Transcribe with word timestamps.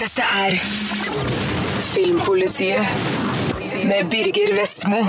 Dette 0.00 0.24
er 0.24 0.54
Filmpolitiet 1.82 2.86
med 3.88 4.08
Birger 4.12 4.54
Vestmo. 4.56 5.02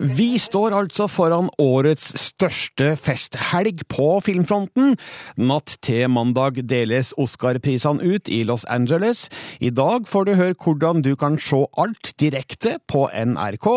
Vi 0.00 0.34
står 0.42 0.74
altså 0.74 1.06
foran 1.06 1.46
årets 1.62 2.08
største 2.18 2.96
festhelg 2.98 3.84
på 3.92 4.08
filmfronten. 4.26 4.96
Natt 5.38 5.76
til 5.86 6.08
mandag 6.10 6.58
deles 6.66 7.12
Oscar-prisene 7.20 8.02
ut 8.02 8.30
i 8.32 8.42
Los 8.48 8.66
Angeles. 8.66 9.28
I 9.62 9.70
dag 9.70 10.10
får 10.10 10.26
du 10.26 10.34
høre 10.34 10.58
hvordan 10.58 11.06
du 11.06 11.14
kan 11.20 11.38
se 11.38 11.62
alt 11.78 12.10
direkte 12.18 12.80
på 12.90 13.06
NRK, 13.14 13.70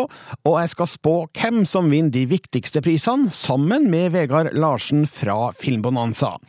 og 0.49 0.59
jeg 0.63 0.73
skal 0.73 0.93
spå 0.97 1.15
hvem 1.37 1.65
som 1.69 1.93
vinner 1.93 2.15
de 2.17 2.25
viktigste 2.33 2.81
prisene, 2.81 3.29
sammen 3.29 3.91
med 3.93 4.15
Vegard 4.17 4.55
Larsen 4.57 5.05
fra 5.05 5.51
Filmbonanza. 5.53 6.39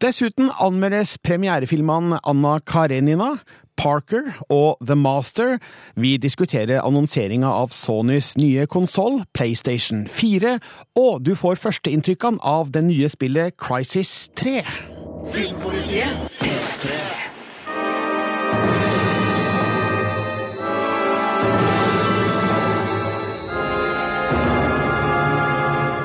Dessuten 0.00 0.48
anmeldes 0.56 1.18
premierefilmene 1.18 2.18
Anna 2.24 2.58
Karenina, 2.64 3.34
Parker 3.76 4.32
og 4.48 4.78
The 4.80 4.96
Master. 4.96 5.58
Vi 5.94 6.16
diskuterer 6.16 6.80
annonseringa 6.80 7.50
av 7.52 7.74
Sonys 7.76 8.30
nye 8.40 8.64
konsoll, 8.64 9.20
PlayStation 9.36 10.06
4, 10.08 10.54
og 10.96 11.20
du 11.26 11.34
får 11.36 11.60
førsteinntrykkene 11.60 12.40
av 12.40 12.72
det 12.72 12.80
nye 12.88 13.12
spillet 13.12 13.58
Crisis 13.60 14.30
3. 14.40 14.64
Filmpolitiet 15.34 16.32
P3. 16.40 16.96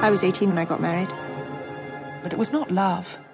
I 0.04 0.12
was 0.12 0.22
18 0.22 0.50
when 0.50 0.58
I 0.58 0.66
got 0.66 0.82
married. 0.82 1.08
But 2.22 2.34
it 2.34 2.38
was 2.38 2.52
not 2.52 2.70
love. 2.72 3.25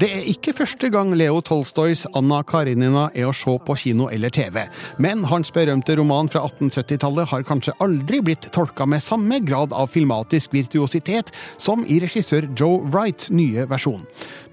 Det 0.00 0.08
er 0.08 0.28
ikke 0.30 0.54
første 0.56 0.88
gang 0.88 1.10
Leo 1.12 1.42
Tolstoys 1.44 2.06
Anna 2.16 2.38
Karenina 2.48 3.02
er 3.12 3.26
å 3.28 3.34
se 3.36 3.52
på 3.66 3.74
kino 3.76 4.06
eller 4.08 4.32
TV, 4.32 4.62
men 4.96 5.26
hans 5.28 5.50
berømte 5.52 5.92
roman 5.98 6.30
fra 6.32 6.46
1870-tallet 6.46 7.28
har 7.28 7.44
kanskje 7.44 7.74
aldri 7.84 8.22
blitt 8.24 8.48
tolka 8.54 8.86
med 8.88 9.04
samme 9.04 9.42
grad 9.44 9.74
av 9.76 9.90
filmatisk 9.92 10.54
virtuositet 10.56 11.28
som 11.60 11.84
i 11.84 11.98
regissør 12.00 12.46
Joe 12.56 12.78
Wrights 12.86 13.28
nye 13.28 13.66
versjon. 13.68 14.06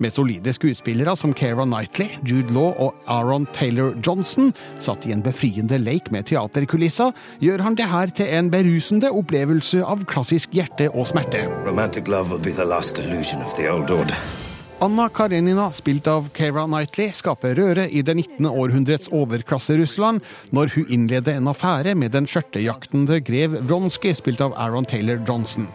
Med 0.03 0.11
solide 0.17 0.52
skuespillere 0.52 1.15
som 1.15 1.31
Keira 1.31 1.63
Knightley, 1.63 2.17
Jude 2.27 2.52
Law 2.52 2.73
og 2.75 2.97
Aaron 3.07 3.47
Taylor 3.55 3.95
Johnson, 4.03 4.52
satt 4.83 5.07
i 5.07 5.13
en 5.15 5.23
befriende 5.23 5.80
leik 5.80 6.11
med 6.11 6.27
teaterkulisser, 6.27 7.15
gjør 7.39 7.63
han 7.69 7.80
det 7.80 7.87
her 7.87 8.11
til 8.19 8.33
en 8.35 8.52
berusende 8.52 9.13
opplevelse 9.15 9.80
av 9.80 10.03
klassisk 10.11 10.59
hjerte 10.59 10.91
og 10.91 11.07
smerte. 11.07 11.45
Romantic 11.63 12.11
love 12.11 12.35
will 12.35 12.43
be 12.43 12.52
the 12.52 12.67
last 12.67 12.99
illusion 12.99 13.39
of 13.41 13.55
the 13.55 13.71
old 13.71 13.87
order. 13.95 14.46
Anna 14.80 15.09
Karenina, 15.09 15.72
spilt 15.73 16.06
av 16.08 16.28
Keira 16.38 16.67
Knightley, 16.67 17.09
skaper 17.17 17.56
røre 17.58 17.88
i 17.89 18.03
det 18.06 18.14
19. 18.14 18.45
århundrets 18.45 19.09
overklasse-Russland 19.09 20.22
når 20.53 20.70
hun 20.75 20.92
innleder 20.94 21.39
en 21.39 21.50
affære 21.50 21.95
med 21.97 22.14
den 22.14 22.28
skjørtejaktende 22.30 23.17
grev 23.25 23.55
Vronsky, 23.66 24.11
spilt 24.14 24.44
av 24.45 24.53
Aaron 24.53 24.86
Taylor 24.86 25.17
Johnson. 25.25 25.66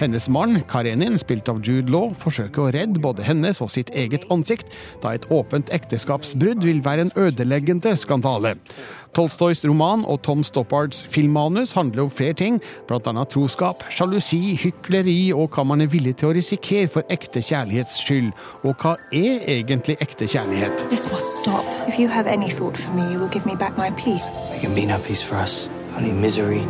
Hennes 0.00 0.30
mann, 0.32 0.62
Karenin, 0.72 1.20
spilt 1.20 1.50
av 1.52 1.60
Jude 1.60 1.92
Law, 1.92 2.14
forsøker 2.16 2.64
å 2.64 2.72
redde 2.72 3.02
både 3.04 3.28
hennes 3.28 3.60
og 3.60 3.74
sitt 3.74 3.92
eget 3.92 4.24
ansikt, 4.32 4.72
da 5.04 5.12
et 5.12 5.28
åpent 5.28 5.68
ekteskapsbrudd 5.76 6.64
vil 6.64 6.80
være 6.80 7.10
en 7.10 7.16
ødeleggende 7.28 7.92
skandale. 8.00 8.56
Tolstoys 9.16 9.62
roman 9.64 10.02
og 10.04 10.20
Tom 10.26 10.42
Stoppards 10.44 11.06
filmmanus 11.08 11.72
handler 11.72 12.02
om 12.02 12.10
flere 12.12 12.34
ting, 12.36 12.58
bl.a. 12.88 13.24
troskap, 13.32 13.86
sjalusi, 13.88 14.58
hykleri 14.60 15.32
og 15.32 15.56
hva 15.56 15.64
man 15.64 15.80
er 15.80 15.88
villig 15.88 16.18
til 16.20 16.28
å 16.28 16.34
risikere 16.36 16.90
for 16.92 17.08
ekte 17.08 17.40
kjærlighets 17.40 17.96
skyld. 18.02 18.28
Og 18.68 18.76
hva 18.82 18.98
er 19.16 19.40
egentlig 19.48 19.96
ekte 20.04 20.28
kjærlighet? 20.28 20.84
This 20.92 21.08
must 21.08 21.40
stop. 21.40 21.64
If 21.88 21.96
you 21.96 22.12
have 22.12 22.28
any 22.28 22.50
thought 22.50 22.76
for 22.76 22.92
me, 22.92 23.08
you 23.08 23.18
will 23.18 23.32
give 23.32 23.46
me 23.48 23.56
back 23.56 23.78
my 23.80 23.88
peace. 23.96 24.28
There 24.50 24.60
can 24.60 24.74
be 24.76 24.84
no 24.84 24.98
peace 24.98 25.24
for 25.24 25.40
us, 25.40 25.64
only 25.96 26.12
misery, 26.12 26.60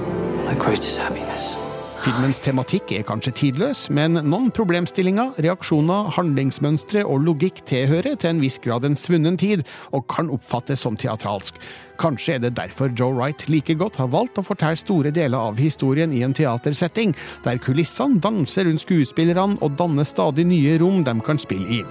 my 0.47 0.55
greatest 0.55 1.03
happiness. 1.03 1.57
Filmens 2.05 2.39
tematikk 2.45 2.93
er 2.95 3.03
kanskje 3.09 3.33
tidløs, 3.35 3.89
men 3.91 4.21
noen 4.29 4.53
problemstillinger, 4.55 5.33
reaksjoner, 5.43 6.13
handlingsmønstre 6.15 7.03
og 7.03 7.25
logikk 7.27 7.65
tilhører 7.67 8.15
til 8.15 8.37
en 8.37 8.43
viss 8.45 8.61
grad 8.63 8.87
en 8.87 8.95
svunnen 9.01 9.35
tid, 9.41 9.65
og 9.91 10.07
kan 10.13 10.31
oppfattes 10.31 10.87
som 10.87 10.95
teatralsk. 10.95 11.59
Kanskje 12.01 12.37
er 12.37 12.43
det 12.45 12.55
derfor 12.57 12.93
Joe 12.93 13.15
Wright 13.17 13.47
like 13.49 13.75
godt 13.79 13.97
har 14.01 14.11
valgt 14.13 14.39
å 14.41 14.45
fortelle 14.47 14.79
store 14.79 15.13
deler 15.15 15.39
av 15.39 15.61
historien 15.61 16.13
i 16.13 16.23
en 16.27 16.35
teatersetting, 16.37 17.15
der 17.45 17.61
kulissene 17.63 18.21
danser 18.23 18.69
rundt 18.69 18.85
skuespillerne 18.85 19.59
og 19.65 19.77
danner 19.79 20.07
stadig 20.09 20.47
nye 20.49 20.77
rom 20.83 21.03
de 21.07 21.17
kan 21.27 21.41
spille 21.41 21.81
i. 21.81 21.83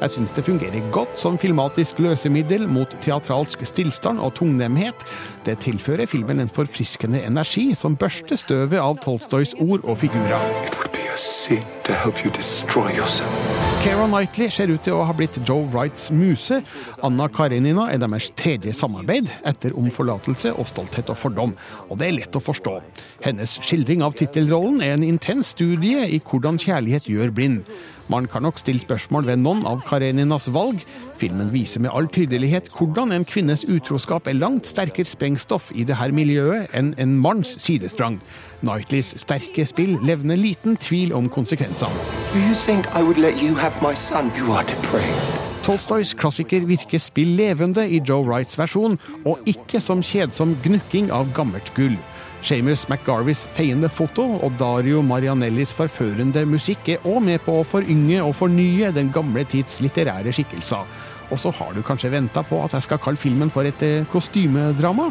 Jeg 0.00 0.14
syns 0.14 0.34
det 0.36 0.46
fungerer 0.46 0.90
godt 0.94 1.16
som 1.22 1.38
filmatisk 1.40 2.02
løsemiddel 2.04 2.68
mot 2.68 2.98
teatralsk 3.04 3.64
stillstand 3.68 4.20
og 4.20 4.34
tungnemhet. 4.38 5.06
Det 5.44 5.58
tilfører 5.64 6.08
filmen 6.10 6.40
en 6.42 6.52
forfriskende 6.52 7.22
energi 7.24 7.70
som 7.78 7.96
børster 8.00 8.40
støvet 8.40 8.80
av 8.80 9.00
Tolstoys 9.04 9.56
ord 9.60 9.84
og 9.84 10.00
figurer. 10.04 10.40
It 10.66 10.78
would 10.78 10.92
be 10.92 11.06
a 11.12 11.16
sin 11.16 11.64
to 11.84 11.92
help 11.92 12.24
you 12.24 12.30
destroy 12.30 12.90
yourself. 12.96 13.53
Keira 13.84 14.06
Knightley 14.08 14.48
ser 14.48 14.70
ut 14.72 14.80
til 14.86 14.94
å 14.96 15.02
ha 15.04 15.12
blitt 15.12 15.34
Joe 15.44 15.66
Wrights 15.68 16.06
muse. 16.08 16.62
Anna 17.04 17.26
Karenina 17.28 17.90
er 17.92 17.98
deres 18.00 18.30
tredje 18.32 18.72
samarbeid, 18.72 19.28
etter 19.44 19.74
Om 19.76 19.90
forlatelse 19.92 20.54
og 20.56 20.70
Stolthet 20.70 21.10
og 21.12 21.18
fordom. 21.20 21.52
Og 21.90 22.00
det 22.00 22.06
er 22.06 22.16
lett 22.16 22.38
å 22.38 22.40
forstå. 22.40 22.78
Hennes 23.26 23.58
skildring 23.60 24.00
av 24.06 24.16
tittelrollen 24.16 24.80
er 24.80 24.94
en 24.94 25.04
intens 25.04 25.52
studie 25.52 26.06
i 26.08 26.22
hvordan 26.24 26.56
kjærlighet 26.64 27.10
gjør 27.12 27.34
blind. 27.36 27.74
Man 28.08 28.24
kan 28.28 28.44
nok 28.48 28.62
stille 28.62 28.80
spørsmål 28.80 29.28
ved 29.28 29.44
noen 29.44 29.62
av 29.68 29.84
Kareninas 29.84 30.48
valg. 30.56 30.80
Filmen 31.20 31.52
viser 31.52 31.84
med 31.84 31.92
all 31.92 32.08
tydelighet 32.08 32.72
hvordan 32.72 33.12
en 33.12 33.28
kvinnes 33.28 33.66
utroskap 33.68 34.32
er 34.32 34.40
langt 34.40 34.68
sterkere 34.72 35.08
sprengstoff 35.12 35.68
i 35.76 35.84
dette 35.84 36.08
miljøet 36.16 36.72
enn 36.72 36.94
en 36.96 37.16
manns 37.20 37.58
sidestrang. 37.60 38.16
Knightleys 38.64 39.14
sterke 39.20 39.66
spill 39.68 39.98
levner 40.02 40.40
liten 40.40 40.78
tvil 40.80 41.12
om 41.14 41.28
konsekvensene. 41.28 42.04
Do 42.32 42.40
you 42.40 42.56
think 42.56 42.88
I 42.96 43.02
would 43.04 43.20
let 43.20 43.42
you 43.42 43.54
have 43.54 43.78
my 43.84 43.94
son? 43.94 44.32
You 44.38 44.52
are 44.56 44.64
depraved. 44.64 45.44
Tolstoys 45.64 46.12
klassiker 46.20 46.66
virker 46.68 47.00
spill 47.00 47.36
levende 47.38 47.86
i 47.88 48.00
Joe 48.04 48.24
Wrights 48.24 48.58
versjon, 48.60 48.98
og 49.24 49.46
ikke 49.48 49.80
som 49.80 50.02
kjedsom 50.04 50.58
gnukking 50.64 51.08
av 51.14 51.30
gammelt 51.36 51.70
gull. 51.76 51.96
Seamus 52.44 52.82
McGarvis 52.90 53.46
feiende 53.56 53.88
foto 53.88 54.26
og 54.44 54.58
Dario 54.60 55.00
Marianellis 55.00 55.72
forførende 55.72 56.42
musikk 56.44 56.90
er 56.92 57.06
òg 57.08 57.22
med 57.24 57.40
på 57.46 57.54
å 57.56 57.64
forynge 57.64 58.18
og 58.20 58.34
fornye 58.36 58.90
den 58.92 59.08
gamle 59.14 59.46
tids 59.48 59.78
litterære 59.80 60.34
skikkelser. 60.36 60.84
Og 61.32 61.40
så 61.40 61.54
har 61.56 61.72
du 61.72 61.80
kanskje 61.80 62.12
venta 62.12 62.44
på 62.44 62.60
at 62.60 62.76
jeg 62.76 62.84
skal 62.84 63.00
kalle 63.00 63.20
filmen 63.20 63.52
for 63.52 63.64
et 63.64 63.80
eh, 63.86 64.04
kostymedrama? 64.12 65.08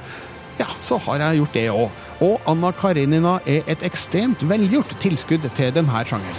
Ja, 0.60 0.70
så 0.86 1.00
har 1.08 1.24
jeg 1.24 1.42
gjort 1.42 1.58
det 1.58 1.66
òg. 1.74 2.02
Og 2.24 2.40
Anna 2.48 2.70
Karenina 2.72 3.34
er 3.46 3.66
et 3.68 3.82
ekstremt 3.84 4.46
velgjort 4.48 4.94
tilskudd 5.04 5.44
til 5.58 5.74
denne 5.76 6.04
sjangeren. 6.08 6.38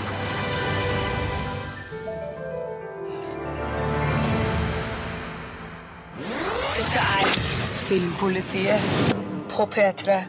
Dette 6.78 7.02
er 7.02 7.36
Filmpolitiet 7.82 8.88
på 9.52 9.68
P3. 9.76 10.22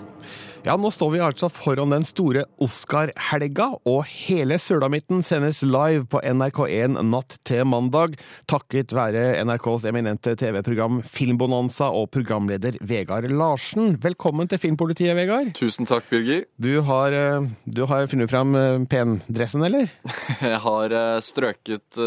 Ja, 0.66 0.74
nå 0.82 0.90
står 0.90 1.12
vi 1.14 1.20
altså 1.22 1.46
foran 1.54 1.92
den 1.94 2.02
store 2.08 2.42
Oscar-helga, 2.66 3.68
og 3.86 4.08
hele 4.10 4.56
Sulamitten 4.58 5.20
sendes 5.22 5.60
live 5.62 6.08
på 6.10 6.18
NRK1 6.26 6.96
natt 7.06 7.36
til 7.46 7.68
mandag, 7.70 8.16
takket 8.50 8.96
være 8.98 9.44
NRKs 9.46 9.86
eminente 9.92 10.34
TV-program 10.42 11.04
Filmbonanza 11.06 11.92
og 11.94 12.10
programleder 12.16 12.80
Vegard 12.82 13.30
Larsen. 13.30 13.94
Velkommen 14.02 14.50
til 14.50 14.64
Filmpolitiet, 14.64 15.14
Vegard. 15.20 15.54
Tusen 15.54 15.86
takk, 15.86 16.10
Birger. 16.10 16.48
Du 16.58 16.72
har, 16.90 17.14
eh, 17.14 17.46
du 17.70 17.86
har 17.86 18.10
funnet 18.10 18.34
fram 18.34 18.58
eh, 18.58 18.82
pendressen, 18.90 19.62
eller? 19.70 19.94
Jeg 20.42 20.64
har 20.66 20.98
eh, 20.98 21.22
strøket 21.30 22.02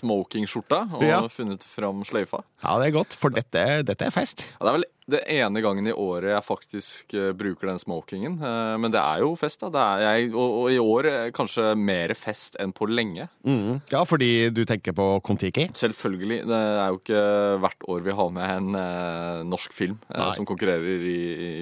smokingskjorta 0.00 0.82
og 0.98 1.06
Ja. 1.06 1.22
funnet 1.30 1.62
fram 1.62 2.02
sløyfa. 2.02 2.42
Ja, 2.66 2.74
det 2.82 2.90
er 2.90 2.98
godt, 2.98 3.14
for 3.14 3.30
dette, 3.30 3.84
dette 3.86 4.10
er 4.10 4.10
fest. 4.18 4.42
Ja, 4.58 4.66
det 4.66 4.72
er 4.74 4.80
vel 4.80 4.90
det 5.12 5.22
ene 5.30 5.62
gangen 5.64 5.88
i 5.90 5.94
året 5.94 6.32
jeg 6.32 6.46
faktisk 6.46 7.14
eh, 7.18 7.32
bruker 7.36 7.70
den 7.70 7.80
smokingen. 7.82 8.38
Eh, 8.38 8.76
men 8.80 8.92
det 8.94 9.00
er 9.02 9.24
jo 9.24 9.34
fest, 9.38 9.60
da. 9.64 9.70
Det 9.74 9.82
er 9.82 10.04
jeg, 10.06 10.30
og, 10.34 10.56
og 10.62 10.72
i 10.72 10.78
år 10.82 11.10
eh, 11.10 11.32
kanskje 11.36 11.72
mer 11.78 12.14
fest 12.18 12.58
enn 12.60 12.74
på 12.76 12.88
lenge. 12.90 13.28
Mm. 13.46 13.80
Ja, 13.92 14.04
fordi 14.08 14.50
du 14.54 14.62
tenker 14.68 14.96
på 14.96 15.08
Kon-Tiki? 15.26 15.68
Selvfølgelig. 15.76 16.42
Det 16.50 16.60
er 16.60 16.94
jo 16.94 17.00
ikke 17.00 17.26
hvert 17.64 17.88
år 17.94 18.06
vi 18.06 18.16
har 18.22 18.32
med 18.38 18.56
en 18.56 18.80
eh, 18.80 19.44
norsk 19.50 19.76
film 19.76 19.98
eh, 20.14 20.30
som 20.36 20.48
konkurrerer 20.48 21.06
i, 21.10 21.20
i 21.50 21.52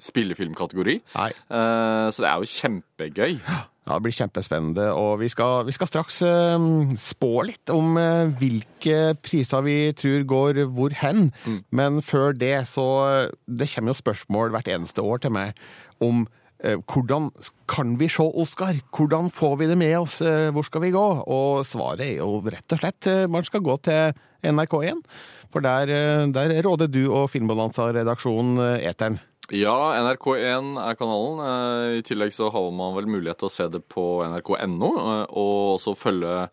spillefilmkategori. 0.00 0.98
Eh, 1.14 2.08
så 2.10 2.24
det 2.24 2.30
er 2.30 2.42
jo 2.42 2.52
kjempegøy. 2.54 3.38
Ja, 3.84 3.98
Det 3.98 4.02
blir 4.06 4.14
kjempespennende. 4.16 4.86
Og 4.96 5.18
vi 5.20 5.28
skal, 5.28 5.66
vi 5.68 5.74
skal 5.76 5.90
straks 5.90 6.22
eh, 6.24 6.68
spå 7.00 7.32
litt 7.44 7.72
om 7.72 7.98
eh, 8.00 8.30
hvilke 8.40 9.14
priser 9.20 9.64
vi 9.66 9.76
tror 9.92 10.24
går 10.24 10.62
hvor 10.72 10.94
hen. 11.02 11.28
Men 11.70 12.00
før 12.02 12.32
det, 12.32 12.66
så 12.70 13.28
Det 13.44 13.68
kommer 13.74 13.92
jo 13.92 14.00
spørsmål 14.00 14.54
hvert 14.56 14.72
eneste 14.72 15.04
år 15.04 15.20
til 15.20 15.34
meg 15.36 15.52
om 16.00 16.24
eh, 16.64 16.78
hvordan 16.80 17.28
kan 17.68 17.98
vi 18.00 18.08
se 18.08 18.24
Oscar? 18.24 18.80
Hvordan 18.96 19.28
får 19.30 19.58
vi 19.60 19.68
det 19.68 19.76
med 19.78 19.98
oss? 19.98 20.20
Eh, 20.24 20.48
Hvor 20.50 20.64
skal 20.64 20.80
vi 20.80 20.94
gå? 20.96 21.04
Og 21.28 21.66
svaret 21.68 22.00
er 22.08 22.16
jo 22.22 22.40
rett 22.40 22.72
og 22.72 22.80
slett 22.80 23.06
eh, 23.06 23.26
man 23.28 23.44
skal 23.44 23.60
gå 23.60 23.76
til 23.84 24.16
NRK1. 24.44 25.04
For 25.52 25.60
der, 25.62 25.92
eh, 25.92 26.24
der 26.32 26.56
råder 26.64 26.88
du 26.88 27.04
og 27.12 27.28
Filmbalanza-redaksjonen 27.30 28.58
eh, 28.64 28.88
eteren. 28.90 29.20
Ja, 29.52 29.76
NRK1 30.00 30.78
er 30.80 30.96
kanalen. 30.96 31.40
Eh, 31.44 31.98
I 31.98 32.04
tillegg 32.06 32.32
så 32.32 32.48
har 32.52 32.70
man 32.72 32.94
vel 32.96 33.08
mulighet 33.10 33.42
til 33.42 33.50
å 33.50 33.52
se 33.52 33.66
det 33.68 33.82
på 33.92 34.04
nrk.no, 34.24 34.90
eh, 35.02 35.24
og 35.36 35.74
også 35.76 35.92
følge 35.98 36.46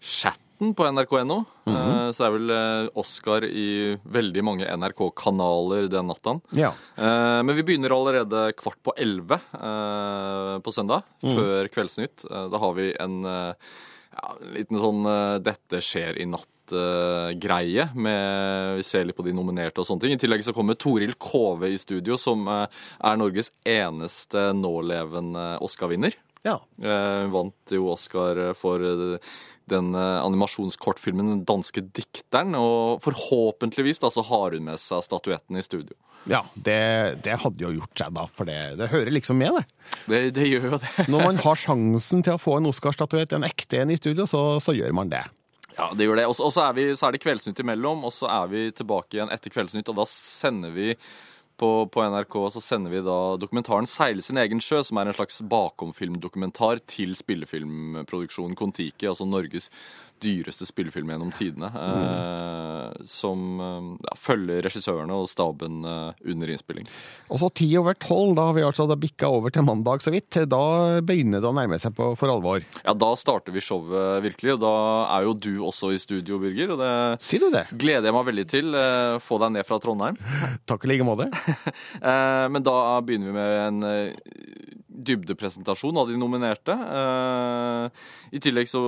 chatten 0.00 0.72
på 0.74 0.86
nrk.no. 0.88 1.42
Eh, 1.68 2.08
Så 2.08 2.22
det 2.24 2.28
er 2.28 2.36
vel 2.38 2.52
Oscar 2.96 3.44
i 3.44 3.96
veldig 4.00 4.42
mange 4.46 4.64
NRK-kanaler 4.80 5.90
den 5.92 6.08
natta. 6.08 6.38
Ja. 6.56 6.72
Men 6.96 7.52
vi 7.54 7.62
begynner 7.68 7.92
allerede 7.92 8.46
kvart 8.56 8.80
på 8.82 8.94
elleve 8.96 9.36
på 10.64 10.72
søndag, 10.72 11.04
før 11.20 11.68
Kveldsnytt. 11.68 12.24
Da 12.24 12.58
har 12.64 12.72
vi 12.78 12.94
en 12.96 13.20
ja, 13.28 14.32
liten 14.56 14.80
sånn 14.80 15.04
'Dette 15.44 15.82
skjer 15.84 16.16
i 16.16 16.24
natt'-greie. 16.24 16.56
Med 16.72 18.76
Vi 18.76 18.86
ser 18.86 19.08
litt 19.08 19.16
på 19.16 19.24
de 19.26 19.32
nominerte 19.32 19.80
og 19.80 19.88
sånne 19.88 20.04
ting. 20.04 20.16
I 20.16 20.20
tillegg 20.20 20.44
så 20.44 20.54
kommer 20.56 20.74
Toril 20.74 21.14
Kove 21.18 21.70
i 21.72 21.78
studio, 21.78 22.16
som 22.20 22.46
eh, 22.48 22.66
er 23.04 23.20
Norges 23.20 23.52
eneste 23.64 24.50
nålevende 24.54 25.58
Oscar-vinner. 25.64 26.12
ja. 26.44 26.58
Eh, 26.82 27.22
Hun 27.24 27.32
vant 27.32 27.70
jo 27.70 27.88
Oscar 27.92 28.52
for 28.54 28.82
eh, 28.84 29.18
den 29.68 29.94
eh, 29.94 30.24
animasjonskortfilmen 30.24 31.28
'Den 31.28 31.44
danske 31.44 31.80
dikteren'. 31.80 32.56
Og 32.56 33.02
forhåpentligvis 33.04 34.00
da 34.00 34.10
så 34.10 34.24
har 34.24 34.56
hun 34.56 34.64
med 34.64 34.80
seg 34.80 35.04
statuetten 35.04 35.56
i 35.56 35.62
studio. 35.62 35.94
Ja, 36.28 36.42
det, 36.54 37.22
det 37.24 37.38
hadde 37.40 37.62
jo 37.62 37.70
gjort 37.72 37.96
seg, 37.96 38.12
da, 38.12 38.26
for 38.26 38.44
det, 38.44 38.76
det 38.76 38.90
hører 38.92 39.14
liksom 39.14 39.38
med, 39.38 39.54
det. 39.54 39.64
Det, 40.08 40.18
det 40.36 40.48
gjør 40.48 40.72
jo 40.72 40.78
det. 40.82 41.06
Når 41.08 41.24
man 41.24 41.38
har 41.40 41.56
sjansen 41.56 42.22
til 42.22 42.34
å 42.34 42.42
få 42.42 42.58
en 42.58 42.68
Oscar-statuett, 42.68 43.32
en 43.32 43.46
ekte 43.46 43.80
en 43.80 43.94
i 43.94 43.96
studio, 43.96 44.26
så, 44.28 44.58
så 44.60 44.74
gjør 44.76 44.92
man 44.98 45.08
det. 45.08 45.22
Ja, 45.78 45.92
det 45.94 46.08
gjør 46.08 46.18
det. 46.18 46.26
Og 46.26 46.34
så- 46.34 46.68
er, 46.68 47.12
det 47.12 47.22
Kveldsnytt 47.22 47.60
imellom, 47.62 48.04
og 48.04 48.12
så 48.12 48.26
er 48.28 48.46
vi 48.48 48.70
tilbake 48.72 49.14
igjen 49.14 49.30
etter 49.30 49.50
Kveldsnytt, 49.50 49.88
og 49.88 49.96
da 49.96 50.04
sender 50.10 50.70
vi 50.74 50.96
på, 51.58 51.90
på 51.90 52.02
NRK 52.06 52.34
så 52.54 52.62
sender 52.62 52.90
vi 52.90 53.00
da 53.02 53.36
dokumentaren 53.36 53.86
'Seile 53.86 54.22
sin 54.22 54.38
egen 54.38 54.60
sjø', 54.62 54.84
som 54.84 54.98
er 54.98 55.08
en 55.08 55.16
slags 55.16 55.40
bakomfilmdokumentar 55.42 56.78
til 56.86 57.14
spillefilmproduksjonen 57.18 58.54
Kon-Tiki, 58.54 59.08
altså 59.10 59.26
Norges 59.26 59.70
dyreste 60.22 60.66
spillefilm 60.66 61.10
gjennom 61.10 61.32
tidene. 61.34 61.70
Eh, 61.74 62.57
som 63.08 63.60
eh, 63.60 63.88
ja, 64.06 64.14
følger 64.18 64.62
regissørene 64.66 65.16
og 65.16 65.28
staben 65.30 65.82
eh, 65.88 66.22
under 66.32 66.52
innspilling. 66.52 66.88
Og 67.32 67.40
så 67.42 67.50
ti 67.56 67.68
over 67.80 67.96
tolv, 68.00 68.34
da 68.38 68.48
har 68.48 68.56
vi 68.56 68.64
altså 68.66 68.86
bikka 68.98 69.30
over 69.32 69.52
til 69.54 69.66
mandag 69.66 70.04
så 70.04 70.12
vidt. 70.14 70.40
Da 70.48 70.62
begynner 71.04 71.42
det 71.42 71.50
å 71.50 71.54
nærme 71.56 71.80
seg 71.80 71.96
på, 71.96 72.12
for 72.18 72.32
alvor. 72.32 72.64
Ja, 72.84 72.94
da 72.96 73.10
starter 73.18 73.54
vi 73.54 73.64
showet 73.64 74.24
virkelig, 74.24 74.56
og 74.56 74.62
da 74.64 74.74
er 75.16 75.28
jo 75.28 75.36
du 75.36 75.52
også 75.68 75.92
i 75.94 76.00
studio, 76.02 76.40
Birger. 76.42 76.74
Og 76.74 76.82
det 76.82 76.92
si 77.24 77.40
du 77.40 77.48
det? 77.54 77.66
gleder 77.72 78.10
jeg 78.10 78.16
meg 78.16 78.28
veldig 78.30 78.46
til. 78.50 78.72
Eh, 78.78 79.18
få 79.24 79.40
deg 79.42 79.56
ned 79.56 79.68
fra 79.68 79.80
Trondheim. 79.82 80.18
Takk 80.70 80.86
i 80.86 80.92
like 80.92 81.06
måte. 81.08 81.28
Men 82.52 82.64
da 82.64 82.98
begynner 83.04 83.30
vi 83.30 83.36
med 83.36 83.58
en 83.68 84.12
dybdepresentasjon 85.08 85.96
av 86.00 86.10
de 86.10 86.18
nominerte. 86.18 86.74
I 88.34 88.40
tillegg 88.42 88.68
så 88.70 88.82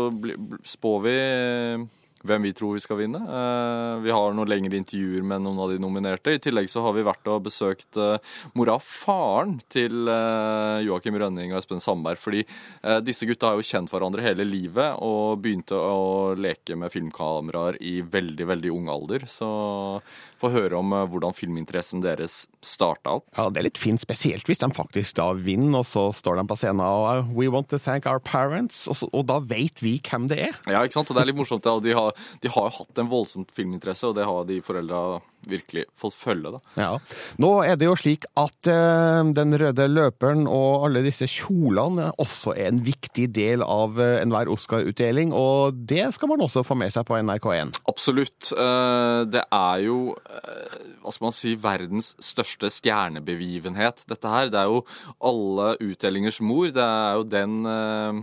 spår 0.67 1.03
vi 1.05 1.17
hvem 2.27 2.43
vi 2.49 2.53
tror 2.57 2.77
vi 2.77 2.83
skal 2.83 2.99
vinne. 3.01 3.21
Eh, 3.21 3.95
vi 4.05 4.13
har 4.13 4.35
noen 4.37 4.51
lengre 4.51 4.79
intervjuer 4.79 5.25
med 5.27 5.45
noen 5.45 5.61
av 5.65 5.73
de 5.73 5.79
nominerte. 5.83 6.35
I 6.37 6.43
tillegg 6.43 6.69
så 6.71 6.85
har 6.85 6.95
vi 6.97 7.05
vært 7.07 7.31
og 7.33 7.45
besøkt 7.47 7.99
eh, 8.01 8.19
mora 8.59 8.77
og 8.77 8.85
faren 8.85 9.57
til 9.73 10.11
eh, 10.11 10.83
Joakim 10.87 11.19
Rønning 11.21 11.55
og 11.55 11.61
Espen 11.61 11.83
Sandberg. 11.83 12.21
Fordi 12.21 12.45
disse 13.05 13.27
gutta 13.29 13.51
har 13.51 13.59
jo 13.59 13.67
kjent 13.67 13.91
hverandre 13.93 14.25
hele 14.25 14.45
livet 14.47 14.99
og 15.05 15.41
begynte 15.43 15.77
å 15.77 16.35
leke 16.37 16.77
med 16.79 16.93
filmkameraer 16.93 17.79
i 17.85 18.01
veldig, 18.03 18.47
veldig 18.53 18.73
ung 18.75 18.91
alder. 18.93 19.27
Så 19.31 19.49
få 20.41 20.51
høre 20.55 20.79
om 20.81 20.95
eh, 20.97 21.07
hvordan 21.11 21.37
filminteressen 21.37 22.05
deres 22.05 22.45
starta 22.65 23.19
opp. 23.21 23.29
Ja, 23.37 23.49
det 23.51 23.63
er 23.63 23.69
litt 23.71 23.81
fint, 23.81 24.03
spesielt 24.03 24.49
hvis 24.49 24.63
de 24.63 24.71
faktisk 24.77 25.19
da 25.21 25.31
vinner, 25.37 25.81
og 25.83 25.89
så 25.89 26.09
står 26.17 26.41
de 26.41 26.47
på 26.51 26.59
scenen 26.61 26.85
og 26.85 27.07
uh, 27.09 27.33
We 27.37 27.51
want 27.53 27.71
to 27.73 27.79
thank 27.81 28.09
our 28.11 28.21
parents, 28.21 28.87
og, 28.91 28.99
så, 29.01 29.11
og 29.13 29.27
da 29.31 29.41
vet 29.45 29.83
vi 29.85 29.99
hvem 30.05 30.29
det 30.31 30.41
er. 30.51 30.61
Ja, 30.71 30.85
ikke 30.85 31.01
sant? 31.01 31.13
Og 31.13 31.19
det 31.19 31.25
er 31.25 31.33
litt 31.33 31.41
morsomt. 31.41 31.67
Ja. 31.67 31.79
De 31.83 31.97
har, 31.97 32.15
de 32.43 32.53
har 32.53 32.71
jo 32.71 32.77
hatt 32.81 33.03
en 33.03 33.11
voldsomt 33.13 33.53
filminteresse, 33.57 34.11
og 34.11 34.17
det 34.19 34.29
har 34.29 34.49
de 34.49 34.61
foreldra 34.65 35.21
virkelig 35.49 35.87
fått 35.97 36.17
følge. 36.21 36.51
da. 36.53 36.61
Ja. 36.77 36.91
Nå 37.41 37.51
er 37.65 37.79
det 37.81 37.87
jo 37.89 37.97
slik 37.97 38.27
at 38.39 38.69
uh, 38.69 39.23
den 39.37 39.57
røde 39.61 39.87
løperen 39.89 40.45
og 40.51 40.87
alle 40.89 41.03
disse 41.07 41.29
kjolene 41.31 42.11
også 42.21 42.53
er 42.57 42.69
en 42.71 42.83
viktig 42.85 43.31
del 43.37 43.65
av 43.65 43.97
uh, 44.01 44.19
enhver 44.21 44.51
Oscar-utdeling, 44.53 45.33
og 45.37 45.81
det 45.89 46.11
skal 46.17 46.33
man 46.33 46.45
også 46.45 46.65
få 46.67 46.77
med 46.79 46.93
seg 46.93 47.07
på 47.09 47.17
NRK1. 47.21 47.81
Absolutt. 47.91 48.53
Uh, 48.53 49.25
Det 49.31 49.43
er 49.53 49.81
jo 49.85 49.97
eh, 50.13 50.30
hva 51.01 51.13
skal 51.13 51.27
man 51.27 51.37
si, 51.37 51.55
verdens 51.61 52.13
største 52.23 52.71
stjernebegivenhet, 52.73 54.05
dette 54.11 54.33
her. 54.33 54.51
Det 54.53 54.61
er 54.61 54.71
jo 54.71 54.83
alle 55.31 55.73
utdelingers 55.91 56.41
mor. 56.45 56.71
Det 56.75 56.85
er 56.85 57.19
jo 57.19 57.27
den 57.37 57.57
eh, 57.71 58.21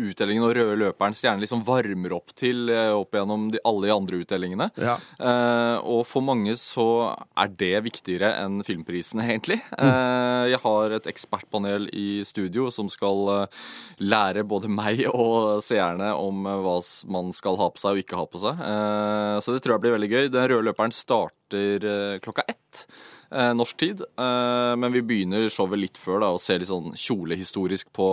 utdelingen 0.00 0.44
og 0.46 0.54
røde 0.56 0.76
løperen 0.80 1.14
stjerne 1.16 1.42
liksom 1.42 1.62
varmer 1.66 2.14
opp 2.16 2.32
til 2.38 2.70
eh, 2.72 2.92
opp 2.96 3.12
gjennom 3.16 3.50
de, 3.52 3.60
alle 3.68 3.88
de 3.88 3.92
andre 3.94 4.20
utdelingene. 4.22 4.68
Ja. 4.80 4.96
Eh, 5.20 5.76
og 5.84 6.06
for 6.08 6.24
mange 6.24 6.54
så 6.60 6.86
er 7.36 7.52
det 7.60 7.74
viktigere 7.84 8.32
enn 8.40 8.62
filmprisene, 8.66 9.26
egentlig. 9.28 9.60
Eh, 9.76 10.48
jeg 10.52 10.62
har 10.64 10.96
et 10.96 11.08
ekspertpanel 11.12 11.90
i 11.92 12.22
studio 12.26 12.70
som 12.72 12.88
skal 12.92 13.22
eh, 13.36 13.62
lære 14.02 14.46
både 14.48 14.72
meg 14.72 15.04
og 15.12 15.62
seerne 15.64 16.12
om 16.16 16.46
eh, 16.48 16.60
hva 16.64 16.78
man 17.12 17.32
skal 17.36 17.60
ha 17.60 17.70
på 17.72 17.82
seg 17.82 17.92
og 17.92 18.04
ikke 18.04 18.20
ha 18.20 18.28
på 18.28 18.42
seg. 18.42 18.66
Eh, 18.72 19.38
så 19.44 19.54
det 19.54 19.62
tror 19.64 19.76
jeg 19.76 19.86
blir 19.86 19.96
veldig 19.98 20.12
gøy. 20.12 20.22
Den 20.32 20.48
røde 20.48 20.68
løperen 20.70 20.94
starter 20.96 22.20
klokka 22.24 22.46
ett. 22.48 22.86
Norsk 23.32 23.78
tid, 23.80 24.00
men 24.20 24.92
vi 24.92 25.00
begynner 25.08 25.46
showet 25.52 25.80
litt 25.80 25.98
før 26.00 26.20
da, 26.20 26.28
og 26.34 26.40
ser 26.40 26.60
litt 26.60 26.68
sånn 26.68 26.90
kjolehistorisk 27.00 27.88
på 27.96 28.08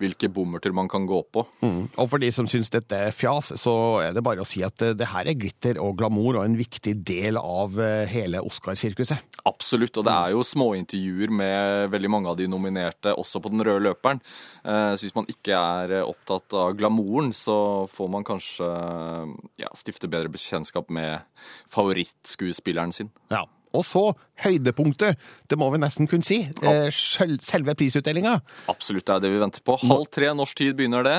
hvilke 0.00 0.28
bommerter 0.32 0.72
man 0.76 0.88
kan 0.90 1.06
gå 1.08 1.20
på. 1.32 1.44
Og 1.62 2.08
for 2.10 2.18
de 2.22 2.30
som 2.34 2.48
syns 2.50 2.70
dette 2.72 2.96
er 2.96 3.14
fjas, 3.14 3.52
så 3.60 3.74
er 4.04 4.14
det 4.16 4.22
bare 4.26 4.44
å 4.44 4.48
si 4.48 4.62
at 4.66 4.82
eh, 4.82 4.94
det 4.96 5.10
her 5.12 5.28
er 5.30 5.38
glitter 5.38 5.80
og 5.82 5.96
glamour 6.00 6.38
og 6.40 6.44
en 6.44 6.56
viktig 6.58 6.96
del 7.06 7.38
av 7.40 7.78
eh, 7.80 8.06
hele 8.10 8.42
Oscarsirkuset. 8.44 9.22
Absolutt, 9.48 9.96
og 10.00 10.06
det 10.06 10.14
er 10.14 10.34
jo 10.34 10.44
småintervjuer 10.44 11.32
med 11.32 11.90
veldig 11.94 12.10
mange 12.12 12.32
av 12.32 12.36
de 12.40 12.48
nominerte, 12.50 13.14
også 13.14 13.40
på 13.42 13.52
den 13.52 13.64
røde 13.66 13.84
løperen. 13.88 14.20
Eh, 14.64 14.94
Så 14.96 15.06
hvis 15.06 15.16
man 15.16 15.28
ikke 15.30 15.56
er 15.56 16.00
opptatt 16.02 16.52
av 16.56 16.74
glamouren, 16.78 17.32
så 17.36 17.86
får 17.90 18.10
man 18.12 18.26
kanskje 18.26 18.68
ja, 19.60 19.70
stifte 19.78 20.08
bedre 20.10 20.32
bekjentskap 20.32 20.90
med 20.90 21.20
favorittskuespilleren 21.72 22.92
sin. 22.92 23.10
Ja. 23.30 23.46
Og 23.76 23.84
så 23.86 24.02
høydepunktet, 24.42 25.18
det 25.48 25.58
må 25.60 25.68
vi 25.70 25.78
nesten 25.78 26.08
kunne 26.10 26.26
si. 26.26 26.40
eh, 26.62 26.88
Selve 26.90 27.74
prisutdelinga. 27.78 28.40
Absolutt, 28.72 29.06
det 29.06 29.14
er 29.14 29.20
det 29.26 29.30
vi 29.34 29.42
venter 29.42 29.62
på. 29.62 29.76
Halv 29.86 30.08
tre 30.10 30.32
norsk 30.34 30.56
tid 30.58 30.74
begynner 30.78 31.04
det. 31.06 31.18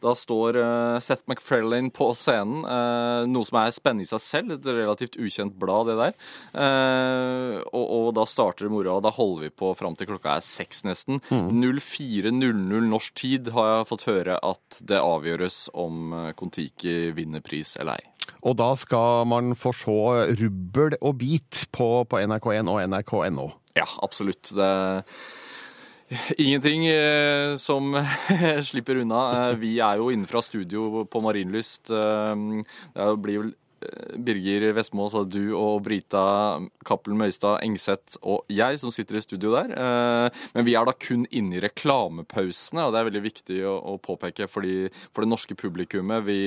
Da 0.00 0.12
står 0.14 0.56
eh, 0.62 0.98
Seth 1.02 1.24
MacFarlane 1.26 1.90
på 1.94 2.10
scenen, 2.14 2.60
eh, 2.62 3.24
noe 3.26 3.46
som 3.48 3.58
er 3.58 3.72
spennende 3.74 4.06
i 4.06 4.10
seg 4.10 4.22
selv. 4.22 4.52
Et 4.54 4.68
relativt 4.70 5.16
ukjent 5.18 5.56
blad, 5.58 5.88
det 5.90 5.96
der. 5.98 6.14
Eh, 6.54 7.56
Og, 7.68 7.86
og 7.98 8.06
da 8.16 8.24
starter 8.28 8.70
moroa, 8.70 8.98
og 9.00 9.04
da 9.04 9.10
holder 9.14 9.48
vi 9.48 9.50
på 9.58 9.72
fram 9.76 9.96
til 9.98 10.06
klokka 10.12 10.36
er 10.38 10.44
seks 10.46 10.84
nesten. 10.86 11.18
04.00 11.30 12.86
norsk 12.88 13.14
tid 13.18 13.50
har 13.54 13.70
jeg 13.72 13.88
fått 13.90 14.06
høre 14.08 14.38
at 14.44 14.78
det 14.88 15.00
avgjøres 15.02 15.58
om 15.74 16.12
Kon-Tiki 16.38 17.10
vinner 17.16 17.42
pris 17.44 17.74
eller 17.80 17.98
ei. 17.98 18.06
Og 18.46 18.54
da 18.60 18.70
skal 18.78 19.24
man 19.28 19.54
få 19.58 19.72
se 19.74 19.98
rubbel 20.38 20.98
og 21.00 21.16
bit 21.20 21.64
på, 21.74 21.88
på 22.08 22.20
NRK1 22.22 22.68
og 22.70 22.82
nrk.no. 22.92 23.48
Ja, 23.78 23.86
absolutt. 24.04 24.50
Det 24.54 24.70
ingenting 26.36 26.86
eh, 26.86 27.56
som 27.56 28.04
slipper 28.64 28.96
unna. 28.96 29.50
Eh, 29.50 29.54
vi 29.60 29.78
er 29.80 30.00
jo 30.00 30.10
innenfra 30.12 30.42
studio 30.42 31.04
på 31.04 31.22
Marienlyst. 31.24 31.90
Eh, 31.90 32.34
det 32.94 33.08
blir 33.24 33.42
vel 33.42 33.50
eh, 33.84 34.14
Birger 34.26 34.68
Vestmo, 34.76 35.06
altså 35.06 35.24
du 35.28 35.52
og 35.56 35.82
Brita 35.86 36.22
Cappelen 36.88 37.20
Møystad 37.20 37.60
Engseth 37.66 38.20
og 38.22 38.48
jeg 38.52 38.80
som 38.80 38.92
sitter 38.94 39.18
i 39.18 39.24
studio 39.24 39.54
der. 39.56 39.74
Men 40.54 40.66
vi 40.66 40.76
er 40.78 40.88
da 40.88 40.96
kun 40.96 41.26
inne 41.30 41.58
i 41.58 41.64
reklamepausene, 41.64 42.86
og 42.86 42.94
det 42.94 43.02
er 43.02 43.10
veldig 43.10 43.24
viktig 43.28 43.60
å, 43.68 43.98
påpeke 44.02 44.48
fordi, 44.50 44.88
for 45.12 45.24
det 45.24 45.32
norske 45.32 45.58
publikummet. 45.58 46.24
Vi 46.26 46.40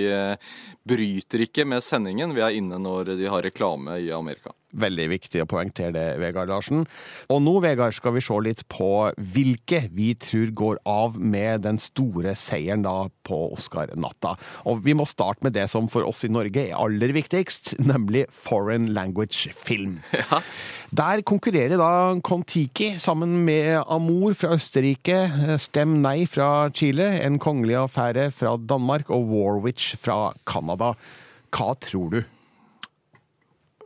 bryter 0.88 1.46
ikke 1.48 1.68
med 1.70 1.86
sendingen. 1.86 2.36
Vi 2.38 2.44
er 2.46 2.58
inne 2.58 2.82
når 2.82 3.14
de 3.16 3.30
har 3.30 3.46
reklame 3.46 4.02
i 4.02 4.12
Amerika. 4.16 4.56
Veldig 4.72 5.08
viktig 5.12 5.44
å 5.44 5.48
poengtere 5.50 5.92
det, 5.96 6.06
Vegard 6.22 6.52
Larsen. 6.52 6.86
Og 7.34 7.42
nå, 7.44 7.58
Vegard, 7.64 7.96
skal 7.98 8.16
vi 8.16 8.24
se 8.24 8.38
litt 8.44 8.64
på 8.72 8.90
hvilke 9.36 9.84
vi 9.92 10.14
tror 10.16 10.54
går 10.56 10.82
av 10.88 11.18
med 11.20 11.66
den 11.66 11.80
store 11.82 12.36
seieren 12.40 12.86
da 12.86 12.96
på 13.28 13.40
Oscar-natta. 13.52 14.36
Og 14.72 14.84
vi 14.86 14.96
må 14.98 15.08
starte 15.10 15.44
med 15.46 15.58
det 15.58 15.68
som 15.72 15.90
for 15.92 16.08
oss 16.08 16.24
i 16.28 16.32
Norge 16.32 16.70
er 16.70 16.78
aller 16.80 17.12
viktigst, 17.16 17.76
nemlig 17.84 18.28
foreign 18.32 18.92
language 18.96 19.52
film. 19.58 20.00
Der 20.92 21.22
konkurrerer 21.24 21.80
da 21.80 22.20
Kon-Tiki 22.20 22.98
sammen 23.00 23.46
med 23.48 23.78
Amour 23.88 24.34
fra 24.36 24.58
Østerrike, 24.58 25.22
Stem 25.64 26.02
Nei 26.04 26.26
fra 26.28 26.68
Chile, 26.76 27.08
En 27.24 27.40
kongelig 27.40 27.78
affære 27.80 28.28
fra 28.36 28.58
Danmark 28.58 29.10
og 29.10 29.30
Warwich 29.32 29.96
fra 29.96 30.34
Canada. 30.44 30.92
Hva 31.52 31.74
tror 31.80 32.10
du? 32.12 32.22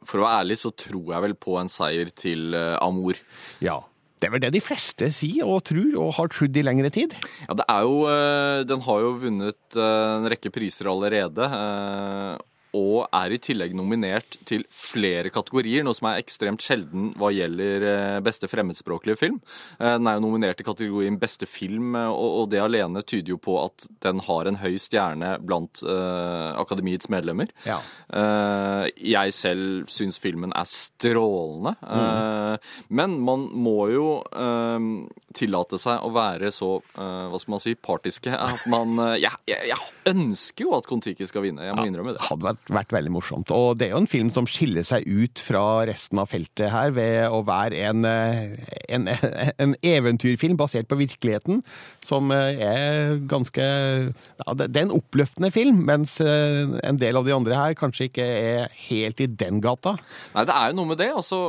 For 0.06 0.22
å 0.22 0.28
være 0.28 0.46
ærlig 0.46 0.60
så 0.62 0.72
tror 0.78 1.12
jeg 1.16 1.26
vel 1.28 1.36
på 1.48 1.60
en 1.60 1.72
seier 1.72 2.12
til 2.14 2.56
Amor. 2.80 3.20
Ja, 3.64 3.80
det 4.16 4.30
er 4.30 4.32
vel 4.32 4.44
det 4.46 4.54
de 4.56 4.64
fleste 4.64 5.10
sier 5.14 5.46
og 5.46 5.66
tror, 5.68 5.92
og 6.00 6.14
har 6.18 6.30
trodd 6.32 6.56
i 6.56 6.64
lengre 6.64 6.90
tid. 6.94 7.14
Ja, 7.46 7.56
det 7.60 7.66
er 7.70 7.84
jo 7.86 7.98
eh, 8.10 8.64
Den 8.68 8.84
har 8.86 9.02
jo 9.04 9.16
vunnet 9.22 9.78
eh, 9.78 10.12
en 10.16 10.28
rekke 10.32 10.52
priser 10.56 10.90
allerede. 10.90 11.50
Og 12.76 13.06
er 13.16 13.32
i 13.36 13.40
tillegg 13.40 13.72
nominert 13.78 14.36
til 14.50 14.66
flere 14.74 15.32
kategorier, 15.34 15.86
noe 15.86 15.96
som 15.96 16.10
er 16.12 16.20
ekstremt 16.22 16.64
sjelden 16.66 17.14
hva 17.20 17.30
gjelder 17.32 17.86
eh, 17.88 18.20
beste 18.26 18.50
fremmedspråklige 18.52 19.20
film. 19.22 19.38
Eh, 19.80 19.94
Den 19.96 20.10
er 20.12 20.18
jo 20.20 20.26
nominert 20.26 20.60
i 20.60 20.66
kategorien 20.68 21.20
beste 21.22 21.48
film, 21.48 21.96
eh, 21.96 22.12
og 22.12 22.50
det 22.52 22.60
alene 22.64 23.04
tyder 23.08 23.36
jo 23.36 23.40
på 23.42 23.56
at 23.64 23.88
den 24.04 24.20
har 24.28 24.50
en 24.52 24.60
høy 24.60 24.76
stjerne 24.82 25.36
blant 25.46 25.82
akademiets 25.86 27.08
medlemmer. 27.12 27.50
Ja. 27.68 27.78
Jeg 28.96 29.34
selv 29.36 29.90
syns 29.92 30.18
filmen 30.22 30.54
er 30.56 30.68
strålende. 30.70 31.76
Eh, 31.86 32.74
men 32.90 33.18
man 33.26 33.48
må 33.56 33.78
jo 33.94 34.08
tillate 35.36 35.80
seg 35.82 36.04
å 36.06 36.12
være 36.16 36.52
så 36.56 36.78
hva 36.96 37.40
skal 37.42 37.56
man 37.56 37.62
si, 37.64 37.74
partiske 37.76 38.32
at 38.32 38.64
man 38.72 38.96
jeg, 39.20 39.32
jeg, 39.50 39.68
jeg 39.72 40.12
ønsker 40.12 40.68
jo 40.68 40.76
at 40.78 40.88
Kon-Tiki 40.90 41.28
skal 41.28 41.44
vinne, 41.46 41.66
jeg 41.68 41.76
må 41.76 41.86
innrømme 41.90 42.14
det. 42.16 42.24
hadde 42.30 42.48
vært, 42.48 42.65
vært 42.74 42.94
veldig 42.96 43.14
morsomt. 43.14 43.52
Og 43.54 43.78
det 43.80 43.88
er 43.88 43.96
jo 43.96 44.02
en 44.04 44.10
film 44.10 44.32
som 44.34 44.48
skiller 44.50 44.86
seg 44.86 45.06
ut 45.06 45.42
fra 45.42 45.86
resten 45.90 46.22
av 46.22 46.30
feltet 46.32 46.72
her 46.74 46.94
ved 46.96 47.28
å 47.30 47.42
være 47.46 47.82
en, 47.90 48.06
eh, 48.10 48.56
en, 48.90 49.10
en 49.64 49.76
eventyrfilm 49.86 50.58
basert 50.60 50.90
på 50.90 51.00
virkeligheten, 51.00 51.62
som 52.06 52.32
eh, 52.34 52.62
er 52.66 53.20
ganske 53.30 53.66
ja, 53.66 54.54
Det 54.56 54.70
er 54.70 54.86
en 54.86 54.96
oppløftende 54.96 55.52
film, 55.54 55.84
mens 55.90 56.18
eh, 56.24 56.66
en 56.86 57.02
del 57.02 57.20
av 57.20 57.28
de 57.28 57.36
andre 57.36 57.60
her 57.60 57.78
kanskje 57.78 58.10
ikke 58.10 58.26
er 58.26 58.74
helt 58.88 59.22
i 59.22 59.30
den 59.30 59.62
gata. 59.64 59.96
Nei, 60.36 60.46
det 60.48 60.56
er 60.56 60.72
jo 60.72 60.80
noe 60.80 60.92
med 60.94 61.02
det. 61.02 61.12
Altså, 61.16 61.40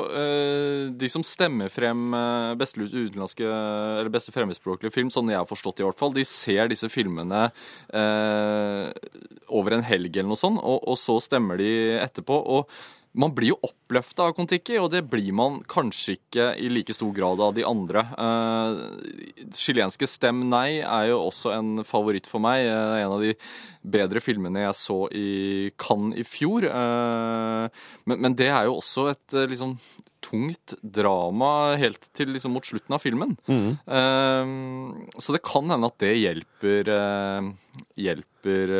de 0.97 1.09
som 1.11 1.25
stemmer 1.27 1.71
frem 1.73 2.13
beste 2.59 2.85
utenlandske, 2.85 3.47
eller 3.47 4.13
beste 4.13 4.35
fremmedspråklige 4.35 4.95
film, 4.95 5.11
sånn 5.13 5.31
jeg 5.33 5.41
har 5.41 5.49
forstått 5.49 5.79
det 5.79 5.85
i 5.85 5.89
hvert 5.89 6.01
fall, 6.01 6.15
de 6.17 6.25
ser 6.29 6.71
disse 6.71 6.89
filmene 6.93 7.47
eh, 7.95 8.89
over 9.57 9.77
en 9.77 9.85
helg 9.87 10.17
eller 10.17 10.31
noe 10.33 10.41
sånt, 10.41 10.61
og, 10.63 10.83
og 10.87 10.99
så 11.07 11.21
stemmer 11.23 11.63
de 11.63 11.71
etterpå. 12.03 12.43
og 12.59 12.71
man 13.17 13.33
blir 13.35 13.55
jo 13.55 13.59
oppløfta 13.65 14.27
av 14.29 14.35
Kon-Tiki, 14.37 14.77
og 14.81 14.91
det 14.93 15.03
blir 15.09 15.33
man 15.37 15.61
kanskje 15.71 16.17
ikke 16.19 16.51
i 16.61 16.69
like 16.73 16.95
stor 16.95 17.15
grad 17.17 17.41
av 17.41 17.55
de 17.57 17.65
andre. 17.67 18.03
Eh, 18.13 19.47
Chilenske 19.57 20.09
Stem 20.11 20.43
Nei 20.51 20.83
er 20.83 21.11
jo 21.11 21.23
også 21.25 21.55
en 21.57 21.85
favoritt 21.89 22.29
for 22.29 22.45
meg. 22.45 22.67
Eh, 22.69 22.97
en 23.01 23.15
av 23.17 23.25
de 23.25 23.33
bedre 23.97 24.21
filmene 24.21 24.67
jeg 24.67 24.77
så 24.79 24.99
i 25.17 25.31
Cannes 25.81 26.21
i 26.21 26.27
fjor. 26.29 26.69
Eh, 26.69 27.87
men, 28.05 28.21
men 28.21 28.37
det 28.37 28.51
er 28.51 28.69
jo 28.69 28.77
også 28.83 29.09
et 29.15 29.39
liksom 29.55 29.79
tungt 30.27 30.75
drama 30.83 31.77
helt 31.81 32.09
til 32.17 32.35
liksom 32.35 32.53
mot 32.57 32.67
slutten 32.67 32.97
av 32.97 33.01
filmen. 33.01 33.37
Mm. 33.47 33.77
så 35.23 35.35
det 35.37 35.45
kan 35.47 35.71
hende 35.71 35.87
at 35.87 36.01
det 36.03 36.17
hjelper, 36.19 36.91
hjelper 37.95 38.73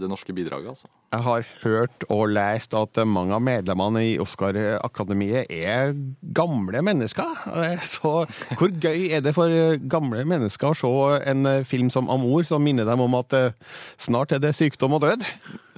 det 0.00 0.10
norske 0.10 0.34
bidraget, 0.34 0.72
altså. 0.74 0.90
Jeg 1.08 1.24
har 1.24 1.44
hørt 1.62 2.04
og 2.12 2.26
lest 2.36 2.74
at 2.76 2.98
mange 3.08 3.32
av 3.32 3.40
medlemmene 3.40 4.02
i 4.10 4.16
Oscar-akademiet 4.20 5.48
er 5.48 5.94
gamle 6.36 6.82
mennesker. 6.84 7.30
Så 7.94 8.12
hvor 8.58 8.74
gøy 8.76 9.08
er 9.16 9.24
det 9.24 9.32
for 9.36 9.48
gamle 9.88 10.26
mennesker 10.28 10.74
å 10.74 10.76
se 10.76 11.22
en 11.32 11.48
film 11.64 11.88
som 11.94 12.10
Amor, 12.12 12.44
som 12.44 12.60
minner 12.60 12.84
dem 12.88 13.00
om 13.00 13.16
at 13.16 13.32
eh, 13.38 13.56
snart 13.96 14.36
er 14.36 14.44
det 14.44 14.52
sykdom 14.58 14.98
og 14.98 15.06
død? 15.06 15.24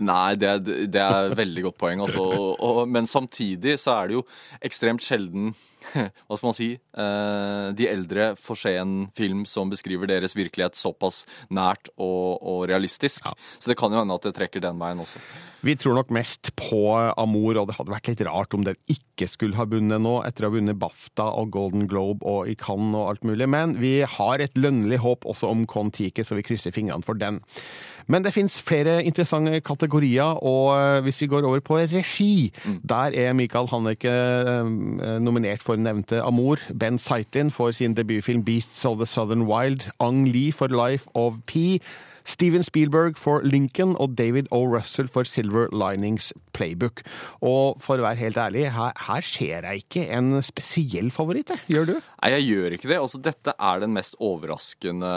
Nei, 0.03 0.35
det, 0.41 0.57
det 0.91 1.05
er 1.05 1.39
veldig 1.39 1.69
godt 1.69 1.79
poeng. 1.79 2.03
Altså. 2.03 2.27
Men 2.91 3.07
samtidig 3.07 3.79
så 3.79 4.01
er 4.01 4.11
det 4.11 4.19
jo 4.19 4.27
ekstremt 4.67 5.05
sjelden 5.05 5.53
hva 6.27 6.39
skal 6.39 6.49
man 6.49 6.57
si 6.57 6.71
eh, 6.75 7.67
de 7.77 7.89
eldre 7.91 8.33
får 8.41 8.61
se 8.63 8.75
en 8.81 8.95
film 9.17 9.45
som 9.49 9.71
beskriver 9.73 10.11
deres 10.11 10.37
virkelighet 10.39 10.79
såpass 10.79 11.25
nært 11.51 11.93
og, 11.97 12.41
og 12.41 12.67
realistisk. 12.71 13.27
Så 13.59 13.71
det 13.71 13.79
kan 13.81 13.93
jo 13.93 14.03
hende 14.03 14.17
at 14.17 14.27
det 14.29 14.35
trekker 14.37 14.65
den 14.65 14.81
veien 14.81 15.03
også. 15.03 15.23
Vi 15.61 15.75
tror 15.77 15.99
nok 15.99 16.13
mest 16.15 16.55
på 16.57 16.81
Amour, 17.21 17.59
og 17.61 17.69
det 17.69 17.77
hadde 17.77 17.93
vært 17.93 18.09
litt 18.09 18.23
rart 18.25 18.55
om 18.57 18.65
den 18.65 18.79
ikke 18.89 19.29
skulle 19.29 19.59
ha 19.59 19.67
vunnet 19.69 20.01
nå, 20.01 20.15
etter 20.25 20.47
å 20.47 20.49
ha 20.49 20.57
vunnet 20.57 20.79
BAFTA 20.81 21.27
og 21.37 21.51
Golden 21.53 21.85
Globe 21.91 22.25
og 22.25 22.49
i 22.49 22.57
Cannes 22.57 22.97
og 22.97 23.11
alt 23.11 23.27
mulig. 23.29 23.49
Men 23.51 23.77
vi 23.81 23.99
har 24.09 24.41
et 24.41 24.57
lønnlig 24.57 25.03
håp 25.05 25.29
også 25.29 25.51
om 25.53 25.67
Kon-Tiki, 25.69 26.25
så 26.25 26.39
vi 26.39 26.47
krysser 26.47 26.73
fingrene 26.73 27.05
for 27.05 27.21
den. 27.21 27.43
Men 28.11 28.25
det 28.26 28.33
fins 28.35 28.59
flere 28.67 28.99
interessante 29.07 29.61
kategorier, 29.62 30.40
og 30.43 30.73
eh, 30.75 31.00
hvis 31.07 31.21
vi 31.23 31.31
går 31.31 31.47
over 31.47 31.62
på 31.62 31.79
regi, 31.79 32.50
der 32.83 33.14
er 33.14 33.37
Michael 33.38 33.71
Hanneke 33.71 34.11
eh, 34.11 35.17
nominert 35.23 35.62
for 35.62 35.79
nevnte 35.79 36.19
Amour, 36.26 36.59
Ben 36.75 36.99
Zeitlin 36.99 37.52
for 37.55 37.71
sin 37.71 37.95
debutfilm 37.95 38.43
Beasts 38.45 38.85
of 38.85 38.99
the 38.99 39.07
Southern 39.07 39.47
Wild, 39.47 39.87
Ang 40.00 40.25
Lee 40.26 40.50
for 40.50 40.67
Life 40.67 41.07
of 41.14 41.38
P'. 41.47 41.79
Steven 42.31 42.62
Spielberg 42.62 43.17
for 43.19 43.40
Lincoln 43.43 43.97
og 43.99 44.19
David 44.19 44.50
O. 44.50 44.61
Russell 44.69 45.09
for 45.09 45.25
Silver 45.25 45.71
Linings 45.73 46.33
Playbook. 46.52 47.00
Og 47.40 47.81
for 47.83 47.99
å 47.99 48.05
være 48.05 48.21
helt 48.21 48.38
ærlig, 48.38 48.67
her, 48.75 48.93
her 49.07 49.25
ser 49.26 49.67
jeg 49.67 49.85
ikke 49.85 50.05
en 50.14 50.37
spesiell 50.45 51.11
favoritt. 51.14 51.55
Gjør 51.71 51.88
du? 51.88 51.95
Nei, 52.21 52.35
jeg 52.37 52.50
gjør 52.50 52.76
ikke 52.76 52.93
det. 52.93 53.00
Altså, 53.00 53.23
dette 53.25 53.57
er 53.57 53.81
den 53.83 53.97
mest 53.97 54.19
overraskende 54.21 55.14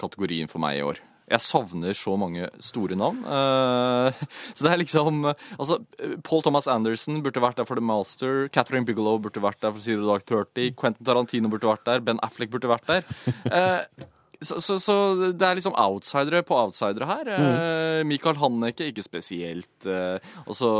kategorien 0.00 0.48
for 0.48 0.62
meg 0.62 0.78
i 0.78 0.86
år. 0.86 1.02
Jeg 1.30 1.40
savner 1.40 1.96
så 1.96 2.14
mange 2.20 2.48
store 2.60 2.98
navn. 3.00 3.22
Eh, 3.24 4.24
så 4.56 4.66
det 4.66 4.72
er 4.72 4.80
liksom 4.82 5.24
Altså, 5.32 5.78
Paul 6.26 6.44
Thomas 6.44 6.68
Anderson 6.68 7.22
burde 7.24 7.42
vært 7.44 7.60
der 7.60 7.68
for 7.68 7.80
The 7.80 7.84
Master. 7.84 8.48
Catherine 8.52 8.86
Bigelow 8.88 9.20
burde 9.22 9.42
vært 9.44 9.62
der 9.64 9.72
for 9.72 9.84
Zero 9.84 10.04
Dark 10.10 10.26
Thirty. 10.28 10.70
Quentin 10.76 11.06
Tarantino 11.06 11.52
burde 11.52 11.70
vært 11.70 11.86
der. 11.88 12.04
Ben 12.04 12.20
Affleck 12.24 12.52
burde 12.52 12.72
vært 12.72 12.90
der. 12.90 13.08
Eh, 13.48 14.08
så, 14.44 14.58
så, 14.60 14.76
så 14.82 14.94
det 15.32 15.46
er 15.46 15.56
liksom 15.56 15.76
outsidere 15.80 16.42
på 16.44 16.56
outsidere 16.58 17.06
her. 17.08 17.28
Mm. 17.32 18.08
Michael 18.10 18.36
Hanneke, 18.42 18.90
ikke 18.90 19.04
spesielt. 19.06 19.86
Eh, 19.88 20.18
og 20.44 20.58
så 20.58 20.72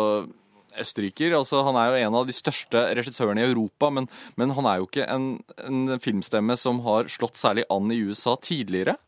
østerriker. 0.80 1.34
altså 1.36 1.62
Han 1.66 1.78
er 1.78 1.90
jo 1.90 2.00
en 2.06 2.18
av 2.20 2.26
de 2.28 2.34
største 2.36 2.82
regissørene 2.98 3.42
i 3.42 3.48
Europa, 3.48 3.90
men, 3.94 4.08
men 4.36 4.54
han 4.56 4.68
er 4.68 4.80
jo 4.80 4.88
ikke 4.88 5.06
en, 5.10 5.28
en 5.64 6.00
filmstemme 6.02 6.56
som 6.60 6.82
har 6.86 7.10
slått 7.12 7.40
særlig 7.40 7.66
an 7.72 7.92
i 7.94 8.00
USA 8.04 8.36
tidligere. 8.40 8.98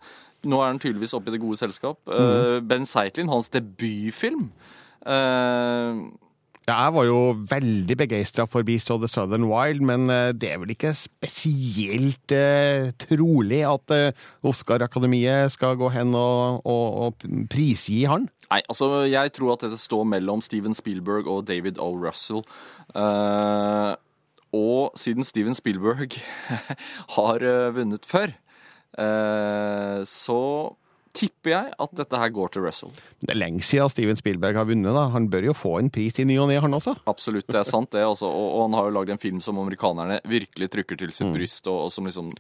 Nå 0.44 0.60
er 0.60 0.66
han 0.72 0.78
tydeligvis 0.82 1.14
oppe 1.16 1.32
i 1.32 1.36
det 1.36 1.40
gode 1.42 1.56
selskap. 1.58 1.98
Mm. 2.06 2.68
ben 2.68 2.86
Zeitlin, 2.86 3.28
hans 3.32 3.48
debutfilm. 3.48 4.50
Eh, 5.06 6.04
Jeg 6.66 6.92
var 6.94 7.04
jo 7.06 7.18
veldig 7.50 7.96
begeistra 7.96 8.44
for 8.50 8.62
Beast 8.66 8.90
of 8.90 9.00
the 9.00 9.08
Southern 9.08 9.44
Wild, 9.46 9.80
men 9.86 10.10
eh, 10.10 10.32
det 10.34 10.52
er 10.52 10.58
vel 10.58 10.72
ikke 10.74 10.92
spesielt 10.98 12.34
trolig 12.98 13.62
at 13.66 14.14
Oscar-akademiet 14.42 15.52
skal 15.54 15.76
gå 15.78 15.88
hen 15.94 16.14
og, 16.14 16.60
og, 16.66 16.86
og 17.06 17.28
prisgi 17.50 18.04
han. 18.10 18.28
Nei, 18.50 18.62
altså 18.70 19.04
jeg 19.10 19.32
tror 19.34 19.54
at 19.56 19.64
dette 19.66 19.78
står 19.80 20.04
mellom 20.06 20.42
Steven 20.44 20.74
Spielberg 20.74 21.26
og 21.30 21.46
David 21.48 21.78
O. 21.82 21.92
Russell. 21.98 22.44
Uh, 22.94 23.94
og 24.54 24.94
siden 24.98 25.26
Steven 25.26 25.54
Spielberg 25.58 26.14
har 27.16 27.42
uh, 27.42 27.74
vunnet 27.74 28.06
før, 28.06 28.30
eh, 28.98 30.00
så 30.08 30.40
tipper 31.16 31.50
jeg 31.54 31.70
at 31.80 31.92
dette 31.96 32.18
her 32.20 32.28
går 32.34 32.50
til 32.52 32.66
Russell. 32.66 32.90
Det 33.24 33.30
er 33.32 33.38
lenge 33.40 33.62
siden 33.64 33.88
Steven 33.88 34.18
Spielberg 34.18 34.58
har 34.60 34.66
vunnet. 34.68 34.92
da. 34.92 35.06
Han 35.14 35.30
bør 35.32 35.46
jo 35.48 35.54
få 35.56 35.78
en 35.80 35.88
pris 35.90 36.18
i 36.20 36.26
ny 36.28 36.36
og 36.42 36.50
ne, 36.50 36.58
han 36.60 36.76
også. 36.76 36.92
Absolutt, 37.08 37.46
det 37.48 37.62
er 37.62 37.64
sant 37.68 37.90
det. 37.96 38.02
Også. 38.04 38.28
og, 38.28 38.50
og 38.58 38.66
han 38.66 38.76
har 38.76 38.90
jo 38.90 38.96
lagd 38.98 39.14
en 39.14 39.22
film 39.22 39.40
som 39.40 39.56
amerikanerne 39.62 40.18
virkelig 40.28 40.68
trykker 40.74 41.00
til 41.00 41.14
sitt 41.16 41.32
bryst, 41.32 41.66
og, 41.72 41.86
og 41.86 41.94
som 41.94 42.04
liksom 42.10 42.34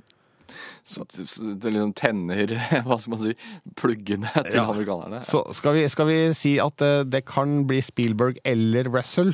det 0.86 1.70
liksom 1.72 1.90
tenner 1.98 2.52
hva 2.86 2.96
skal 3.00 3.14
man 3.16 3.22
si, 3.24 3.32
pluggene 3.80 4.30
til 4.36 4.54
Ja. 4.60 4.66
amerikanerne. 4.68 5.22
Så 5.26 5.40
skal 5.56 5.74
vi, 5.74 5.86
skal 5.90 6.06
vi 6.06 6.18
si 6.38 6.52
at 6.62 6.84
eh, 6.84 7.00
det 7.08 7.24
kan 7.26 7.64
bli 7.66 7.80
Spielberg 7.82 8.38
eller 8.46 8.88
Russell? 8.92 9.32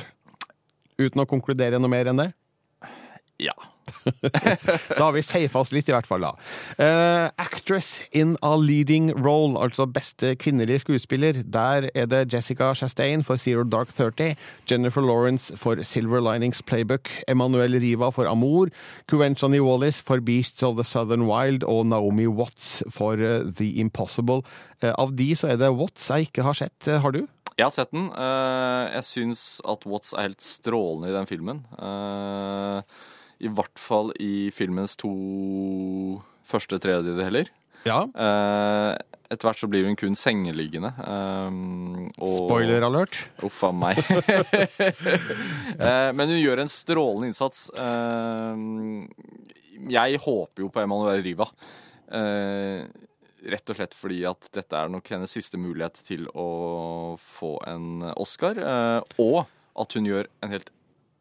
Uten 0.97 1.21
å 1.23 1.27
konkludere 1.29 1.79
noe 1.81 1.91
mer 1.91 2.09
enn 2.09 2.19
det? 2.23 2.29
Ja. 3.41 3.53
Da 4.97 5.03
har 5.05 5.13
vi 5.15 5.23
safa 5.25 5.59
oss 5.61 5.71
litt, 5.75 5.89
i 5.89 5.95
hvert 5.95 6.07
fall. 6.07 6.23
da. 6.23 6.33
Uh, 6.79 7.29
actress 7.41 8.01
in 8.11 8.35
a 8.41 8.55
leading 8.57 9.11
role, 9.15 9.57
altså 9.59 9.85
beste 9.89 10.35
kvinnelige 10.39 10.83
skuespiller. 10.83 11.43
Der 11.43 11.89
er 11.95 12.09
det 12.09 12.33
Jessica 12.33 12.73
Chastain 12.73 13.23
for 13.23 13.37
Zero 13.37 13.63
Dark 13.63 13.93
Thirty, 13.93 14.33
Jennifer 14.69 15.01
Lawrence 15.01 15.57
for 15.57 15.81
Silver 15.83 16.21
Linings 16.21 16.61
Playbook, 16.61 17.09
Emanuel 17.27 17.79
Riva 17.79 18.11
for 18.11 18.27
Amour, 18.29 18.69
Kuenchani 19.11 19.61
Wallis 19.63 20.01
for 20.01 20.19
Beasts 20.19 20.63
of 20.63 20.77
the 20.77 20.83
Southern 20.83 21.27
Wild 21.27 21.63
og 21.63 21.85
Naomi 21.87 22.27
Watts 22.27 22.83
for 22.89 23.13
uh, 23.13 23.43
The 23.57 23.79
Impossible. 23.79 24.43
Uh, 24.83 24.93
av 24.97 25.15
de 25.15 25.31
så 25.35 25.53
er 25.53 25.61
det 25.61 25.73
Watts 25.75 26.09
jeg 26.09 26.29
ikke 26.29 26.43
har 26.43 26.57
sett. 26.57 26.85
Har 26.87 27.15
du? 27.15 27.25
Jeg 27.53 27.67
har 27.67 27.73
sett 27.75 27.91
den. 27.93 28.07
Jeg 28.09 29.05
syns 29.05 29.61
at 29.69 29.83
Watts 29.85 30.15
er 30.17 30.25
helt 30.25 30.41
strålende 30.41 31.11
i 31.11 31.13
den 31.13 31.27
filmen. 31.29 31.59
I 33.41 33.47
hvert 33.49 33.79
fall 33.79 34.11
i 34.19 34.49
filmens 34.55 34.95
to 34.97 36.21
første 36.45 36.79
tredjedeler. 36.79 37.49
Ja. 37.87 38.03
Eh, 38.13 38.97
Etter 39.33 39.47
hvert 39.49 39.57
så 39.63 39.67
blir 39.71 39.87
hun 39.87 39.95
kun 39.97 40.13
sengeliggende. 40.15 40.91
eh, 40.93 42.11
og- 42.21 42.43
Spoiler 42.45 42.83
alert. 42.85 43.17
Uff 43.41 43.63
a 43.63 43.71
meg. 43.73 43.97
Eh, 45.73 46.11
Men 46.13 46.29
hun 46.29 46.37
gjør 46.39 46.59
en 46.63 46.69
strålende 46.71 47.31
innsats. 47.31 47.69
Eh, 47.73 49.07
Jeg 49.89 50.19
håper 50.21 50.61
jo 50.63 50.69
på 50.69 50.83
Emanuel 50.83 51.23
Riva. 51.25 51.47
Eh, 52.13 52.85
Rett 53.43 53.69
og 53.73 53.75
slett 53.75 53.93
fordi 53.97 54.21
at 54.29 54.47
dette 54.55 54.77
er 54.79 54.87
nok 54.87 55.09
hennes 55.11 55.27
siste 55.33 55.57
mulighet 55.59 55.97
til 56.07 56.27
å 56.31 57.17
få 57.19 57.57
en 57.67 58.05
Oscar. 58.15 58.55
Og 59.19 59.41
at 59.75 59.93
hun 59.97 60.05
gjør 60.07 60.29
en 60.45 60.53
helt 60.53 60.69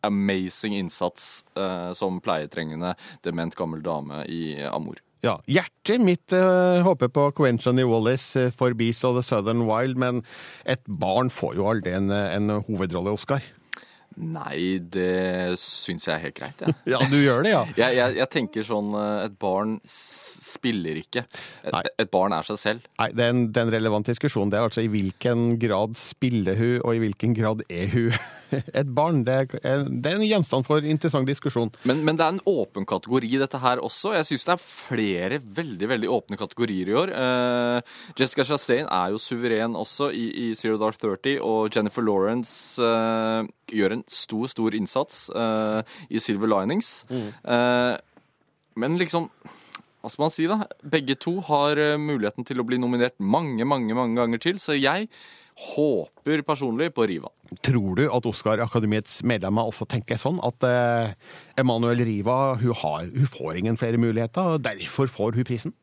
amazing 0.06 0.76
innsats 0.78 1.44
eh, 1.56 1.92
som 1.97 2.21
pleietrengende 2.25 2.94
dement 3.25 3.56
gammel 3.59 3.82
dame 3.85 4.25
i 4.28 4.42
Amor. 4.68 5.00
Ja, 5.23 5.37
Hjertet 5.47 6.02
mitt 6.02 6.35
eh, 6.35 6.82
håper 6.82 7.11
på 7.14 7.28
Quenchany 7.38 7.85
Wallis 7.87 8.25
eh, 8.37 8.50
for 8.50 8.75
Bees 8.75 9.04
of 9.06 9.14
the 9.21 9.23
Southern 9.23 9.68
Wild, 9.68 9.94
men 10.02 10.25
et 10.66 10.82
barn 10.87 11.30
får 11.30 11.59
jo 11.61 11.68
aldri 11.71 11.94
en, 11.94 12.11
eh, 12.11 12.32
en 12.35 12.56
hovedrolle, 12.66 13.14
Oskar. 13.14 13.44
Nei, 14.18 14.80
det 14.92 15.54
syns 15.62 16.09
jeg 16.09 16.16
er 16.16 16.25
helt 16.26 16.37
greit, 16.37 16.64
jeg. 16.66 16.75
Ja, 16.92 16.99
du 17.09 17.16
gjør 17.21 17.47
det, 17.47 17.54
ja. 17.54 17.62
Jeg, 17.78 17.97
jeg, 18.00 18.16
jeg 18.18 18.30
tenker 18.35 18.66
sånn 18.66 18.90
eh, 18.99 19.26
Et 19.28 19.38
barn 19.40 19.78
spiller 20.62 21.00
ikke. 21.02 21.25
Et, 21.66 21.90
et 21.99 22.12
barn 22.12 22.35
er 22.37 22.47
seg 22.47 22.61
selv. 22.61 22.87
Nei, 23.00 23.11
det 23.16 23.26
er, 23.26 23.35
en, 23.35 23.42
det 23.50 23.59
er 23.59 23.66
en 23.66 23.75
relevant 23.75 24.07
diskusjon. 24.07 24.52
Det 24.52 24.61
er 24.61 24.69
altså 24.69 24.85
i 24.85 24.90
hvilken 24.92 25.57
grad 25.62 25.99
spiller 25.99 26.59
hun, 26.59 26.78
og 26.83 26.95
i 26.95 27.02
hvilken 27.02 27.35
grad 27.37 27.64
er 27.66 27.90
hun 27.92 28.14
et 28.81 28.92
barn. 28.95 29.23
Det 29.26 29.37
er, 29.40 29.87
det 29.88 30.12
er 30.12 30.19
en 30.19 30.26
gjenstand 30.26 30.69
for 30.69 30.85
interessant 30.87 31.28
diskusjon. 31.28 31.73
Men, 31.88 32.04
men 32.07 32.19
det 32.19 32.26
er 32.26 32.37
en 32.37 32.45
åpen 32.49 32.87
kategori, 32.88 33.33
dette 33.42 33.61
her 33.62 33.83
også. 33.83 34.14
Jeg 34.19 34.31
syns 34.31 34.47
det 34.49 34.54
er 34.57 34.62
flere 34.62 35.40
veldig 35.42 35.90
veldig 35.95 36.12
åpne 36.12 36.40
kategorier 36.40 36.92
i 36.92 36.97
år. 37.02 37.14
Uh, 37.16 38.12
Jessica 38.19 38.47
Chastain 38.47 38.87
er 38.87 39.12
jo 39.14 39.21
suveren 39.23 39.76
også 39.78 40.12
i, 40.14 40.28
i 40.47 40.52
Zero 40.59 40.78
Dark 40.81 41.00
Thirty, 41.02 41.38
og 41.42 41.73
Jennifer 41.75 42.04
Lawrence 42.04 42.81
uh, 42.83 43.42
gjør 43.73 43.97
en 43.97 44.07
stor, 44.11 44.47
stor 44.52 44.76
innsats 44.76 45.26
uh, 45.35 45.81
i 46.12 46.21
Silver 46.23 46.50
Linings. 46.52 47.02
Eh, 47.12 47.97
men 48.75 48.99
liksom 48.99 49.28
hva 50.02 50.11
skal 50.11 50.25
man 50.25 50.32
si 50.35 50.49
da? 50.50 50.59
Begge 50.82 51.14
to 51.23 51.37
har 51.47 51.78
eh, 51.78 52.00
muligheten 52.00 52.47
til 52.47 52.59
å 52.59 52.66
bli 52.66 52.80
nominert 52.82 53.14
mange, 53.23 53.62
mange 53.62 53.94
mange 53.94 54.18
ganger 54.18 54.42
til, 54.42 54.59
så 54.59 54.75
jeg 54.75 55.06
håper 55.62 56.42
personlig 56.47 56.90
på 56.97 57.06
Riva. 57.06 57.30
Tror 57.62 57.99
du 58.00 58.06
at 58.09 58.26
Oscar-akademiets 58.26 59.21
medlemmer 59.28 59.68
også 59.68 59.87
tenker 59.87 60.18
sånn 60.18 60.40
at 60.42 60.66
eh, 60.66 61.12
Emanuel 61.61 62.02
Riva 62.09 62.56
hun, 62.59 62.75
har, 62.82 63.06
hun 63.12 63.30
får 63.30 63.61
ingen 63.61 63.78
flere 63.78 64.00
muligheter, 64.00 64.56
og 64.56 64.64
derfor 64.66 65.12
får 65.12 65.38
hun 65.38 65.47
prisen? 65.47 65.76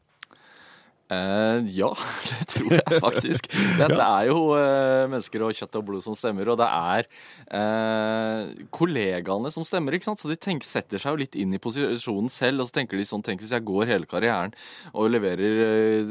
Eh, 1.10 1.60
ja, 1.74 1.90
det 2.30 2.46
tror 2.54 2.74
jeg 2.76 3.00
faktisk. 3.06 3.48
Dette 3.80 3.98
er 3.98 4.28
jo 4.30 4.52
uh, 4.54 5.08
mennesker 5.10 5.42
og 5.42 5.56
kjøtt 5.58 5.78
og 5.80 5.86
blod 5.88 6.04
som 6.06 6.18
stemmer, 6.18 6.52
og 6.54 6.60
det 6.62 6.68
er 6.70 7.08
uh, 7.50 8.52
kollegaene 8.76 9.50
som 9.54 9.66
stemmer, 9.66 9.98
ikke 9.98 10.06
sant? 10.12 10.22
Så 10.22 10.30
de 10.30 10.38
tenker, 10.38 10.70
setter 10.70 11.02
seg 11.02 11.16
jo 11.16 11.22
litt 11.24 11.38
inn 11.40 11.56
i 11.58 11.62
posisjonen 11.62 12.30
selv, 12.34 12.62
og 12.62 12.70
så 12.70 12.78
tenker 12.78 13.00
de 13.00 13.08
sånn, 13.10 13.26
tenk 13.26 13.42
hvis 13.42 13.56
jeg 13.58 13.66
går 13.66 13.90
hele 13.90 14.10
karrieren 14.10 14.54
og 14.94 15.10
leverer 15.10 16.06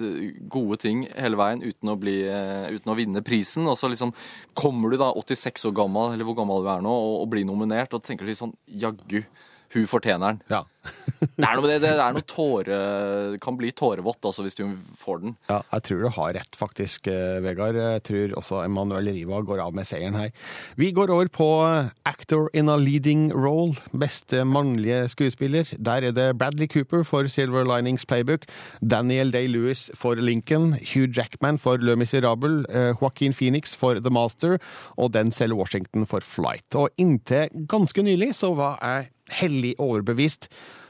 gode 0.50 0.80
ting 0.82 1.04
hele 1.14 1.38
veien 1.38 1.62
uten 1.62 1.92
å, 1.92 1.96
bli, 2.00 2.16
uten 2.74 2.90
å 2.90 2.96
vinne 2.98 3.22
prisen, 3.26 3.68
og 3.70 3.78
så 3.78 3.90
liksom 3.92 4.10
kommer 4.58 4.90
du 4.90 4.98
da 4.98 5.12
86 5.14 5.68
år 5.70 5.76
gammel, 5.78 6.16
eller 6.16 6.26
hvor 6.26 6.40
gammel 6.40 6.64
du 6.64 6.72
er 6.74 6.82
nå, 6.82 6.90
og, 6.90 7.20
og 7.22 7.30
blir 7.36 7.46
nominert, 7.46 7.94
og 7.94 8.02
tenker 8.06 8.26
de 8.26 8.34
sånn, 8.38 8.56
jaggu, 8.66 9.22
hun 9.74 9.86
fortjener 9.90 10.34
den. 10.34 10.42
Ja. 10.52 10.64
Det 11.18 11.44
er 11.44 11.56
noe 11.58 11.64
med 11.64 11.72
det, 11.72 11.78
det 11.82 11.90
er 12.00 12.14
noe 12.14 12.24
tåre, 12.28 12.76
kan 13.42 13.56
bli 13.58 13.70
tårevått 13.76 14.24
altså, 14.28 14.44
hvis 14.46 14.56
du 14.58 14.64
får 15.00 15.22
den. 15.24 15.34
Ja, 15.50 15.60
jeg 15.74 15.84
tror 15.88 16.02
du 16.04 16.08
har 16.14 16.34
rett, 16.38 16.58
faktisk, 16.58 17.08
eh, 17.10 17.40
Vegard. 17.44 17.78
Jeg 17.78 18.04
tror 18.06 18.36
også 18.40 18.62
Emanuel 18.64 19.10
Riva 19.12 19.40
går 19.46 19.62
av 19.64 19.74
med 19.76 19.88
seieren 19.88 20.16
her. 20.18 20.30
Vi 20.80 20.90
går 20.96 21.12
over 21.14 21.30
på 21.32 21.48
Actor 22.08 22.48
in 22.54 22.70
a 22.70 22.76
leading 22.78 23.28
role, 23.34 23.76
beste 23.92 24.44
mannlige 24.48 25.08
skuespiller. 25.12 25.74
Der 25.76 26.08
er 26.08 26.16
det 26.16 26.28
Bradley 26.38 26.70
Cooper 26.70 27.04
for 27.06 27.28
Silver 27.28 27.66
Linings 27.68 28.06
Playbook, 28.08 28.46
Daniel 28.80 29.32
Day-Lewis 29.34 29.88
for 29.98 30.14
Lincoln, 30.14 30.72
Hugh 30.94 31.10
Jackman 31.10 31.58
for 31.58 31.82
Le 31.82 31.96
Miserable, 31.96 32.64
eh, 32.70 32.94
Joaquin 32.94 33.34
Phoenix 33.34 33.76
for 33.76 34.00
The 34.00 34.10
Master 34.14 34.58
og 34.96 35.12
Denzel 35.14 35.54
Washington 35.54 36.06
for 36.06 36.24
Flight. 36.24 36.66
Og 36.74 36.90
inntil 36.98 37.66
ganske 37.68 38.02
nylig 38.02 38.34
så 38.38 38.54
var 38.56 38.78
jeg 38.82 39.12
hellig 39.30 39.74
overbevist 39.78 40.48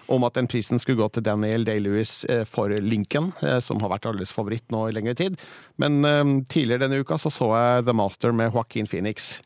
om 0.08 0.24
at 0.24 0.38
den 0.38 0.46
prisen 0.48 0.80
skulle 0.80 1.02
gå 1.02 1.08
til 1.12 1.22
Daniel 1.26 1.66
Day-Lewis 1.68 2.22
eh, 2.32 2.44
for 2.48 2.72
Lincoln, 2.80 3.32
eh, 3.44 3.58
som 3.60 3.80
har 3.84 3.90
vært 3.92 4.06
alles 4.08 4.30
favoritt 4.32 4.64
nå 4.72 4.86
i 4.88 4.94
lengre 4.96 5.12
tid. 5.18 5.36
Men 5.76 5.98
eh, 6.08 6.22
tidligere 6.48 6.86
denne 6.86 7.02
uka 7.04 7.18
så, 7.20 7.28
så 7.34 7.50
jeg 7.52 7.84
The 7.84 7.92
Master 7.98 8.32
med 8.32 8.54
Joaquin 8.54 8.88
Phoenix. 8.88 9.38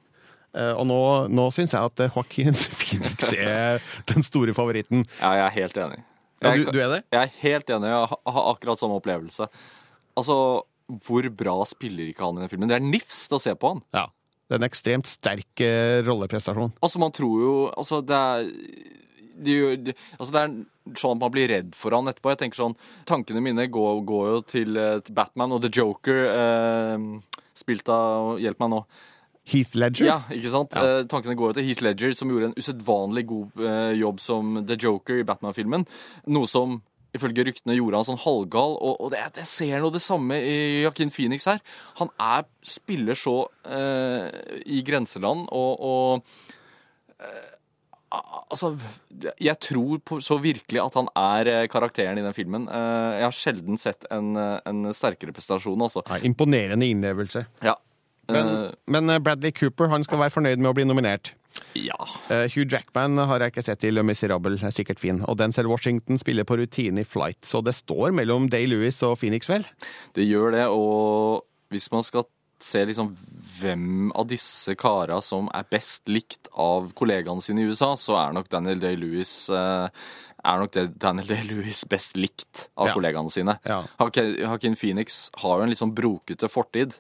Og 0.53 0.85
nå, 0.85 0.97
nå 1.33 1.47
syns 1.57 1.73
jeg 1.73 1.81
at 1.89 2.01
Joaquin 2.13 2.53
Phoenix 2.81 3.31
er 3.41 3.81
den 4.11 4.21
store 4.27 4.53
favoritten. 4.53 5.07
Ja, 5.17 5.31
jeg 5.39 5.45
er 5.47 5.55
helt 5.57 5.79
enig. 5.81 6.03
Ja, 6.45 6.51
du, 6.59 6.67
du 6.75 6.77
er 6.83 6.91
det? 6.93 6.99
Jeg 7.15 7.23
er 7.23 7.31
helt 7.41 7.71
enig. 7.73 7.89
Jeg 7.89 8.11
har- 8.11 8.21
har 8.37 8.49
akkurat 8.53 8.79
samme 8.83 8.99
opplevelse. 9.01 9.47
Altså, 10.21 10.37
hvor 11.07 11.29
bra 11.33 11.55
spiller 11.65 12.11
ikke 12.13 12.27
han 12.29 12.37
i 12.37 12.43
den 12.45 12.51
filmen? 12.53 12.69
Det 12.69 12.77
er 12.77 12.85
nifst 12.85 13.33
å 13.33 13.41
se 13.41 13.55
på 13.57 13.71
han. 13.73 13.81
Ja. 13.97 14.05
Det 14.53 14.59
er 14.59 14.61
en 14.61 14.69
ekstremt 14.69 15.09
sterk 15.09 15.63
eh, 15.65 16.03
rolleprestasjon. 16.05 16.75
Altså, 16.85 17.01
man 17.01 17.15
tror 17.17 17.37
jo 17.41 17.53
Altså, 17.73 18.03
det 18.05 18.19
er 18.19 18.51
det, 19.43 19.95
altså 20.19 20.29
det 20.35 20.41
er 20.43 20.99
sånn 21.01 21.17
at 21.17 21.23
man 21.23 21.33
blir 21.33 21.49
redd 21.49 21.71
for 21.79 21.97
han 21.97 22.11
etterpå. 22.11 22.35
Jeg 22.35 22.43
tenker 22.43 22.61
sånn, 22.61 22.77
Tankene 23.09 23.41
mine 23.41 23.65
går, 23.73 24.03
går 24.05 24.29
jo 24.29 24.43
til, 24.45 24.77
eh, 24.77 24.99
til 25.07 25.17
Batman 25.17 25.57
og 25.57 25.63
The 25.65 25.71
Joker, 25.73 26.21
eh, 26.29 27.41
spilt 27.57 27.89
av 27.89 28.37
Hjelp 28.45 28.61
meg 28.61 28.75
nå. 28.75 28.83
Heath 29.49 29.73
Ledger? 29.75 30.07
Ja, 30.07 30.19
ikke 30.31 30.53
sant? 30.53 30.77
Ja. 30.77 31.01
Eh, 31.01 31.09
tankene 31.11 31.35
går 31.41 31.51
jo 31.51 31.57
til 31.59 31.67
Heath 31.71 31.83
Ledger, 31.83 32.13
som 32.15 32.31
gjorde 32.31 32.53
en 32.53 32.61
usedvanlig 32.61 33.25
god 33.33 33.65
eh, 33.65 33.97
jobb 33.99 34.21
som 34.23 34.61
The 34.69 34.77
Joker 34.79 35.25
i 35.25 35.27
Batman-filmen. 35.27 35.89
Noe 36.37 36.51
som 36.51 36.83
ifølge 37.17 37.47
ryktene 37.49 37.77
gjorde 37.77 38.01
han 38.01 38.09
sånn 38.09 38.21
halvgal. 38.25 38.77
Og, 38.81 38.95
og 39.05 39.13
det, 39.13 39.23
jeg 39.43 39.51
ser 39.51 39.83
noe 39.83 39.95
det 39.95 40.03
samme 40.05 40.39
i 40.41 40.57
Joaquin 40.83 41.13
Phoenix 41.15 41.49
her. 41.51 41.63
Han 42.01 42.13
er, 42.17 42.47
spiller 42.67 43.19
så 43.19 43.37
eh, 43.67 44.29
i 44.67 44.83
grenseland 44.87 45.49
og, 45.53 45.83
og 45.83 47.19
eh, 47.21 47.51
Altså, 48.53 48.75
jeg 49.41 49.57
tror 49.65 50.01
på, 50.05 50.19
så 50.21 50.37
virkelig 50.43 50.81
at 50.83 50.97
han 50.99 51.07
er 51.17 51.49
eh, 51.49 51.69
karakteren 51.73 52.19
i 52.21 52.25
den 52.25 52.35
filmen. 52.37 52.67
Eh, 52.69 53.13
jeg 53.17 53.25
har 53.25 53.37
sjelden 53.37 53.81
sett 53.81 54.05
en, 54.13 54.35
eh, 54.37 54.59
en 54.69 54.91
sterkere 54.93 55.33
prestasjon, 55.33 55.81
altså. 55.81 56.03
Imponerende 56.21 56.85
innlevelse. 56.93 57.47
Ja. 57.65 57.79
Men, 58.29 58.75
men 58.85 59.17
Bradley 59.25 59.51
Cooper 59.57 59.89
han 59.93 60.05
skal 60.05 60.21
være 60.21 60.35
fornøyd 60.35 60.61
med 60.61 60.71
å 60.71 60.77
bli 60.77 60.85
nominert. 60.85 61.33
Ja. 61.75 61.97
Eh, 62.31 62.47
Hugh 62.55 62.67
Jackman 62.73 63.17
har 63.19 63.41
jeg 63.45 63.53
ikke 63.53 63.65
sett 63.65 63.85
i 63.85 63.91
Le 63.93 64.03
Miserable, 64.07 64.59
er 64.63 64.75
sikkert 64.75 65.01
fin. 65.03 65.23
Og 65.29 65.37
Denzel 65.41 65.69
Washington 65.71 66.19
spiller 66.21 66.45
på 66.49 66.57
rutine 66.61 67.03
i 67.03 67.09
Flight, 67.09 67.41
så 67.45 67.63
det 67.65 67.75
står 67.79 68.13
mellom 68.17 68.49
Day-Lewis 68.53 69.03
og 69.09 69.19
Phoenix, 69.21 69.49
vel? 69.51 69.65
Det 70.17 70.25
gjør 70.29 70.53
det, 70.57 70.67
og 70.73 71.45
hvis 71.73 71.91
man 71.93 72.03
skal 72.07 72.25
se 72.63 72.85
liksom 72.87 73.09
hvem 73.59 74.13
av 74.15 74.29
disse 74.31 74.77
kara 74.79 75.17
som 75.25 75.49
er 75.53 75.65
best 75.73 76.07
likt 76.13 76.47
av 76.55 76.93
kollegaene 76.95 77.43
sine 77.43 77.65
i 77.65 77.71
USA, 77.73 77.97
så 77.99 78.15
er 78.21 78.37
nok 78.37 78.49
Daniel 78.53 78.79
Day-Lewis 78.79 79.33
eh, 79.51 79.89
er 80.43 80.59
nok 80.63 80.71
det 80.77 80.85
Daniel 81.03 81.27
Day-Lewis 81.33 81.83
best 81.91 82.17
likt 82.19 82.69
av 82.79 82.93
Ja. 82.93 82.95
kollegaene 82.95 83.31
sine. 83.35 83.57
Ja. 83.67 83.81
Joaquin 83.99 84.77
Phoenix 84.79 85.25
har 85.43 85.59
jo 85.59 85.65
en 85.67 85.71
litt 85.75 85.81
sånn 85.83 85.95
brokete 85.95 86.49
fortid. 86.51 86.95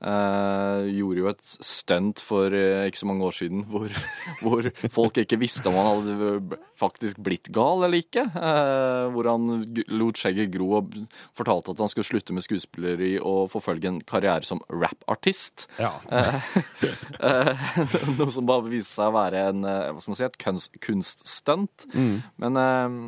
Eh, 0.00 0.86
gjorde 0.96 1.20
jo 1.20 1.26
et 1.28 1.42
stunt 1.44 2.22
for 2.24 2.54
eh, 2.56 2.86
ikke 2.88 3.02
så 3.02 3.08
mange 3.10 3.26
år 3.26 3.34
siden 3.36 3.66
hvor, 3.72 3.92
hvor 4.40 4.68
folk 4.94 5.18
ikke 5.20 5.36
visste 5.42 5.68
om 5.68 5.76
han 5.76 5.90
hadde 5.90 6.60
faktisk 6.80 7.20
blitt 7.20 7.50
gal 7.52 7.84
eller 7.84 8.00
ikke. 8.00 8.24
Eh, 8.32 9.10
hvor 9.12 9.28
han 9.28 9.66
lot 9.92 10.20
skjegget 10.20 10.54
gro 10.54 10.70
og 10.78 10.96
fortalte 11.36 11.74
at 11.74 11.82
han 11.84 11.92
skulle 11.92 12.08
slutte 12.08 12.36
med 12.36 12.46
skuespilleri 12.46 13.12
og 13.18 13.50
forfølge 13.52 13.92
en 13.92 14.00
karriere 14.00 14.48
som 14.48 14.62
rapartist. 14.72 15.68
Ja. 15.76 15.92
Eh, 16.08 16.56
noe 18.16 18.30
som 18.32 18.48
bare 18.48 18.70
viste 18.72 18.96
seg 18.96 19.12
å 19.12 19.16
være 19.18 19.44
en, 19.50 19.68
hva 19.68 20.00
skal 20.00 20.14
man 20.14 20.20
si, 20.22 20.26
et 20.30 20.40
kunst, 20.40 20.80
kunststunt. 20.80 21.86
Men 22.40 22.56
eh, 22.64 22.98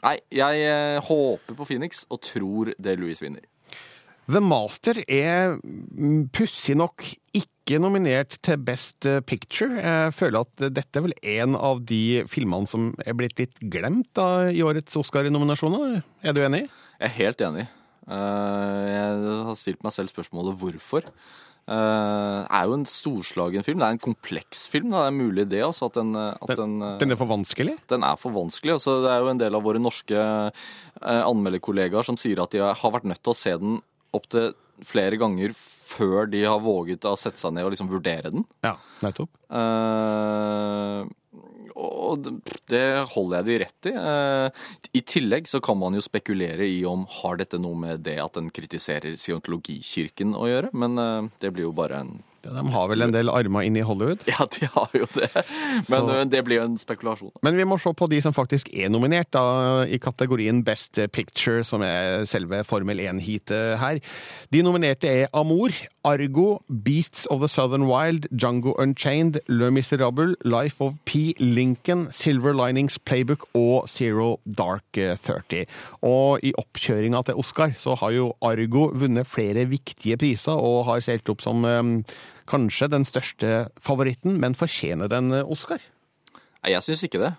nei, 0.00 0.16
jeg 0.32 1.06
håper 1.12 1.60
på 1.60 1.70
Phoenix 1.74 2.06
og 2.08 2.24
tror 2.24 2.72
det 2.80 2.96
Louis 2.96 3.20
vinner. 3.20 3.44
The 4.28 4.42
Master 4.44 4.98
er 5.08 5.54
mm, 5.62 6.26
pussig 6.36 6.74
nok 6.76 7.04
ikke 7.32 7.78
nominert 7.80 8.36
til 8.44 8.60
Best 8.60 9.06
eh, 9.08 9.22
Picture. 9.24 9.78
Jeg 9.80 10.12
føler 10.16 10.44
at 10.44 10.66
dette 10.76 11.00
er 11.00 11.06
vel 11.06 11.16
en 11.38 11.56
av 11.56 11.80
de 11.88 12.24
filmene 12.28 12.68
som 12.68 12.90
er 13.08 13.16
blitt 13.16 13.40
litt 13.40 13.56
glemt 13.72 14.10
da, 14.18 14.48
i 14.52 14.60
årets 14.64 14.96
Oscar-nominasjoner. 15.00 16.02
Er 16.24 16.36
du 16.36 16.42
enig? 16.44 16.66
Jeg 16.98 17.08
er 17.08 17.16
helt 17.16 17.44
enig. 17.48 17.66
Eh, 18.08 18.84
jeg 18.92 19.34
har 19.48 19.58
stilt 19.60 19.84
meg 19.84 19.96
selv 19.96 20.12
spørsmålet 20.12 20.60
hvorfor. 20.60 21.08
Eh, 21.08 21.74
Det 22.44 22.52
er 22.60 22.64
jo 22.68 22.76
en 22.78 22.86
storslagen 22.88 23.64
film. 23.64 23.80
Det 23.80 23.88
er 23.88 23.96
en 23.96 24.04
kompleks 24.12 24.66
film. 24.72 24.92
Det 24.92 25.02
er 25.08 25.16
mulig 25.24 25.48
det, 25.48 25.64
altså, 25.64 25.88
at 25.88 25.96
den, 26.02 26.14
eh, 26.16 26.36
at 26.40 26.56
den, 26.56 26.80
eh, 26.82 26.96
Den 27.00 27.12
er 27.12 27.16
for 27.20 27.28
vanskelig? 27.32 27.78
den 27.88 28.04
er 28.04 28.16
for 28.16 28.32
vanskelig. 28.36 28.76
Altså, 28.76 29.00
det 29.04 29.10
er 29.12 29.20
jo 29.24 29.28
en 29.32 29.40
del 29.40 29.54
av 29.56 29.62
våre 29.64 29.80
norske 29.80 30.16
eh, 30.16 31.22
anmelderkollegaer 31.24 32.04
som 32.04 32.16
sier 32.20 32.40
at 32.44 32.50
de 32.52 32.60
har 32.60 32.92
vært 32.92 33.04
nødt 33.08 33.22
til 33.24 33.32
å 33.32 33.36
se 33.36 33.56
den 33.56 33.80
opptil 34.16 34.52
flere 34.86 35.18
ganger 35.18 35.54
før 35.88 36.28
de 36.30 36.44
har 36.44 36.60
våget 36.62 37.06
å 37.08 37.16
sette 37.18 37.40
seg 37.40 37.54
ned 37.56 37.66
og 37.66 37.72
liksom 37.74 37.90
vurdere 37.90 38.30
den. 38.34 38.44
Ja, 38.64 38.76
nettopp. 39.02 39.30
Uh, 39.50 41.08
og 41.78 42.22
det- 42.68 43.06
holder 43.14 43.38
jeg 43.38 43.46
de 43.46 43.58
rett 43.64 43.88
i. 43.90 43.94
Uh, 43.94 44.50
I 44.94 45.00
tillegg 45.02 45.46
så 45.48 45.60
kan 45.62 45.78
man 45.78 45.94
jo 45.94 46.00
spekulere 46.04 46.66
i 46.66 46.84
om 46.84 47.06
har 47.20 47.36
dette 47.36 47.58
noe 47.58 47.76
med 47.78 48.02
det 48.06 48.18
at 48.22 48.34
den 48.34 48.50
kritiserer 48.50 49.16
scientologikirken 49.16 50.34
å 50.34 50.48
gjøre, 50.50 50.72
men 50.74 50.98
uh, 50.98 51.28
det 51.40 51.52
blir 51.54 51.68
jo 51.68 51.72
bare 51.72 52.02
en 52.02 52.22
De 52.42 52.62
har 52.72 52.88
vel 52.88 53.02
en 53.02 53.12
del 53.14 53.28
armer 53.32 53.66
inn 53.66 53.76
i 53.76 53.82
Hollywood. 53.84 54.22
Ja, 54.30 54.44
de 54.46 54.66
har 54.74 54.88
jo 54.94 55.06
det, 55.14 55.28
men 55.88 56.06
Så- 56.06 56.24
det 56.30 56.44
blir 56.46 56.60
jo 56.60 56.64
en 56.68 56.76
spekulasjon. 56.78 57.32
Men 57.42 57.56
vi 57.56 57.64
må 57.64 57.78
se 57.80 57.90
på 57.92 58.08
de 58.08 58.20
som 58.22 58.32
faktisk 58.32 58.68
er 58.72 58.88
nominert 58.88 59.30
da, 59.34 59.84
i 59.84 59.98
kategorien 59.98 60.62
Best 60.64 60.98
Picture, 61.12 61.62
som 61.64 61.82
er 61.82 62.24
selve 62.26 62.62
Formel 62.64 62.98
1-heatet 62.98 63.78
her. 63.78 64.00
De 64.52 64.62
nominerte 64.62 65.04
er 65.08 65.28
Amour, 65.34 65.70
Argo, 66.04 66.62
Beasts 66.70 67.26
of 67.30 67.40
the 67.40 67.48
Southern 67.48 67.86
Wild, 67.88 68.26
Django 68.32 68.72
Unchained, 68.78 69.40
Le 69.48 69.70
Miserable, 69.70 70.34
Life 70.44 70.80
of 70.80 70.94
P, 71.04 71.34
Lincoln, 71.40 72.06
Silver 72.12 72.54
Linings 72.54 72.98
Playbook 72.98 73.44
og 73.54 73.88
Zero 73.88 74.38
Dark 74.46 74.84
30. 74.94 75.66
Og 76.02 76.40
i 76.46 76.52
oppkjøringa 76.58 77.24
til 77.28 77.34
Oscar 77.42 77.74
så 77.76 77.96
har 78.00 78.14
jo 78.14 78.30
Argo 78.42 78.88
vunnet 78.94 79.26
flere 79.28 79.66
viktige 79.68 80.16
priser 80.20 80.56
og 80.56 80.86
har 80.88 81.00
seilt 81.04 81.28
opp 81.28 81.42
som 81.44 81.64
eh, 81.68 81.92
kanskje 82.48 82.90
den 82.92 83.06
største 83.08 83.68
favoritten, 83.84 84.38
men 84.42 84.56
fortjener 84.58 85.10
den 85.12 85.32
eh, 85.36 85.46
Oscar? 85.46 85.82
Nei, 86.62 86.72
jeg 86.74 86.86
syns 86.86 87.04
ikke 87.06 87.22
det. 87.22 87.34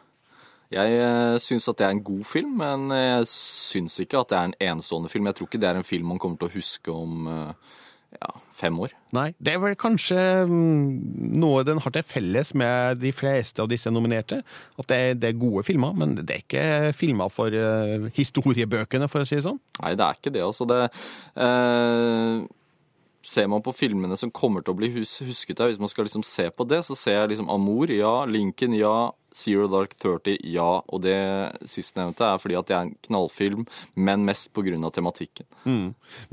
Jeg 0.70 1.02
uh, 1.02 1.36
syns 1.42 1.66
at 1.72 1.80
det 1.80 1.88
er 1.88 1.96
en 1.96 2.06
god 2.06 2.26
film, 2.30 2.52
men 2.62 2.92
jeg 2.94 3.26
syns 3.32 3.98
ikke 4.04 4.22
at 4.22 4.30
det 4.30 4.38
er 4.38 4.50
en 4.50 4.58
enestående 4.70 5.10
film. 5.10 5.26
Jeg 5.26 5.40
tror 5.40 5.50
ikke 5.50 5.62
det 5.62 5.70
er 5.70 5.80
en 5.80 5.88
film 5.88 6.12
man 6.14 6.22
kommer 6.22 6.38
til 6.38 6.50
å 6.52 6.54
huske 6.54 6.94
om 6.94 7.26
eh, 7.26 7.72
ja, 8.18 8.30
fem 8.58 8.78
år. 8.82 8.94
Nei, 9.16 9.32
det 9.42 9.54
er 9.54 9.62
vel 9.62 9.76
kanskje 9.80 10.18
mm, 10.50 11.34
noe 11.42 11.64
den 11.66 11.82
har 11.82 11.94
til 11.94 12.06
felles 12.06 12.54
med 12.58 13.02
de 13.02 13.12
fleste 13.16 13.62
av 13.64 13.70
disse 13.72 13.92
nominerte. 13.94 14.42
At 14.78 14.90
det 14.90 15.00
er, 15.00 15.18
det 15.20 15.32
er 15.32 15.42
gode 15.42 15.66
filmer, 15.68 15.94
men 15.98 16.16
det 16.20 16.30
er 16.30 16.44
ikke 16.44 16.94
filmer 16.98 17.34
for 17.34 17.54
eh, 17.54 18.10
historiebøkene, 18.18 19.10
for 19.12 19.26
å 19.26 19.30
si 19.30 19.38
det 19.38 19.46
sånn. 19.46 19.60
Nei, 19.84 19.96
det 19.98 20.06
er 20.06 20.22
ikke 20.22 20.34
det. 20.38 20.46
Altså, 20.46 20.70
det 20.70 20.82
eh, 20.86 22.48
Ser 23.30 23.50
man 23.52 23.62
på 23.62 23.76
filmene 23.78 24.18
som 24.18 24.32
kommer 24.34 24.64
til 24.66 24.74
å 24.74 24.80
bli 24.80 24.90
hus 24.96 25.20
husket 25.22 25.60
der, 25.60 25.70
hvis 25.70 25.82
man 25.82 25.92
skal 25.92 26.08
liksom 26.08 26.26
se 26.26 26.48
på 26.50 26.66
det, 26.66 26.82
så 26.88 26.98
ser 26.98 27.20
jeg 27.20 27.36
liksom 27.36 27.52
Amour, 27.54 27.92
ja. 27.94 28.24
Lincoln, 28.26 28.74
ja. 28.78 29.12
Zero 29.40 29.68
Dark 29.70 29.94
30, 30.02 30.40
ja. 30.50 30.82
Og 30.90 31.04
det 31.06 31.20
sistnevnte 31.70 32.26
er 32.26 32.42
fordi 32.42 32.58
at 32.58 32.68
det 32.68 32.76
er 32.76 32.88
en 32.88 32.96
knallfilm, 33.06 33.68
men 33.96 34.26
mest 34.26 34.50
av 34.58 34.92
tematikken. 34.96 35.46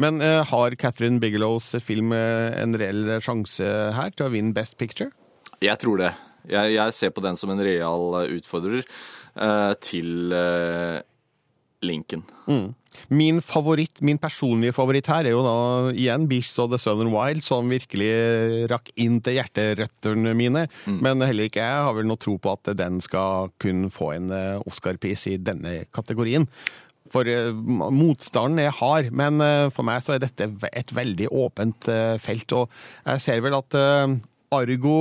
Men 0.01 0.23
uh, 0.25 0.43
har 0.49 0.79
Catherine 0.81 1.21
Bigelows 1.21 1.75
film 1.85 2.13
eh, 2.17 2.57
en 2.63 2.75
reell 2.75 3.21
sjanse 3.21 3.67
her 3.93 4.17
til 4.17 4.27
å 4.27 4.33
vinne 4.33 4.57
Best 4.57 4.79
Picture? 4.81 5.13
Jeg 5.61 5.79
tror 5.81 6.01
det. 6.01 6.15
Jeg, 6.47 6.77
jeg 6.77 6.95
ser 6.95 7.13
på 7.15 7.25
den 7.25 7.39
som 7.39 7.51
en 7.53 7.63
real 7.63 8.21
eh, 8.23 8.33
utfordrer 8.39 8.85
uh, 9.37 9.73
til 9.83 10.33
eh, 10.35 11.03
Lincoln. 11.85 12.25
Min 13.13 13.43
favoritt, 13.45 14.01
min 14.01 14.19
personlige 14.19 14.75
favoritt 14.77 15.09
her 15.11 15.27
er 15.29 15.35
jo 15.35 15.43
da 15.45 15.57
igjen 15.93 16.27
Beasts 16.31 16.59
of 16.63 16.71
the 16.73 16.79
Southern 16.81 17.13
Wild, 17.13 17.45
som 17.45 17.69
virkelig 17.71 18.09
rakk 18.73 18.89
inn 19.03 19.21
til 19.25 19.39
hjerterøttene 19.39 20.33
mine. 20.39 20.67
Men 20.87 21.25
heller 21.25 21.51
ikke 21.51 21.65
jeg 21.65 21.85
har 21.89 21.97
vel 21.97 22.09
noe 22.09 22.21
tro 22.23 22.39
på 22.41 22.57
at 22.57 22.73
den 22.79 23.03
skal 23.05 23.53
kunne 23.63 23.93
få 23.95 24.15
en 24.17 24.33
eh, 24.35 24.65
Oscar-pris 24.67 25.27
i 25.33 25.37
denne 25.43 25.83
kategorien. 25.95 26.49
For 27.13 27.29
eh, 27.31 27.53
motstanden 27.53 28.65
er 28.65 28.75
hard, 28.81 29.13
men 29.15 29.45
eh, 29.45 29.69
for 29.75 29.87
meg 29.87 30.03
så 30.07 30.17
er 30.17 30.25
dette 30.25 30.49
et 30.73 30.97
veldig 30.97 31.29
åpent 31.31 31.91
felt. 32.23 32.57
Og 32.57 32.81
jeg 33.05 33.27
ser 33.29 33.45
vel 33.45 33.61
at 33.61 33.79
Argo 34.57 34.97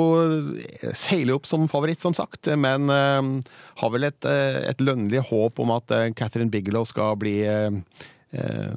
seiler 0.94 1.38
opp 1.38 1.50
som 1.50 1.68
favoritt, 1.72 2.04
som 2.04 2.16
sagt, 2.18 2.52
men 2.60 2.90
eh, 2.94 3.52
har 3.82 3.94
vel 3.94 4.10
et, 4.10 4.30
eh, 4.30 4.62
et 4.70 4.82
lønnlig 4.84 5.26
håp 5.32 5.62
om 5.64 5.76
at 5.76 5.92
eh, 5.96 6.10
Catherine 6.18 6.52
Bigelow 6.54 6.88
skal 6.88 7.16
bli 7.22 7.40
eh, 7.48 7.72
eh, 8.36 8.74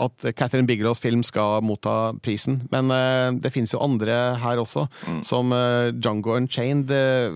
At 0.00 0.24
Catherine 0.38 0.64
Bigelows 0.64 1.00
film 1.02 1.20
skal 1.26 1.60
motta 1.66 2.14
prisen. 2.24 2.62
Men 2.72 2.88
uh, 2.88 3.34
det 3.36 3.50
finnes 3.52 3.74
jo 3.74 3.82
andre 3.84 4.14
her 4.40 4.56
også, 4.62 4.86
som 5.26 5.52
eh, 5.52 5.90
Django 5.92 6.38
Unchained. 6.38 6.86
Det 6.88 7.28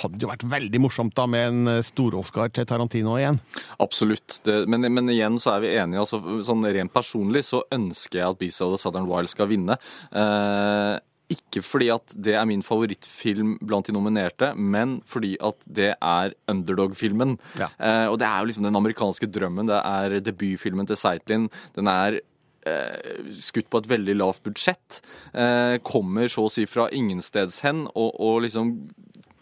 hadde 0.00 0.24
jo 0.24 0.30
vært 0.32 0.42
veldig 0.50 0.80
morsomt 0.82 1.14
da 1.14 1.28
med 1.30 1.46
en 1.52 1.70
eh, 1.76 1.84
stor-Oscar 1.86 2.50
til 2.56 2.66
Tarantino 2.66 3.14
igjen. 3.20 3.38
Absolutt. 3.78 4.40
Det, 4.42 4.64
men, 4.66 4.88
men 4.90 5.12
igjen 5.14 5.38
så 5.38 5.52
er 5.54 5.62
vi 5.62 5.76
enige. 5.76 6.02
Altså, 6.02 6.18
sånn 6.42 6.66
Rent 6.74 6.96
personlig 6.96 7.44
så 7.46 7.62
ønsker 7.70 8.18
jeg 8.18 8.26
at 8.32 8.42
Beast 8.42 8.66
of 8.66 8.74
the 8.74 8.82
Southern 8.82 9.06
Wild 9.06 9.30
skal 9.30 9.52
vinne. 9.52 9.78
Eh, 10.10 10.98
ikke 11.32 11.62
fordi 11.64 11.88
at 11.94 12.14
det 12.14 12.34
er 12.38 12.48
min 12.48 12.64
favorittfilm 12.66 13.56
blant 13.64 13.88
de 13.88 13.94
nominerte, 13.96 14.52
men 14.56 14.98
fordi 15.08 15.34
at 15.42 15.64
det 15.66 15.92
er 15.94 16.34
underdog-filmen. 16.50 17.36
Ja. 17.60 17.70
Eh, 17.78 18.06
og 18.10 18.18
det 18.22 18.28
er 18.28 18.40
jo 18.40 18.50
liksom 18.50 18.68
den 18.68 18.78
amerikanske 18.78 19.30
drømmen. 19.32 19.70
Det 19.70 19.80
er 19.80 20.20
debutfilmen 20.24 20.88
til 20.88 21.00
Zeitlin. 21.00 21.48
Den 21.76 21.90
er 21.90 22.20
eh, 22.68 23.22
skutt 23.42 23.70
på 23.72 23.82
et 23.82 23.90
veldig 23.90 24.16
lavt 24.20 24.42
budsjett. 24.46 25.00
Eh, 25.32 25.78
kommer 25.86 26.30
så 26.32 26.46
å 26.46 26.52
si 26.52 26.66
fra 26.70 26.88
ingensteds 26.92 27.62
hen 27.66 27.86
og, 27.92 28.10
og 28.20 28.42
liksom 28.46 28.76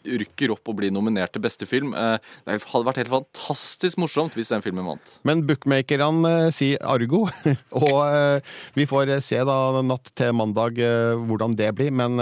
rykker 0.04 0.52
opp 0.54 0.68
og 0.70 0.78
blir 0.80 0.92
nominert 0.94 1.32
til 1.34 1.42
beste 1.44 1.66
film. 1.68 1.92
Eh, 1.94 2.16
Det 2.46 2.58
hadde 2.70 2.86
vært 2.88 3.00
helt 3.02 3.12
fantastisk 3.12 3.98
morsomt 4.00 4.34
hvis 4.38 4.50
den 4.52 4.62
filmen 4.64 4.86
vant. 4.88 5.14
Men 5.26 5.44
bookmakerne 5.48 6.32
eh, 6.46 6.50
sier 6.54 6.80
Argo, 6.82 7.26
og 7.82 7.96
eh, 8.06 8.40
vi 8.78 8.86
får 8.88 9.12
se 9.26 9.40
da 9.46 9.58
natt 9.84 10.12
til 10.16 10.32
mandag 10.36 10.78
hvordan 10.80 11.56
det 11.58 11.70
blir. 11.76 11.90
Men 11.94 12.16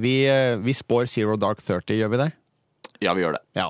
vi, 0.00 0.18
vi 0.62 0.74
spår 0.76 1.08
Zero 1.10 1.36
Dark 1.40 1.62
30, 1.64 1.96
gjør 1.98 2.12
vi 2.14 2.20
det? 2.24 2.30
Ja, 3.04 3.12
vi 3.12 3.24
gjør 3.24 3.36
det. 3.36 3.42
Ja. 3.58 3.66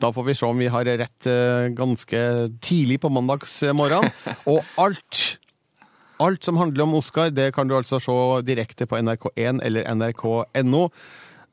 Da 0.00 0.08
får 0.14 0.24
vi 0.30 0.34
se 0.38 0.46
om 0.48 0.60
vi 0.60 0.70
har 0.72 0.88
rett 0.88 1.28
ganske 1.76 2.22
tidlig 2.64 3.00
på 3.02 3.10
mandags 3.12 3.58
morgen. 3.76 4.08
Og 4.50 4.64
alt 4.80 5.38
Alt 6.20 6.44
som 6.44 6.58
handler 6.60 6.84
om 6.84 6.98
Oscar, 6.98 7.30
det 7.32 7.46
kan 7.56 7.64
du 7.68 7.72
altså 7.78 7.96
se 7.96 8.14
direkte 8.44 8.84
på 8.84 8.98
NRK1 9.00 9.62
eller 9.64 9.86
nrk.no. 9.96 10.82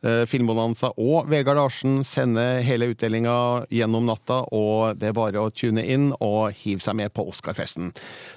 Eh, 0.05 0.25
Filmbonanza 0.29 0.91
og 1.01 1.29
Vegard 1.31 1.57
Larsen 1.57 2.03
sender 2.05 2.62
hele 2.65 2.91
utdelinga 2.93 3.65
gjennom 3.73 4.05
natta, 4.05 4.43
og 4.53 4.99
det 4.99 5.10
er 5.10 5.17
bare 5.17 5.41
å 5.41 5.49
tune 5.49 5.81
inn 5.81 6.12
og 6.21 6.53
hive 6.60 6.83
seg 6.86 6.99
med 6.99 7.13
på 7.15 7.25
Oscarfesten. 7.31 7.93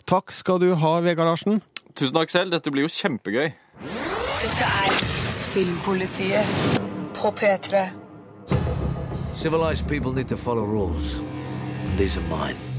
Takk 0.09 0.33
skal 0.33 0.63
du 0.63 0.71
ha, 0.75 0.95
Vegard 1.05 1.29
Larsen. 1.29 1.61
Tusen 1.95 2.17
takk 2.17 2.33
selv. 2.33 2.55
Dette 2.55 2.73
blir 2.73 2.87
jo 2.87 2.95
kjempegøy. 2.95 3.51
Dette 3.91 4.71
er 4.87 5.05
Filmpolitiet 5.51 6.81
på 7.19 7.35
P3. 7.37 7.89
Civilized 9.35 9.89
people 9.89 10.13
need 10.13 10.29
to 10.29 10.37
follow 10.37 10.65
rules. 10.65 11.21
These 11.97 12.17
are 12.17 12.29
mine. 12.29 12.70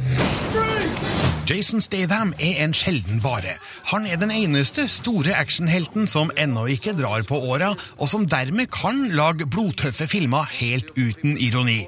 Jason 1.52 1.82
Statham 1.84 2.32
er 2.40 2.62
en 2.64 2.74
sjelden 2.74 3.20
vare. 3.24 3.58
Han 3.92 4.06
er 4.08 4.20
den 4.22 4.32
eneste 4.32 4.86
store 4.88 5.34
actionhelten 5.36 6.08
som 6.08 6.32
ennå 6.40 6.68
ikke 6.72 6.94
drar 6.96 7.26
på 7.28 7.40
åra, 7.52 7.74
og 7.98 8.08
som 8.08 8.28
dermed 8.30 8.72
kan 8.72 9.10
lage 9.12 9.50
blodtøffe 9.50 10.08
filmer 10.08 10.48
helt 10.62 10.94
uten 10.96 11.36
ironi. 11.38 11.82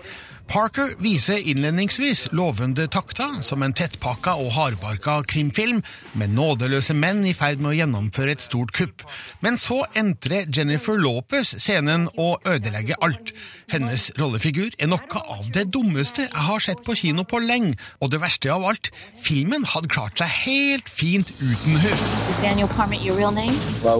Parker 0.47 0.93
viser 1.01 1.39
innledningsvis 1.49 2.27
lovende 2.36 2.86
takter 2.91 3.39
som 3.45 3.63
en 3.63 3.73
tettpakka 3.73 4.36
og 4.41 4.51
hardbarka 4.53 5.15
krimfilm 5.29 5.82
med 6.19 6.34
nådeløse 6.36 6.95
menn 6.97 7.23
i 7.25 7.34
ferd 7.38 7.63
med 7.63 7.71
å 7.71 7.77
gjennomføre 7.77 8.36
et 8.36 8.43
stort 8.43 8.73
kupp. 8.75 9.06
Men 9.45 9.58
så 9.58 9.82
entrer 9.97 10.49
Jennifer 10.53 10.99
Lopez 10.99 11.56
scenen 11.58 12.10
og 12.13 12.45
ødelegger 12.49 12.99
alt. 13.06 13.34
Hennes 13.71 14.10
rollefigur 14.19 14.75
er 14.77 14.91
noe 14.91 15.23
av 15.23 15.49
det 15.56 15.69
dummeste 15.73 16.27
jeg 16.27 16.47
har 16.49 16.63
sett 16.63 16.84
på 16.86 16.97
kino 16.99 17.25
på 17.25 17.41
lenge, 17.43 17.77
og 18.03 18.13
det 18.13 18.21
verste 18.21 18.51
av 18.53 18.67
alt, 18.67 18.91
filmen 19.19 19.65
hadde 19.73 19.91
klart 19.93 20.19
seg 20.21 20.29
helt 20.43 20.91
fint 20.91 21.34
uten 21.39 21.79
henne. 21.82 22.13
Is 22.29 22.41
Daniel 22.43 22.67
Parment 22.67 23.01
your 23.01 23.17
real 23.17 23.32
name? 23.32 23.56
Why 23.82 23.95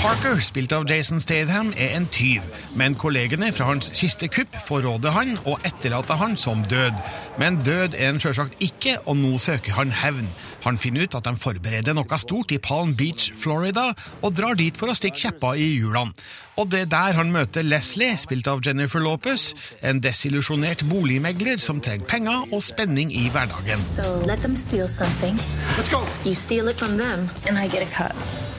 Parker, 0.00 0.40
spilt 0.42 0.72
av 0.72 0.86
Jason 0.90 1.20
Statham, 1.20 1.72
er 1.76 1.96
en 1.96 2.08
tyv, 2.12 2.42
men 2.76 2.94
kollegene 2.94 3.52
fra 3.52 3.64
hans 3.70 3.90
siste 3.96 4.28
kupp 4.28 4.56
forråder 4.66 5.14
han 5.14 5.36
og 5.44 5.60
etterlater 5.64 6.18
han 6.20 6.36
som 6.36 6.64
død. 6.70 6.96
Men 7.38 7.60
død 7.64 7.96
er 7.98 8.12
han 8.12 8.20
sjølsagt 8.22 8.56
ikke, 8.60 8.98
og 9.06 9.16
nå 9.20 9.38
søker 9.38 9.78
han 9.78 9.92
hevn. 9.94 10.28
Han 10.64 10.78
finner 10.80 11.06
ut 11.06 11.16
at 11.18 11.26
de 11.26 11.34
forbereder 11.40 11.96
noe 11.96 12.18
stort 12.20 12.52
i 12.52 12.60
Palm 12.62 12.94
Beach, 12.98 13.30
Florida, 13.36 13.90
og 14.20 14.34
drar 14.36 14.58
dit 14.58 14.76
for 14.76 14.90
å 14.90 14.96
stikke 14.96 15.20
kjepper 15.24 15.60
i 15.60 15.70
hjulene. 15.78 16.14
Og 16.60 16.68
det 16.68 16.82
er 16.84 16.90
der 16.92 17.16
han 17.16 17.32
møter 17.32 17.64
Leslie, 17.64 18.18
spilt 18.20 18.48
av 18.50 18.60
Jennifer 18.66 19.00
Lopez, 19.00 19.54
en 19.80 20.02
desillusjonert 20.04 20.84
boligmegler 20.90 21.62
som 21.62 21.80
trenger 21.80 22.08
penger 22.10 22.52
og 22.52 22.60
spenning 22.66 23.14
i 23.16 23.30
hverdagen. 23.32 23.80
So 23.80 24.20
let 24.26 24.44
them 24.44 24.56
steal 24.56 24.88
something. 24.88 25.40
Let's 25.78 25.88
go. 25.88 26.04
You 26.24 26.34
steal 26.34 26.68
it 26.68 26.76
from 26.76 26.98
them, 26.98 27.30
and 27.48 27.56
I 27.56 27.68
get 27.68 27.82
a 27.82 27.90
cut. 27.90 28.49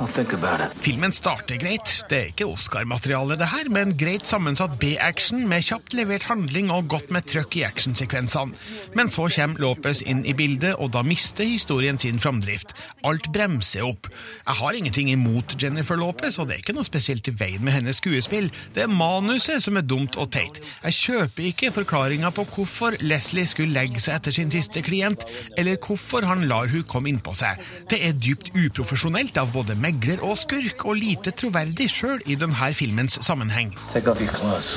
Filmen 0.00 1.12
starter 1.12 1.58
greit. 1.60 1.90
Det 2.08 2.16
er 2.16 2.28
ikke 2.30 2.46
Oscar-materiale, 2.48 3.34
det 3.36 3.50
her, 3.52 3.68
men 3.68 3.92
greit 4.00 4.24
sammensatt 4.24 4.78
B-action 4.80 5.42
med 5.48 5.66
kjapt 5.66 5.92
levert 5.92 6.24
handling 6.24 6.70
og 6.72 6.86
godt 6.88 7.10
med 7.12 7.26
trøkk 7.28 7.58
i 7.58 7.64
actionsekvensene. 7.66 8.56
Men 8.96 9.12
så 9.12 9.26
kommer 9.28 9.60
Lopez 9.60 10.00
inn 10.08 10.22
i 10.24 10.32
bildet, 10.32 10.78
og 10.80 10.94
da 10.94 11.02
mister 11.04 11.44
historien 11.44 12.00
sin 12.00 12.20
framdrift. 12.22 12.72
Alt 13.04 13.28
bremser 13.34 13.84
opp. 13.84 14.08
Jeg 14.46 14.56
har 14.62 14.78
ingenting 14.78 15.10
imot 15.12 15.58
Jennifer 15.60 16.00
Lopez, 16.00 16.38
og 16.40 16.48
det 16.48 16.56
er 16.56 16.64
ikke 16.64 16.76
noe 16.78 16.88
spesielt 16.88 17.28
i 17.28 17.36
veien 17.36 17.64
med 17.66 17.76
hennes 17.76 18.00
skuespill. 18.00 18.48
Det 18.72 18.86
er 18.86 18.94
manuset 18.94 19.60
som 19.60 19.76
er 19.76 19.84
dumt 19.84 20.16
og 20.16 20.32
teit. 20.32 20.62
Jeg 20.86 20.96
kjøper 20.96 21.50
ikke 21.50 21.74
forklaringa 21.76 22.32
på 22.32 22.46
hvorfor 22.54 22.96
Leslie 23.04 23.44
skulle 23.44 23.76
legge 23.76 24.00
seg 24.00 24.16
etter 24.16 24.38
sin 24.38 24.54
siste 24.54 24.80
klient, 24.86 25.28
eller 25.60 25.76
hvorfor 25.76 26.24
han 26.24 26.48
lar 26.48 26.72
hun 26.72 26.88
komme 26.88 27.12
innpå 27.12 27.36
seg. 27.36 27.60
Det 27.92 28.00
er 28.08 28.16
dypt 28.16 28.54
uprofesjonelt 28.56 29.36
av 29.36 29.52
både 29.52 29.76
megler 29.90 30.22
og 30.22 30.36
skurk, 30.38 30.84
og 30.86 30.94
lite 30.98 31.32
troverdig 31.34 31.88
sjøl 31.90 32.20
i 32.26 32.36
denne 32.38 32.74
filmens 32.74 33.18
sammenheng. 33.26 33.74
Take 33.92 34.10
off 34.10 34.20
your 34.20 34.30
clothes. 34.30 34.76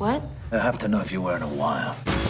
What? 0.00 0.41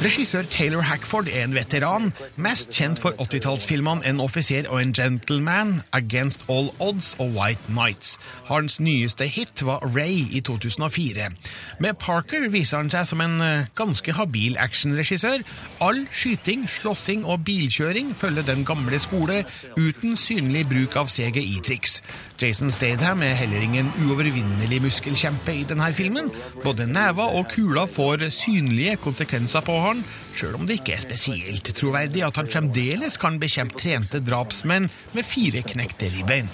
Regissør 0.03 0.43
Taylor 0.51 0.81
Hackford 0.81 1.27
er 1.31 1.45
en 1.45 1.55
veteran, 1.55 2.13
mest 2.37 2.71
kjent 2.75 2.99
for 3.03 3.15
80-tallsfilmene 3.23 4.07
En 4.07 4.21
offiser 4.23 4.67
og 4.71 4.81
en 4.81 4.93
gentleman, 4.95 5.73
Against 5.93 6.45
All 6.51 6.71
Odds 6.79 7.17
og 7.19 7.35
White 7.37 7.75
Nights. 7.75 8.19
Hans 8.47 8.81
nyeste 8.81 9.27
hit 9.27 9.63
var 9.67 9.83
Ray 9.97 10.27
i 10.31 10.41
2004. 10.41 11.31
Med 11.79 11.95
Parker 12.03 12.49
viser 12.51 12.83
han 12.83 12.91
seg 12.95 13.07
som 13.11 13.23
en 13.23 13.39
eh, 13.43 13.71
ganske 13.79 14.15
habil 14.15 14.59
actionregissør. 14.59 15.43
All 15.81 16.05
skyting, 16.11 16.67
slåssing 16.71 17.27
og 17.27 17.45
bilkjøring 17.47 18.15
følger 18.19 18.47
den 18.47 18.67
gamle 18.67 18.99
skole, 19.03 19.45
uten 19.79 20.17
synlig 20.19 20.69
bruk 20.71 20.99
av 20.99 21.11
CGI-triks. 21.11 22.01
Jason 22.43 22.73
Statham 22.75 23.21
er 23.23 23.37
heller 23.39 23.63
ingen 23.63 23.91
uovervinnelig 24.03 24.81
muskelkjempe 24.83 25.55
i 25.55 25.67
denne 25.69 25.93
filmen. 25.95 26.31
Både 26.65 26.89
never 26.91 27.37
og 27.39 27.47
kula 27.53 27.85
får 27.87 28.27
synlige 28.35 28.97
konsekvenser 29.05 29.63
på 29.63 29.77
han, 29.85 30.01
sjøl 30.35 30.57
om 30.59 30.67
det 30.67 30.81
ikke 30.81 30.97
er 30.97 31.05
spesielt 31.05 31.71
troverdig 31.79 32.25
at 32.27 32.41
han 32.41 32.51
fremdeles 32.51 33.21
kan 33.23 33.39
bekjempe 33.43 33.79
trente 33.79 34.23
drapsmenn 34.27 34.91
med 35.15 35.27
fire 35.27 35.63
knekte 35.67 36.11
ribbein. 36.17 36.51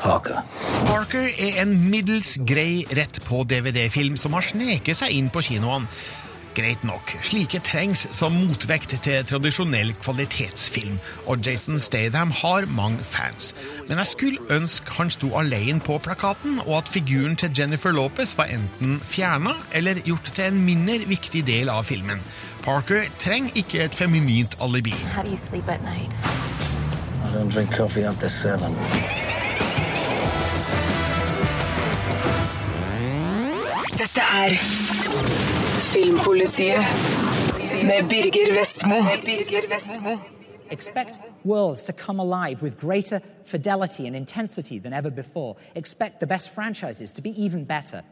Parker. 0.00 0.40
Parker 0.88 1.28
er 1.36 1.60
en 1.66 1.76
middels 1.92 2.38
grei 2.48 2.86
rett 2.96 3.20
på 3.26 3.42
DVD-film 3.44 4.16
som 4.16 4.32
har 4.38 4.48
sneket 4.48 4.96
seg 5.02 5.12
inn 5.12 5.28
på 5.28 5.44
kinoene. 5.44 5.90
Greit 6.52 6.82
nok, 6.84 7.14
slike 7.24 7.62
trengs 7.64 8.02
som 8.16 8.34
motvekt 8.36 8.92
til 9.04 9.22
tradisjonell 9.24 9.94
kvalitetsfilm, 10.02 10.98
og 11.24 11.40
Jason 11.46 11.80
Statham 11.80 12.32
har 12.42 12.68
mange 12.76 13.04
fans. 13.08 13.52
Men 13.88 13.98
jeg 13.98 14.06
skulle 14.06 14.38
ønske 14.50 14.94
han 14.96 15.10
sto 15.10 15.32
alene 15.38 15.80
på 15.80 15.98
plakaten, 16.02 16.60
og 16.66 16.76
at 16.82 16.88
figuren 16.88 17.36
til 17.36 17.50
Jennifer 17.58 17.92
Lopez 17.92 18.36
var 18.38 18.50
enten 18.54 19.00
fjerna 19.04 19.54
eller 19.72 20.00
gjort 20.06 20.32
til 20.34 20.44
en 20.44 20.64
mindre 20.64 21.02
viktig 21.08 21.44
del 21.46 21.72
av 21.72 21.84
filmen. 21.88 22.22
Parker 22.62 23.08
trenger 23.18 23.50
ikke 23.58 23.82
et 23.84 23.94
feminint 23.94 24.56
alibi. 24.62 24.94
How 25.14 25.22
do 25.22 25.30
you 25.30 25.36
sleep 25.36 25.68
at 25.68 25.82
night? 25.84 26.14
I 27.24 27.34
don't 27.34 27.50
drink 27.50 27.70
coffee 27.76 28.04
after 28.04 28.28
seven. 28.28 28.76
Dette 33.98 34.20
er 34.20 34.56
Filmpolitiet 35.92 36.84
med 37.84 38.08
Birger 38.08 38.54
Vestmo. 38.58 39.02
Birger 39.24 39.68
Vestmo. 39.74 40.16
Expect 40.70 41.18
worlds 41.44 41.84
to 41.84 41.92
come 41.92 42.18
alive 42.18 42.62
with 42.62 42.78
greater 42.78 43.20
fidelity 43.44 44.06
and 44.06 44.16
intensity 44.16 44.78
than 44.78 44.92
ever 44.92 45.10
before. 45.10 45.56
Expect 45.74 46.20
the 46.20 46.26
best 46.26 46.54
franchises 46.54 47.12
to 47.12 47.22
be 47.22 47.30
even 47.42 47.64
better. 47.64 48.02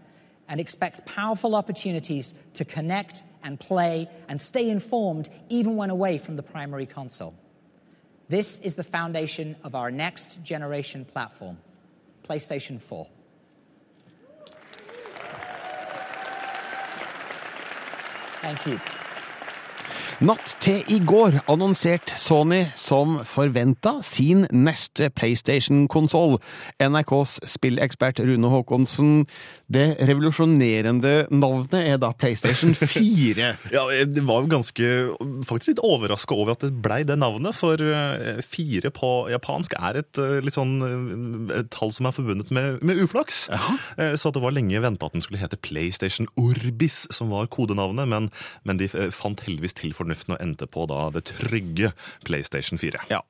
And 0.48 0.60
expect 0.60 1.06
powerful 1.06 1.54
opportunities 1.54 2.34
to 2.54 2.64
connect 2.64 3.22
and 3.42 3.58
play 3.58 4.08
and 4.28 4.40
stay 4.40 4.68
informed 4.68 5.28
even 5.48 5.76
when 5.76 5.90
away 5.90 6.18
from 6.18 6.36
the 6.36 6.42
primary 6.42 6.86
console. 6.86 7.34
This 8.28 8.58
is 8.58 8.74
the 8.74 8.84
foundation 8.84 9.56
of 9.64 9.74
our 9.74 9.90
next 9.90 10.42
generation 10.42 11.04
platform, 11.04 11.58
PlayStation 12.28 12.80
4. 12.80 13.06
Thank 18.40 18.66
you. 18.66 18.99
Natt 20.20 20.50
til 20.61 20.83
i 20.92 20.98
går 21.00 21.38
annonserte 21.48 22.12
Sony 22.20 22.66
som 22.76 23.22
forventa 23.24 23.94
sin 24.04 24.42
neste 24.52 25.06
PlayStation-konsoll. 25.16 26.35
NRKs 26.76 27.38
spillekspert 27.48 28.20
Rune 28.28 28.50
Haakonsen, 28.52 29.22
det 29.72 29.94
revolusjonerende 30.04 31.12
navnet 31.33 31.87
er 31.94 31.96
da 32.02 32.11
PlayStation 32.12 32.74
4. 32.80 33.46
ja, 33.72 33.85
jeg 33.96 34.24
var 34.28 34.44
ganske 34.52 34.90
faktisk 35.48 35.70
litt 35.72 35.80
overraska 35.88 36.37
over 36.37 36.52
at 36.52 36.66
det 36.66 36.74
blei 36.85 37.00
det 37.09 37.16
navnet, 37.22 37.56
for 37.56 37.80
eh, 37.80 38.42
fire 38.44 38.92
på 38.92 39.12
japansk 39.33 39.78
er 39.80 40.02
et 40.02 40.20
eh, 40.20 40.37
litt 40.44 40.59
sånn 40.59 40.76
eh, 40.85 41.56
et 41.62 41.72
tall 41.72 41.94
som 41.96 42.11
er 42.11 42.16
forbundet 42.18 42.52
med, 42.52 42.83
med 42.85 43.00
uflaks. 43.06 43.46
Eh, 43.96 44.12
Så 44.20 44.35
det 44.37 44.44
var 44.44 44.52
lenge 44.52 44.85
venta 44.85 45.09
at 45.09 45.16
den 45.16 45.24
skulle 45.24 45.40
hete 45.40 45.56
PlayStation 45.64 46.28
Orbis, 46.37 47.06
som 47.09 47.33
var 47.33 47.48
kodenavnet, 47.48 48.04
men, 48.12 48.28
men 48.68 48.85
de 48.85 48.90
fant 49.16 49.40
heldigvis 49.48 49.78
til 49.80 49.96
fornuften 50.10 50.34
og 50.34 50.42
endte 50.42 50.66
på 50.66 50.86
da 50.90 51.08
det 51.14 51.24
trygge 51.30 51.92
PlayStation 52.26 52.78
4. 52.78 53.06
Ja. 53.10 53.22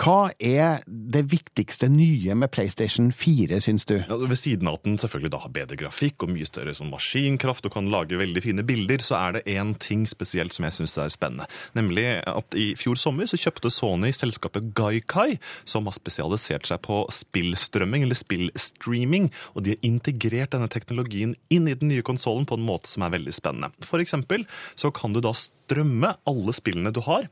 Hva 0.00 0.32
er 0.38 0.82
det 0.86 1.26
viktigste 1.30 1.88
nye 1.90 2.34
med 2.38 2.50
PlayStation 2.54 3.10
4, 3.12 3.60
syns 3.60 3.84
du? 3.84 3.98
Altså, 4.06 4.28
ved 4.30 4.38
siden 4.38 4.68
av 4.68 4.78
at 4.78 4.86
den 4.86 4.98
selvfølgelig 5.00 5.32
da 5.34 5.42
har 5.42 5.54
bedre 5.54 5.78
grafikk 5.80 6.24
og 6.24 6.32
mye 6.34 6.48
større 6.48 6.74
sånn 6.76 6.92
maskinkraft 6.92 7.66
og 7.66 7.74
kan 7.74 7.90
lage 7.92 8.18
veldig 8.20 8.42
fine 8.44 8.64
bilder, 8.66 9.02
så 9.02 9.18
er 9.20 9.38
det 9.38 9.44
én 9.50 9.74
ting 9.80 10.06
spesielt 10.08 10.54
som 10.54 10.66
jeg 10.66 10.78
syns 10.78 10.96
er 10.98 11.12
spennende. 11.12 11.48
Nemlig 11.76 12.06
at 12.26 12.58
i 12.58 12.72
fjor 12.78 12.98
sommer 13.00 13.28
så 13.30 13.38
kjøpte 13.40 13.72
Sony 13.72 14.12
selskapet 14.14 14.72
Gaikai, 14.76 15.38
som 15.68 15.88
har 15.88 15.96
spesialisert 15.96 16.68
seg 16.70 16.82
på 16.86 17.02
spillstrømming, 17.12 18.06
eller 18.06 18.18
spillstreaming, 18.18 19.30
og 19.54 19.64
de 19.66 19.74
har 19.74 19.86
integrert 19.86 20.54
denne 20.54 20.70
teknologien 20.72 21.36
inn 21.52 21.68
i 21.68 21.76
den 21.76 21.92
nye 21.92 22.06
konsollen 22.06 22.46
på 22.48 22.58
en 22.58 22.66
måte 22.66 22.90
som 22.90 23.04
er 23.06 23.14
veldig 23.16 23.34
spennende. 23.34 23.72
For 23.84 24.02
eksempel 24.02 24.46
så 24.78 24.92
kan 24.94 25.14
du 25.14 25.20
da 25.24 25.32
strømme 25.36 26.14
alle 26.28 26.52
spillene 26.56 26.92
du 26.92 27.00
har 27.04 27.28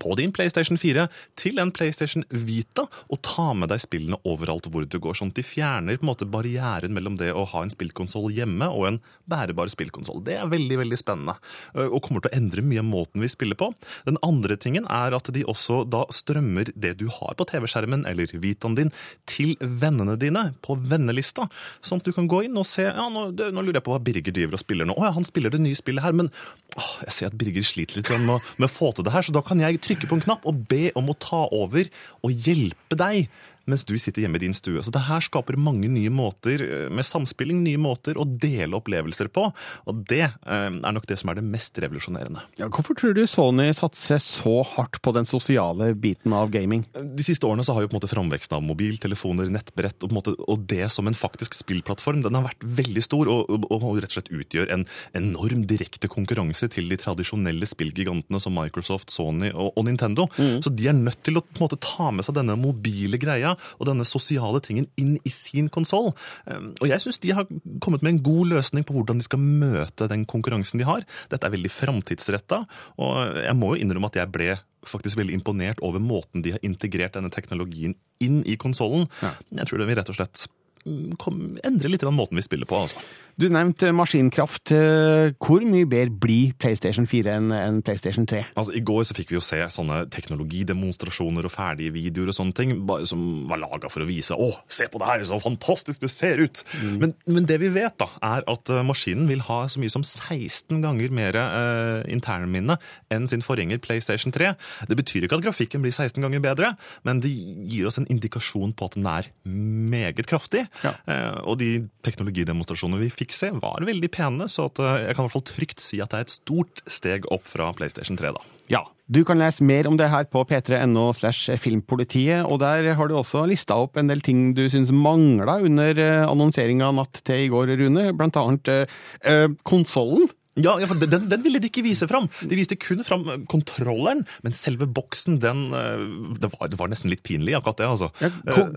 på 0.00 0.12
din 0.14 0.30
PlayStation 0.32 0.78
4 0.78 1.06
til 1.40 1.58
en 1.58 1.70
PlayStation 1.74 2.22
Vita 2.30 2.84
og 3.10 3.18
ta 3.26 3.48
med 3.58 3.72
deg 3.72 3.80
spillene 3.82 4.18
overalt 4.28 4.68
hvor 4.70 4.84
du 4.86 4.96
går. 5.02 5.16
Sånn 5.18 5.32
at 5.32 5.38
de 5.40 5.42
fjerner 5.44 5.98
på 5.98 6.04
en 6.04 6.10
måte 6.12 6.28
barrieren 6.30 6.94
mellom 6.94 7.16
det 7.18 7.32
å 7.34 7.42
ha 7.50 7.62
en 7.64 7.72
spillkonsoll 7.72 8.28
hjemme 8.36 8.68
og 8.70 8.86
en 8.86 8.98
bærebar 9.30 9.68
spillkonsoll. 9.72 10.20
Det 10.26 10.36
er 10.38 10.50
veldig 10.52 10.78
veldig 10.82 10.98
spennende 11.00 11.34
og 11.74 11.98
kommer 12.06 12.22
til 12.22 12.30
å 12.30 12.38
endre 12.38 12.62
mye 12.64 12.84
av 12.84 12.86
måten 12.86 13.24
vi 13.24 13.30
spiller 13.32 13.58
på. 13.60 13.70
Den 14.06 14.20
andre 14.26 14.56
tingen 14.62 14.86
er 14.86 15.16
at 15.16 15.32
de 15.34 15.42
også 15.50 15.82
da 15.90 16.04
strømmer 16.14 16.70
det 16.76 16.94
du 17.02 17.08
har 17.10 17.34
på 17.40 17.48
TV-skjermen 17.50 18.06
eller 18.10 18.30
Vitaen 18.44 18.78
din 18.78 18.94
til 19.30 19.56
vennene 19.60 20.14
dine 20.20 20.46
på 20.64 20.78
vennelista. 20.78 21.48
Sånn 21.82 22.00
at 22.04 22.06
du 22.08 22.14
kan 22.16 22.30
gå 22.30 22.44
inn 22.46 22.56
og 22.62 22.68
se 22.68 22.86
ja, 22.86 23.08
nå, 23.10 23.30
det- 23.34 23.50
nå 23.56 23.64
lurer 23.66 23.80
jeg 23.80 23.88
på 23.88 23.96
hva 23.96 24.02
Birger 24.06 24.32
driver 24.38 24.54
og 24.60 24.64
spiller 24.64 24.86
nå. 24.88 24.94
Å 25.00 25.08
ja, 25.08 25.12
han 25.18 25.26
spiller 25.28 25.50
det 25.50 25.60
nye 25.64 25.76
spillet 25.78 26.04
her, 26.04 26.14
men 26.16 26.30
å, 26.78 26.86
jeg 27.08 27.16
ser 27.16 27.32
at 27.32 27.38
Birger 27.40 27.66
sliter 27.66 27.98
litt 28.00 28.12
med, 28.22 28.38
med 28.60 28.68
å 28.68 28.72
få 28.72 28.92
til 28.94 29.04
det 29.08 29.12
her, 29.16 29.26
så 29.26 29.34
da 29.34 29.42
kan 29.42 29.59
jeg 29.64 29.80
trykke 29.84 30.08
på 30.10 30.18
en 30.18 30.24
knapp 30.24 30.46
og 30.48 30.64
be 30.70 30.90
om 30.98 31.10
å 31.12 31.18
ta 31.20 31.44
over 31.54 31.88
og 32.24 32.44
hjelpe 32.46 32.98
deg 32.98 33.30
mens 33.70 33.86
du 33.88 33.96
sitter 33.98 34.24
hjemme 34.24 34.40
i 34.40 34.44
din 34.44 34.56
stue. 34.56 34.82
Så 34.84 34.92
det 34.94 35.04
her 35.06 35.24
skaper 35.24 35.58
mange 35.60 35.88
nye 35.90 36.10
måter 36.12 36.62
eh, 36.64 36.86
med 36.92 37.06
samspilling, 37.06 37.62
nye 37.64 37.80
måter 37.80 38.18
å 38.20 38.26
dele 38.26 38.78
opplevelser 38.78 39.30
på. 39.32 39.48
Og 39.90 40.02
det 40.10 40.26
eh, 40.26 40.68
er 40.70 40.96
nok 40.96 41.08
det 41.10 41.20
som 41.20 41.32
er 41.32 41.40
det 41.40 41.46
mest 41.46 41.78
revolusjonerende. 41.82 42.44
Ja, 42.60 42.70
hvorfor 42.72 42.98
tror 42.98 43.14
du 43.16 43.24
Sony 43.30 43.70
satser 43.76 44.22
så 44.22 44.60
hardt 44.74 45.00
på 45.04 45.14
den 45.16 45.28
sosiale 45.28 45.92
biten 45.94 46.34
av 46.36 46.52
gaming? 46.54 46.84
De 46.94 47.26
siste 47.26 47.46
årene 47.48 47.64
så 47.66 47.76
har 47.76 47.84
jo 47.84 47.90
på 47.92 47.96
en 47.96 48.00
måte 48.00 48.10
framveksten 48.10 48.58
av 48.58 48.66
mobiltelefoner, 48.66 49.50
nettbrett 49.54 49.98
og, 50.00 50.08
på 50.08 50.12
en 50.12 50.20
måte, 50.20 50.36
og 50.50 50.66
det 50.70 50.90
som 50.92 51.08
en 51.08 51.16
faktisk 51.16 51.56
spillplattform, 51.58 52.24
den 52.26 52.38
har 52.38 52.46
vært 52.48 52.66
veldig 52.80 53.04
stor 53.06 53.30
og, 53.30 53.50
og, 53.50 53.68
og 53.70 54.00
rett 54.00 54.10
og 54.10 54.18
slett 54.18 54.32
utgjør 54.34 54.74
en 54.74 54.86
enorm 55.16 55.64
direkte 55.70 56.10
konkurranse 56.10 56.70
til 56.72 56.90
de 56.90 56.98
tradisjonelle 57.00 57.68
spillgigantene 57.68 58.40
som 58.42 58.56
Microsoft, 58.56 59.12
Sony 59.14 59.52
og, 59.54 59.78
Nintendo. 59.86 60.26
Så 60.36 60.72
de 60.74 60.88
er 60.90 60.96
nødt 60.96 61.22
til 61.24 61.38
å 61.40 61.44
på 61.44 61.58
en 61.58 61.66
måte 61.66 61.80
ta 61.80 62.10
med 62.14 62.26
seg 62.26 62.36
denne 62.36 62.56
mobile 62.60 63.18
greia 63.20 63.54
og 63.78 63.88
denne 63.88 64.06
sosiale 64.08 64.62
tingen 64.64 64.88
inn 65.00 65.16
i 65.24 65.32
sin 65.34 65.70
konsoll. 65.72 66.12
Og 66.50 66.86
jeg 66.88 67.02
syns 67.04 67.20
de 67.22 67.34
har 67.36 67.48
kommet 67.82 68.04
med 68.04 68.14
en 68.14 68.22
god 68.26 68.54
løsning 68.54 68.86
på 68.86 68.96
hvordan 68.96 69.20
de 69.20 69.26
skal 69.26 69.42
møte 69.42 70.08
den 70.10 70.26
konkurransen 70.28 70.80
de 70.80 70.88
har. 70.88 71.06
Dette 71.32 71.46
er 71.46 71.54
veldig 71.54 71.72
framtidsretta, 71.72 72.64
og 73.00 73.40
jeg 73.40 73.56
må 73.58 73.74
jo 73.74 73.84
innrømme 73.84 74.10
at 74.10 74.20
jeg 74.20 74.32
ble 74.34 74.50
faktisk 74.86 75.18
veldig 75.20 75.36
imponert 75.36 75.82
over 75.84 76.00
måten 76.00 76.44
de 76.44 76.54
har 76.54 76.64
integrert 76.64 77.16
denne 77.16 77.32
teknologien 77.32 77.96
inn 78.22 78.40
i 78.48 78.56
konsollen. 78.60 79.08
Jeg 79.20 79.68
tror 79.68 79.82
det 79.82 79.88
vil 79.90 79.98
rett 80.00 80.12
og 80.12 80.16
slett 80.16 80.46
mm, 80.86 81.58
endre 81.66 81.92
litt 81.92 82.06
av 82.06 82.14
måten 82.16 82.40
vi 82.40 82.46
spiller 82.46 82.68
på. 82.68 82.78
altså. 82.86 83.02
Du 83.40 83.46
nevnte 83.48 83.88
maskinkraft. 83.96 84.68
Eh, 84.76 85.32
Hvor 85.40 85.62
mye 85.64 85.86
bedre 85.88 86.12
blir 86.12 86.52
PlayStation 86.60 87.06
4 87.08 87.36
enn 87.38 87.78
PlayStation 87.80 88.26
3? 88.28 88.42
Altså, 88.52 88.74
I 88.76 88.82
går 88.84 89.06
så 89.08 89.14
fikk 89.16 89.30
vi 89.32 89.38
jo 89.38 89.44
se 89.44 89.56
sånne 89.72 90.02
teknologidemonstrasjoner 90.12 91.48
og 91.48 91.54
ferdige 91.54 91.94
videoer 91.94 92.28
og 92.28 92.36
sånne 92.36 92.56
ting, 92.58 92.74
som 93.08 93.22
var 93.48 93.62
laga 93.62 93.88
for 93.88 94.04
å 94.04 94.08
vise 94.08 94.36
å, 94.36 94.50
se 94.68 94.90
på 94.92 95.00
det 95.00 95.08
her, 95.08 95.24
så 95.24 95.38
fantastisk 95.40 96.02
det 96.04 96.10
ser 96.12 96.42
ut! 96.44 96.60
Men, 97.00 97.14
men 97.24 97.46
det 97.48 97.56
vi 97.62 97.70
vet, 97.72 97.96
da, 98.02 98.10
er 98.20 98.44
at 98.50 98.74
eh, 98.74 98.82
maskinen 98.84 99.30
vil 99.30 99.40
ha 99.48 99.62
så 99.72 99.80
mye 99.80 99.94
som 99.94 100.04
16 100.04 100.84
ganger 100.84 101.16
mer 101.16 101.40
eh, 101.40 102.04
internminne 102.12 102.76
enn 103.08 103.30
sin 103.30 103.44
forgjenger 103.46 103.80
PlayStation 103.80 104.36
3. 104.36 104.52
Det 104.90 105.00
betyr 105.00 105.24
ikke 105.24 105.40
at 105.40 105.46
grafikken 105.48 105.80
blir 105.86 105.96
16 105.96 106.20
ganger 106.20 106.44
bedre, 106.44 106.74
men 107.08 107.24
det 107.24 107.32
gir 107.32 107.88
oss 107.88 107.96
en 108.02 108.10
indikasjon 108.12 108.76
på 108.76 108.90
at 108.90 109.00
den 109.00 109.08
er 109.08 109.32
meget 109.48 110.28
kraftig. 110.28 110.66
Eh, 110.84 111.40
og 111.40 111.56
de 111.64 111.72
teknologidemonstrasjonene 112.04 113.00
vi 113.06 113.12
fikk 113.14 113.29
se, 113.36 113.50
var 113.62 113.84
veldig 113.86 114.10
pene, 114.14 114.48
så 114.50 114.68
eh, 114.80 115.06
jeg 115.06 115.16
kan 115.16 115.24
i 115.24 115.28
hvert 115.28 115.36
fall 115.36 115.48
trygt 115.50 115.84
si 115.84 116.00
at 116.02 116.12
det 116.12 116.20
er 116.20 116.26
et 116.28 116.38
stort 116.38 116.82
steg 116.90 117.28
opp 117.34 117.46
fra 117.50 117.70
PlayStation 117.76 118.18
3. 118.20 118.32
da. 118.36 118.46
Ja. 118.70 118.84
Du 119.10 119.24
kan 119.26 119.40
lese 119.42 119.64
mer 119.66 119.88
om 119.90 119.96
det 119.98 120.06
her 120.12 120.28
på 120.30 120.44
p3.no 120.46 121.08
slash 121.18 121.58
filmpolitiet, 121.58 122.44
og 122.46 122.60
der 122.62 122.92
har 122.94 123.10
du 123.10 123.16
også 123.18 123.42
lista 123.50 123.74
opp 123.82 123.98
en 123.98 124.10
del 124.10 124.22
ting 124.22 124.52
du 124.54 124.62
syns 124.70 124.92
mangla 124.94 125.58
under 125.66 125.98
eh, 125.98 126.26
annonseringa 126.28 126.92
natt 126.94 127.22
til 127.26 127.48
i 127.48 127.50
går, 127.50 127.74
Rune. 127.80 128.10
Blant 128.14 128.38
annet 128.38 128.70
øh, 128.70 129.48
konsollen. 129.66 130.30
Ja, 130.64 130.76
ja, 130.80 130.88
for 130.90 131.00
den, 131.00 131.28
den 131.30 131.44
ville 131.44 131.60
de 131.62 131.70
ikke 131.70 131.84
vise 131.86 132.08
fram. 132.10 132.28
De 132.40 132.58
viste 132.58 132.78
kun 132.80 133.04
fram 133.06 133.26
eh, 133.28 133.42
kontrolleren, 133.50 134.24
men 134.44 134.56
selve 134.56 134.88
boksen, 134.90 135.40
den 135.42 135.68
eh, 135.76 136.04
Det 136.40 136.50
var, 136.54 136.70
det 136.72 136.78
var 136.80 136.90
nesten 136.92 137.12
litt 137.12 137.24
pinlig, 137.26 137.54
akkurat 137.58 137.80
det, 137.80 137.88
altså. 137.90 138.10
Ja, 138.20 138.30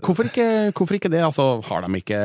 hvorfor, 0.04 0.28
ikke, 0.30 0.48
hvorfor 0.76 0.98
ikke 0.98 1.12
det? 1.12 1.22
Altså, 1.24 1.60
Har 1.68 1.84
de 1.84 2.00
ikke 2.00 2.20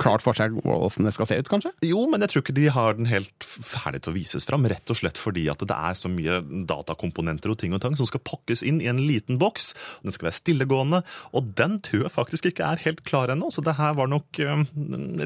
klart 0.00 0.24
for 0.24 0.36
seg 0.36 0.56
hvordan 0.62 1.08
det 1.08 1.14
skal 1.16 1.28
se 1.30 1.38
ut, 1.40 1.50
kanskje? 1.50 1.72
Jo, 1.86 2.04
men 2.10 2.22
jeg 2.24 2.32
tror 2.32 2.44
ikke 2.44 2.56
de 2.56 2.68
har 2.72 2.96
den 2.98 3.10
helt 3.10 3.46
ferdig 3.46 4.02
til 4.04 4.12
å 4.12 4.16
vises 4.16 4.46
fram, 4.48 4.66
rett 4.70 4.92
og 4.92 5.00
slett 5.00 5.20
fordi 5.20 5.46
at 5.52 5.62
det 5.66 5.76
er 5.76 5.98
så 5.98 6.10
mye 6.12 6.40
datakomponenter 6.68 7.52
og 7.52 7.60
ting 7.60 7.74
og 7.76 7.82
tang 7.84 7.96
som 7.98 8.08
skal 8.08 8.22
pakkes 8.26 8.64
inn 8.66 8.80
i 8.82 8.90
en 8.90 9.00
liten 9.02 9.40
boks. 9.40 9.72
Den 10.04 10.14
skal 10.14 10.30
være 10.30 10.38
stillegående, 10.40 11.02
og 11.36 11.52
den 11.58 11.78
tror 11.84 12.06
jeg 12.06 12.14
faktisk 12.14 12.50
ikke 12.50 12.66
er 12.72 12.82
helt 12.86 13.02
klar 13.08 13.32
ennå. 13.32 13.50
Så 13.54 13.64
det 13.66 13.76
her 13.78 13.96
var 13.98 14.10
nok 14.10 14.40
eh, 14.42 14.64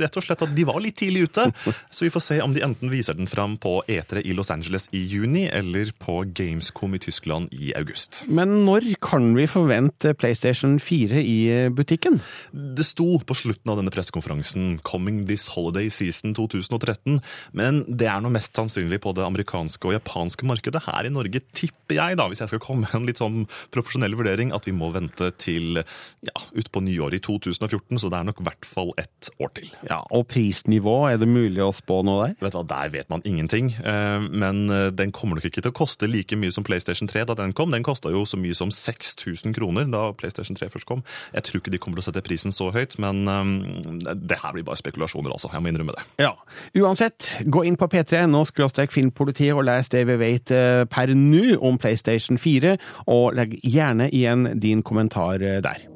rett 0.00 0.18
og 0.20 0.26
slett 0.26 0.44
at 0.46 0.54
de 0.56 0.66
var 0.68 0.80
litt 0.82 0.98
tidlig 1.00 1.28
ute. 1.30 1.48
Så 1.94 2.06
vi 2.06 2.12
får 2.14 2.26
se 2.26 2.40
om 2.44 2.54
de 2.56 2.64
enten 2.64 2.92
viser 2.92 3.18
den 3.18 3.30
fram 3.30 3.56
på 3.60 3.69
E3 3.90 4.22
i 4.26 4.34
Los 4.36 4.50
Angeles 4.52 4.88
i 4.96 5.02
juni, 5.10 5.46
eller 5.48 5.92
på 6.02 6.20
Gamescom 6.36 6.94
i 6.96 7.00
Tyskland 7.02 7.52
i 7.54 7.72
august. 7.78 8.22
Men 8.28 8.60
når 8.66 8.88
kan 9.04 9.30
vi 9.36 9.46
forvente 9.50 10.14
PlayStation 10.18 10.78
4 10.82 11.22
i 11.22 11.38
butikken? 11.74 12.20
Det 12.52 12.86
sto 12.86 13.18
på 13.22 13.36
slutten 13.38 13.72
av 13.72 13.80
denne 13.80 13.92
pressekonferansen 13.94 14.80
'Coming 14.82 15.26
this 15.26 15.46
holiday 15.54 15.90
season 15.90 16.34
2013', 16.34 17.20
men 17.52 17.84
det 17.88 18.08
er 18.08 18.20
nå 18.20 18.30
mest 18.32 18.54
sannsynlig 18.56 19.00
på 19.00 19.14
det 19.16 19.24
amerikanske 19.26 19.84
og 19.88 19.96
japanske 19.98 20.46
markedet. 20.48 20.84
Her 20.86 21.06
i 21.06 21.12
Norge 21.12 21.42
tipper 21.54 21.98
jeg, 21.98 22.16
da, 22.20 22.28
hvis 22.30 22.40
jeg 22.40 22.52
skal 22.52 22.62
komme 22.62 22.86
med 22.86 22.94
en 22.94 23.06
litt 23.08 23.20
sånn 23.20 23.46
profesjonell 23.74 24.16
vurdering, 24.18 24.54
at 24.54 24.66
vi 24.68 24.72
må 24.76 24.90
vente 24.94 25.30
til 25.40 25.82
ja, 25.82 26.36
utpå 26.56 26.82
nyåret 26.84 27.18
i 27.20 27.24
2014, 27.24 27.98
så 28.00 28.10
det 28.10 28.20
er 28.20 28.28
nok 28.30 28.40
i 28.40 28.46
hvert 28.48 28.68
fall 28.68 28.92
ett 29.00 29.30
år 29.40 29.52
til. 29.56 29.70
Ja, 29.88 30.02
Og 30.10 30.26
prisnivå, 30.30 30.96
er 31.10 31.18
det 31.20 31.28
mulig 31.28 31.60
å 31.62 31.72
spå 31.74 32.00
noe 32.06 32.28
der? 32.28 32.36
Vet 32.40 32.54
du 32.54 32.58
hva, 32.60 32.66
Der 32.70 32.88
vet 32.94 33.08
man 33.10 33.22
ingenting, 33.24 33.49
eh, 33.54 34.20
men 34.20 34.70
eh, 34.70 34.90
den 34.94 35.12
kommer 35.12 35.38
nok 35.38 35.48
ikke 35.48 35.62
til 35.64 35.72
å 35.72 35.76
koste 35.76 36.08
like 36.10 36.36
mye 36.38 36.52
som 36.54 36.64
PlayStation 36.66 37.08
3 37.10 37.26
da 37.30 37.36
den 37.38 37.54
kom. 37.56 37.72
Den 37.74 37.84
kosta 37.86 38.12
jo 38.12 38.24
så 38.28 38.38
mye 38.40 38.56
som 38.56 38.72
6000 38.74 39.54
kroner 39.56 39.88
da 39.90 40.10
PlayStation 40.16 40.56
3 40.58 40.70
først 40.72 40.88
kom. 40.88 41.04
Jeg 41.34 41.46
tror 41.46 41.62
ikke 41.62 41.74
de 41.74 41.80
kommer 41.82 42.00
til 42.00 42.06
å 42.06 42.08
sette 42.10 42.24
prisen 42.26 42.54
så 42.54 42.70
høyt, 42.74 42.98
men 43.02 43.22
eh, 43.30 44.14
det 44.14 44.40
her 44.42 44.56
blir 44.56 44.66
bare 44.66 44.80
spekulasjoner, 44.80 45.32
altså. 45.34 45.50
Jeg 45.52 45.64
må 45.64 45.72
innrømme 45.72 45.96
det. 45.96 46.06
Ja. 46.26 46.34
Uansett, 46.80 47.36
gå 47.46 47.64
inn 47.66 47.78
på 47.80 47.90
P3 47.90 48.26
nå 48.30 48.44
skråstrek 48.48 48.94
filmpolitiet 48.94 49.56
og 49.56 49.64
les 49.68 49.90
det 49.92 50.04
vi 50.08 50.18
vet 50.20 50.52
per 50.90 51.14
nå 51.16 51.56
om 51.64 51.78
PlayStation 51.80 52.38
4, 52.40 52.76
og 53.10 53.34
legg 53.38 53.56
gjerne 53.64 54.10
igjen 54.10 54.48
din 54.60 54.84
kommentar 54.86 55.40
der. 55.40 55.86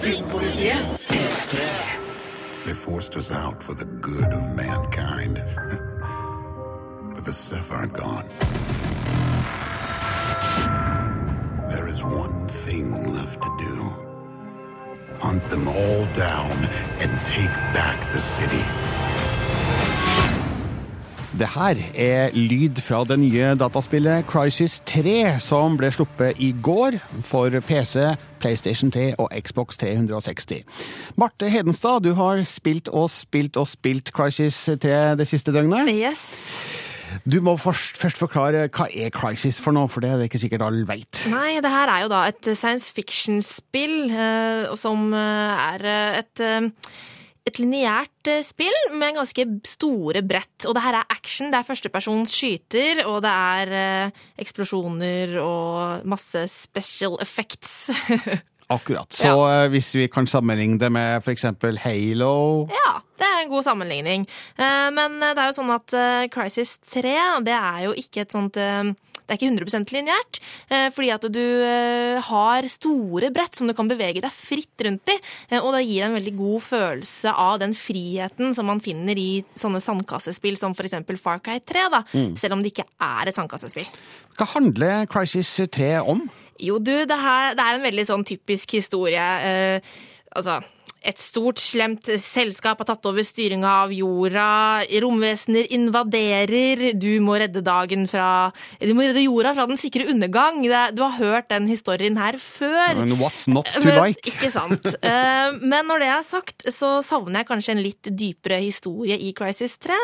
Filmpolitiet. 0.00 1.00
They 2.64 2.74
forced 2.74 3.16
us 3.16 3.30
out 3.30 3.62
for 3.62 3.74
the 3.74 3.86
good 3.86 4.32
of 4.32 4.54
mankind. 4.54 5.42
but 7.20 7.26
the 7.26 7.32
Seth 7.32 7.70
aren't 7.70 7.92
gone. 7.92 8.24
There 11.68 11.86
is 11.88 12.02
one 12.02 12.48
thing 12.48 13.12
left 13.12 13.42
to 13.42 13.50
do. 13.58 13.76
Hunt 15.18 15.42
them 15.50 15.68
all 15.68 16.04
down 16.14 16.56
and 17.00 17.10
take 17.26 17.54
back 17.74 18.12
the 18.12 18.20
city. 18.20 18.64
Det 21.38 21.48
her 21.48 21.76
er 21.94 22.34
lyd 22.34 22.80
fra 22.84 23.04
det 23.04 23.16
nye 23.18 23.54
dataspillet 23.56 24.26
Crisis 24.28 24.80
3, 24.86 25.38
som 25.40 25.76
ble 25.80 25.88
sluppet 25.92 26.40
i 26.42 26.50
går 26.52 26.98
for 27.24 27.54
PC, 27.64 28.10
PlayStation 28.40 28.90
3 28.92 29.14
og 29.18 29.30
Xbox 29.46 29.78
360. 29.80 30.64
Marte 31.16 31.48
Hedenstad, 31.48 32.04
du 32.04 32.12
har 32.18 32.44
spilt 32.44 32.88
og 32.88 33.08
spilt 33.10 33.56
og 33.56 33.68
spilt 33.68 34.12
Crisis 34.12 34.68
3 34.82 35.16
det 35.16 35.28
siste 35.28 35.52
døgnet. 35.52 35.88
Yes. 35.88 36.56
Du 37.24 37.40
må 37.44 37.56
først, 37.60 37.98
først 38.00 38.20
forklare 38.20 38.66
hva 38.72 38.88
er 38.88 39.12
Crisis 39.14 39.60
for 39.62 39.76
noe, 39.76 39.90
for 39.90 40.04
det 40.04 40.10
er 40.12 40.20
det 40.20 40.30
ikke 40.30 40.42
sikkert 40.42 40.66
alle 40.66 40.86
veit. 40.88 41.22
Nei, 41.32 41.60
det 41.62 41.72
her 41.72 41.92
er 41.92 42.04
jo 42.04 42.12
da 42.12 42.24
et 42.30 42.50
science 42.52 42.92
fiction-spill 42.96 43.96
eh, 44.10 44.76
som 44.80 45.10
eh, 45.16 45.64
er 45.70 45.88
eh, 45.94 46.20
et 46.24 46.46
et 47.48 47.56
lineært 47.56 48.28
spill 48.44 48.74
med 49.00 49.16
ganske 49.16 49.46
store 49.66 50.20
brett. 50.22 50.66
Og 50.68 50.74
det 50.76 50.82
her 50.84 50.98
er 50.98 51.08
action. 51.10 51.48
Det 51.50 51.56
er 51.56 51.66
førstepersons 51.66 52.34
skyter, 52.36 53.00
og 53.08 53.22
det 53.24 53.32
er 53.32 54.12
eksplosjoner 54.38 55.32
og 55.40 56.04
masse 56.12 56.44
special 56.52 57.16
effects. 57.24 57.88
Akkurat. 58.70 59.10
Så 59.12 59.26
ja. 59.34 59.66
hvis 59.72 59.90
vi 59.98 60.06
kan 60.12 60.26
sammenligne 60.30 60.78
det 60.78 60.90
med 60.94 61.18
f.eks. 61.24 61.44
Halo 61.82 62.32
Ja, 62.70 63.00
det 63.18 63.26
er 63.26 63.42
en 63.44 63.50
god 63.52 63.64
sammenligning. 63.66 64.26
Eh, 64.56 64.88
Men 64.94 65.18
det 65.20 65.36
er 65.36 65.50
jo 65.50 65.58
sånn 65.60 65.74
at 65.74 65.94
eh, 65.96 66.26
Crisis 66.32 66.76
3, 66.92 67.14
det 67.46 67.56
er 67.56 67.86
jo 67.88 67.94
ikke 67.98 68.22
et 68.24 68.32
sånt 68.36 68.56
eh, 68.60 68.92
Det 69.30 69.36
er 69.36 69.38
ikke 69.38 69.50
100 69.62 69.92
lineært, 69.94 70.38
eh, 70.74 70.88
fordi 70.90 71.10
at 71.14 71.26
du 71.30 71.42
eh, 71.62 72.18
har 72.26 72.66
store 72.66 73.28
brett 73.30 73.54
som 73.54 73.68
du 73.70 73.74
kan 73.78 73.86
bevege 73.90 74.22
deg 74.24 74.32
fritt 74.34 74.82
rundt 74.82 75.06
i, 75.12 75.14
eh, 75.52 75.60
og 75.60 75.70
det 75.76 75.84
gir 75.86 76.02
en 76.08 76.16
veldig 76.16 76.32
god 76.38 76.64
følelse 76.66 77.30
av 77.38 77.60
den 77.62 77.76
friheten 77.78 78.50
som 78.56 78.66
man 78.66 78.82
finner 78.82 79.14
i 79.18 79.44
sånne 79.54 79.78
sandkassespill 79.84 80.58
som 80.58 80.74
f.eks. 80.74 80.98
Far 81.22 81.38
Cry 81.46 81.60
3, 81.62 81.86
da, 81.94 82.02
Mm. 82.10 82.32
selv 82.42 82.54
om 82.58 82.62
det 82.64 82.72
ikke 82.74 82.88
er 83.06 83.30
et 83.30 83.38
sandkassespill. 83.38 83.86
Hva 84.38 84.46
handler 84.56 85.06
Crisis 85.06 85.52
3 85.70 85.92
om? 86.02 86.26
Jo, 86.60 86.78
du, 86.78 86.92
det, 87.08 87.20
her, 87.20 87.54
det 87.58 87.64
er 87.64 87.78
en 87.80 87.86
veldig 87.88 88.06
sånn 88.10 88.26
typisk 88.28 88.76
historie. 88.76 89.24
Eh, 89.46 89.80
altså, 90.36 90.60
et 91.00 91.16
stort, 91.16 91.56
slemt 91.56 92.10
selskap 92.20 92.82
har 92.82 92.88
tatt 92.90 93.06
over 93.08 93.24
styringa 93.24 93.68
av 93.86 93.92
jorda. 93.96 94.82
Romvesener 95.00 95.70
invaderer. 95.72 96.90
Du 97.00 97.08
må 97.24 97.38
redde 97.40 97.62
dagen 97.64 98.04
fra 98.10 98.50
Du 98.82 98.92
må 98.96 99.06
redde 99.08 99.22
jorda 99.24 99.54
fra 99.56 99.64
den 99.70 99.80
sikre 99.80 100.04
undergang. 100.12 100.60
Du 100.60 101.00
har 101.02 101.16
hørt 101.16 101.48
den 101.48 101.70
historien 101.72 102.18
her 102.20 102.36
før. 102.36 103.00
Men 103.00 103.16
what's 103.16 103.48
not 103.48 103.64
to 103.72 103.80
Men- 103.80 103.96
like? 104.10 104.28
Ikke 104.28 104.50
sant. 104.52 104.92
Eh, 105.00 105.56
Men 105.60 105.86
når 105.88 106.04
det 106.04 106.08
er 106.12 106.22
sagt, 106.22 106.66
så 106.68 106.98
savner 107.02 107.40
jeg 107.40 107.48
kanskje 107.48 107.72
en 107.78 107.82
litt 107.82 108.02
dypere 108.12 108.60
historie 108.60 109.16
i 109.16 109.32
Crisis 109.32 109.78
3. 109.78 109.96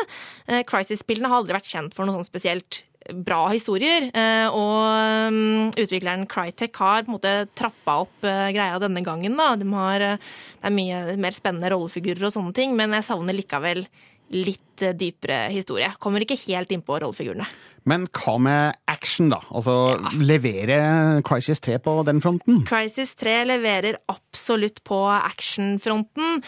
Eh, 0.47 0.63
Crisis-spillene 0.63 1.29
har 1.29 1.43
aldri 1.43 1.53
vært 1.53 1.69
kjent 1.69 1.93
for 1.93 2.05
noe 2.05 2.17
sånn 2.17 2.25
spesielt 2.25 2.81
bra 3.13 3.47
historier. 3.51 4.09
eh, 4.13 4.47
Og 4.51 5.31
mm, 5.33 5.71
utvikleren 5.77 6.27
Crytek 6.29 6.75
har 6.81 7.05
på 7.05 7.11
en 7.11 7.17
måte 7.17 7.35
trappa 7.57 8.01
opp 8.03 8.27
eh, 8.27 8.51
greia 8.55 8.79
denne 8.81 9.03
gangen. 9.05 9.37
da. 9.37 9.55
De 9.55 9.67
har, 9.73 10.01
eh, 10.01 10.17
det 10.61 10.67
er 10.71 10.75
mye 10.75 11.17
mer 11.17 11.35
spennende 11.35 11.71
rollefigurer 11.73 12.27
og 12.27 12.35
sånne 12.35 12.53
ting, 12.53 12.75
men 12.75 12.91
jeg 12.97 13.07
savner 13.07 13.37
likevel 13.37 13.87
litt 14.27 14.83
dypere 14.99 15.47
historie. 15.53 15.87
Kommer 16.03 16.19
ikke 16.19 16.35
helt 16.49 16.71
innpå 16.75 16.97
rollefigurene. 16.99 17.47
Men 17.87 18.03
hva 18.11 18.33
med 18.43 18.75
action, 18.91 19.29
da? 19.31 19.39
Altså, 19.55 19.95
Leverer 20.19 21.21
Crisis 21.23 21.61
3 21.63 21.77
på 21.79 21.93
den 22.03 22.19
fronten? 22.19 22.65
Crisis 22.67 23.15
3 23.15 23.45
leverer 23.47 23.95
absolutt 24.11 24.83
på 24.83 24.99
actionfronten. 25.15 26.43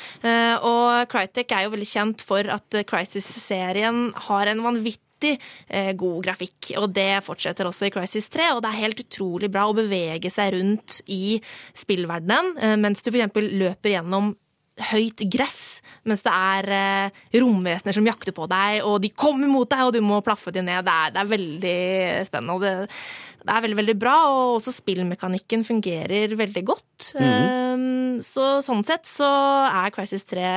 Og 0.67 1.07
Crytek 1.07 1.55
er 1.55 1.63
jo 1.63 1.71
veldig 1.77 1.87
kjent 1.87 2.25
for 2.27 2.51
at 2.51 2.81
Crisis-serien 2.91 4.09
har 4.27 4.51
en 4.51 4.65
vanvittig 4.67 5.08
eh, 5.27 5.93
god 5.97 6.19
grafikk, 6.25 6.73
og 6.79 6.89
det 6.95 7.21
fortsetter 7.25 7.69
også 7.69 7.89
i 7.89 7.93
Crisis 7.93 8.29
3. 8.33 8.51
Og 8.55 8.63
det 8.63 8.71
er 8.71 8.83
helt 8.83 9.01
utrolig 9.05 9.51
bra 9.53 9.67
å 9.69 9.77
bevege 9.77 10.31
seg 10.33 10.53
rundt 10.57 11.01
i 11.11 11.39
spillverdenen 11.77 12.55
eh, 12.57 12.77
mens 12.79 13.03
du 13.05 13.11
f.eks. 13.11 13.41
løper 13.49 13.97
gjennom 13.97 14.33
høyt 14.89 15.23
gress, 15.31 15.81
mens 16.07 16.21
det 16.23 16.33
er 16.33 16.69
eh, 16.71 17.23
romvesener 17.41 17.95
som 17.95 18.07
jakter 18.07 18.35
på 18.35 18.47
deg, 18.51 18.79
og 18.87 18.99
de 19.03 19.11
kommer 19.11 19.51
mot 19.51 19.69
deg, 19.69 19.85
og 19.87 19.95
du 19.95 19.99
må 20.05 20.21
plaffe 20.25 20.53
dem 20.55 20.69
ned. 20.69 20.85
Det 20.87 20.93
er, 20.93 21.15
det 21.15 21.21
er 21.21 21.33
veldig 21.33 21.81
spennende. 22.29 22.55
og 22.55 22.63
det, 22.63 22.89
det 23.43 23.55
er 23.55 23.65
veldig, 23.65 23.79
veldig 23.81 23.97
bra, 23.99 24.15
og 24.31 24.55
også 24.59 24.75
spillmekanikken 24.75 25.65
fungerer 25.67 26.35
veldig 26.39 26.63
godt. 26.67 27.11
Mm. 27.19 27.27
Um, 27.29 28.23
så 28.25 28.59
sånn 28.65 28.85
sett 28.87 29.07
så 29.09 29.29
er 29.67 29.93
Crisis 29.95 30.27
3 30.31 30.47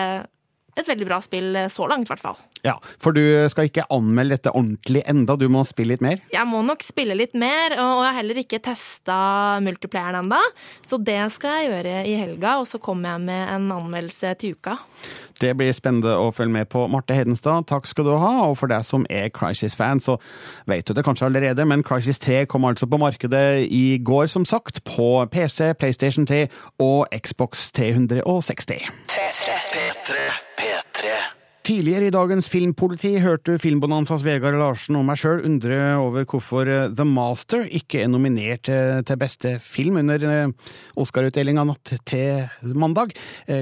et 0.72 0.88
veldig 0.88 1.06
bra 1.06 1.18
spill 1.20 1.58
så 1.70 1.86
langt, 1.90 2.08
i 2.08 2.12
hvert 2.14 2.22
fall. 2.22 2.38
Ja, 2.62 2.76
For 3.02 3.10
du 3.10 3.22
skal 3.50 3.66
ikke 3.66 3.88
anmelde 3.90 4.36
dette 4.36 4.52
ordentlig 4.54 5.02
enda, 5.10 5.34
du 5.34 5.48
må 5.50 5.64
spille 5.66 5.96
litt 5.96 6.04
mer? 6.04 6.20
Jeg 6.30 6.46
må 6.46 6.60
nok 6.62 6.84
spille 6.86 7.16
litt 7.18 7.34
mer, 7.34 7.74
og 7.74 8.04
jeg 8.04 8.06
har 8.06 8.18
heller 8.20 8.38
ikke 8.44 8.60
testa 8.62 9.16
multiplayeren 9.64 10.20
enda. 10.22 10.38
Så 10.86 11.00
det 11.02 11.18
skal 11.34 11.64
jeg 11.64 11.72
gjøre 11.72 11.96
i 12.06 12.14
helga, 12.20 12.60
og 12.62 12.68
så 12.70 12.78
kommer 12.82 13.16
jeg 13.16 13.24
med 13.26 13.42
en 13.56 13.66
anmeldelse 13.74 14.34
til 14.38 14.54
uka. 14.54 14.76
Det 15.42 15.50
blir 15.58 15.74
spennende 15.74 16.14
å 16.14 16.30
følge 16.30 16.54
med 16.54 16.70
på. 16.70 16.84
Marte 16.92 17.16
Hedenstad, 17.18 17.66
takk 17.66 17.90
skal 17.90 18.06
du 18.06 18.14
ha. 18.14 18.32
Og 18.46 18.54
for 18.60 18.70
deg 18.70 18.86
som 18.86 19.08
er 19.10 19.32
Crisis-fan, 19.34 19.98
så 20.04 20.20
vet 20.70 20.86
du 20.86 20.94
det 20.94 21.02
kanskje 21.06 21.26
allerede, 21.26 21.66
men 21.66 21.82
Crisis 21.82 22.22
3 22.22 22.44
kom 22.46 22.68
altså 22.68 22.86
på 22.86 23.02
markedet 23.02 23.66
i 23.66 23.98
går, 23.98 24.30
som 24.30 24.46
sagt. 24.46 24.84
På 24.86 25.26
PC, 25.34 25.74
PlayStation 25.82 26.30
3 26.30 26.46
og 26.78 27.10
Xbox 27.10 27.72
360. 27.74 28.86
Tidligere 31.62 32.08
i 32.08 32.10
dagens 32.10 32.48
Filmpoliti 32.50 33.12
hørte 33.22 33.54
Filmbonanzas 33.62 34.24
Vegard 34.26 34.56
Larsen 34.58 34.96
og 34.98 35.04
meg 35.06 35.20
sjøl 35.20 35.44
undre 35.46 35.76
over 35.94 36.24
hvorfor 36.26 36.66
eh, 36.66 36.88
The 36.90 37.06
Master 37.06 37.68
ikke 37.70 38.00
er 38.02 38.10
nominert 38.10 38.66
eh, 38.66 38.98
til 39.06 39.20
beste 39.20 39.52
film 39.62 40.00
under 40.00 40.26
eh, 40.26 40.72
Oscar-utdelinga 40.98 41.62
natt 41.68 41.94
til 42.08 42.74
mandag. 42.74 43.14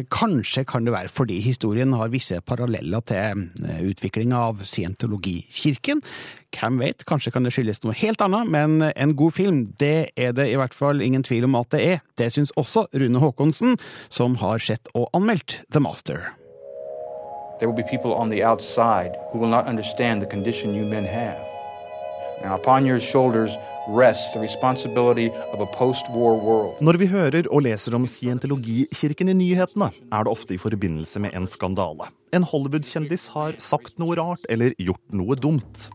Kanskje 0.09 0.64
kan 0.64 0.88
det 0.88 0.96
være 0.96 1.12
fordi 1.12 1.42
historien 1.44 1.92
har 1.92 2.09
visse 2.12 2.40
paralleller 2.40 3.05
til 3.05 3.44
utviklinga 3.92 4.46
av 4.48 4.64
scientologikirken. 4.64 6.01
Hvem 6.57 6.80
vet, 6.80 7.05
kanskje 7.05 7.34
kan 7.36 7.44
det 7.44 7.53
skyldes 7.53 7.84
noe 7.84 8.01
helt 8.01 8.24
annet, 8.24 8.48
men 8.48 8.80
en 8.88 9.16
god 9.18 9.36
film, 9.36 9.62
det 9.80 10.11
er 10.16 10.32
det 10.32 10.48
i 10.48 10.57
hvert 10.57 10.76
fall 10.76 11.05
ingen 11.05 11.26
tvil 11.26 11.51
om 11.51 11.61
at 11.61 11.76
det 11.76 11.84
er. 11.84 12.05
Det 12.16 12.32
syns 12.32 12.57
også 12.57 12.88
Rune 12.96 13.20
Haakonsen, 13.20 13.76
som 14.09 14.40
har 14.40 14.62
sett 14.64 14.88
og 14.96 15.11
anmeldt 15.12 15.61
The 15.68 15.84
Master. 15.84 16.30
There 17.61 17.68
will 17.68 17.76
be 17.76 17.88
people 17.90 18.14
on 18.14 18.30
the 18.30 18.42
outside 18.42 19.12
who 19.30 19.38
will 19.38 19.50
not 19.50 19.68
understand 19.68 20.22
the 20.22 20.26
condition 20.26 20.74
you 20.74 20.86
men 20.86 21.04
have. 21.04 21.38
Now, 22.42 22.54
upon 22.54 22.86
your 22.86 22.98
shoulders. 22.98 23.52
Når 26.80 26.96
vi 27.00 27.06
hører 27.06 27.48
og 27.50 27.62
leser 27.64 27.94
om 27.96 28.06
scientologikirken 28.06 29.28
i 29.32 29.34
nyhetene, 29.34 29.88
er 30.12 30.22
det 30.22 30.30
ofte 30.30 30.54
i 30.54 30.61
forbindelse 30.61 31.20
med 31.24 31.30
en 31.34 31.46
skandale. 31.48 32.06
En 32.36 32.44
Hollywood-kjendis 32.44 33.28
har 33.34 33.56
sagt 33.58 33.98
noe 33.98 34.14
rart 34.20 34.44
eller 34.52 34.76
gjort 34.78 35.00
noe 35.16 35.34
dumt. 35.34 35.90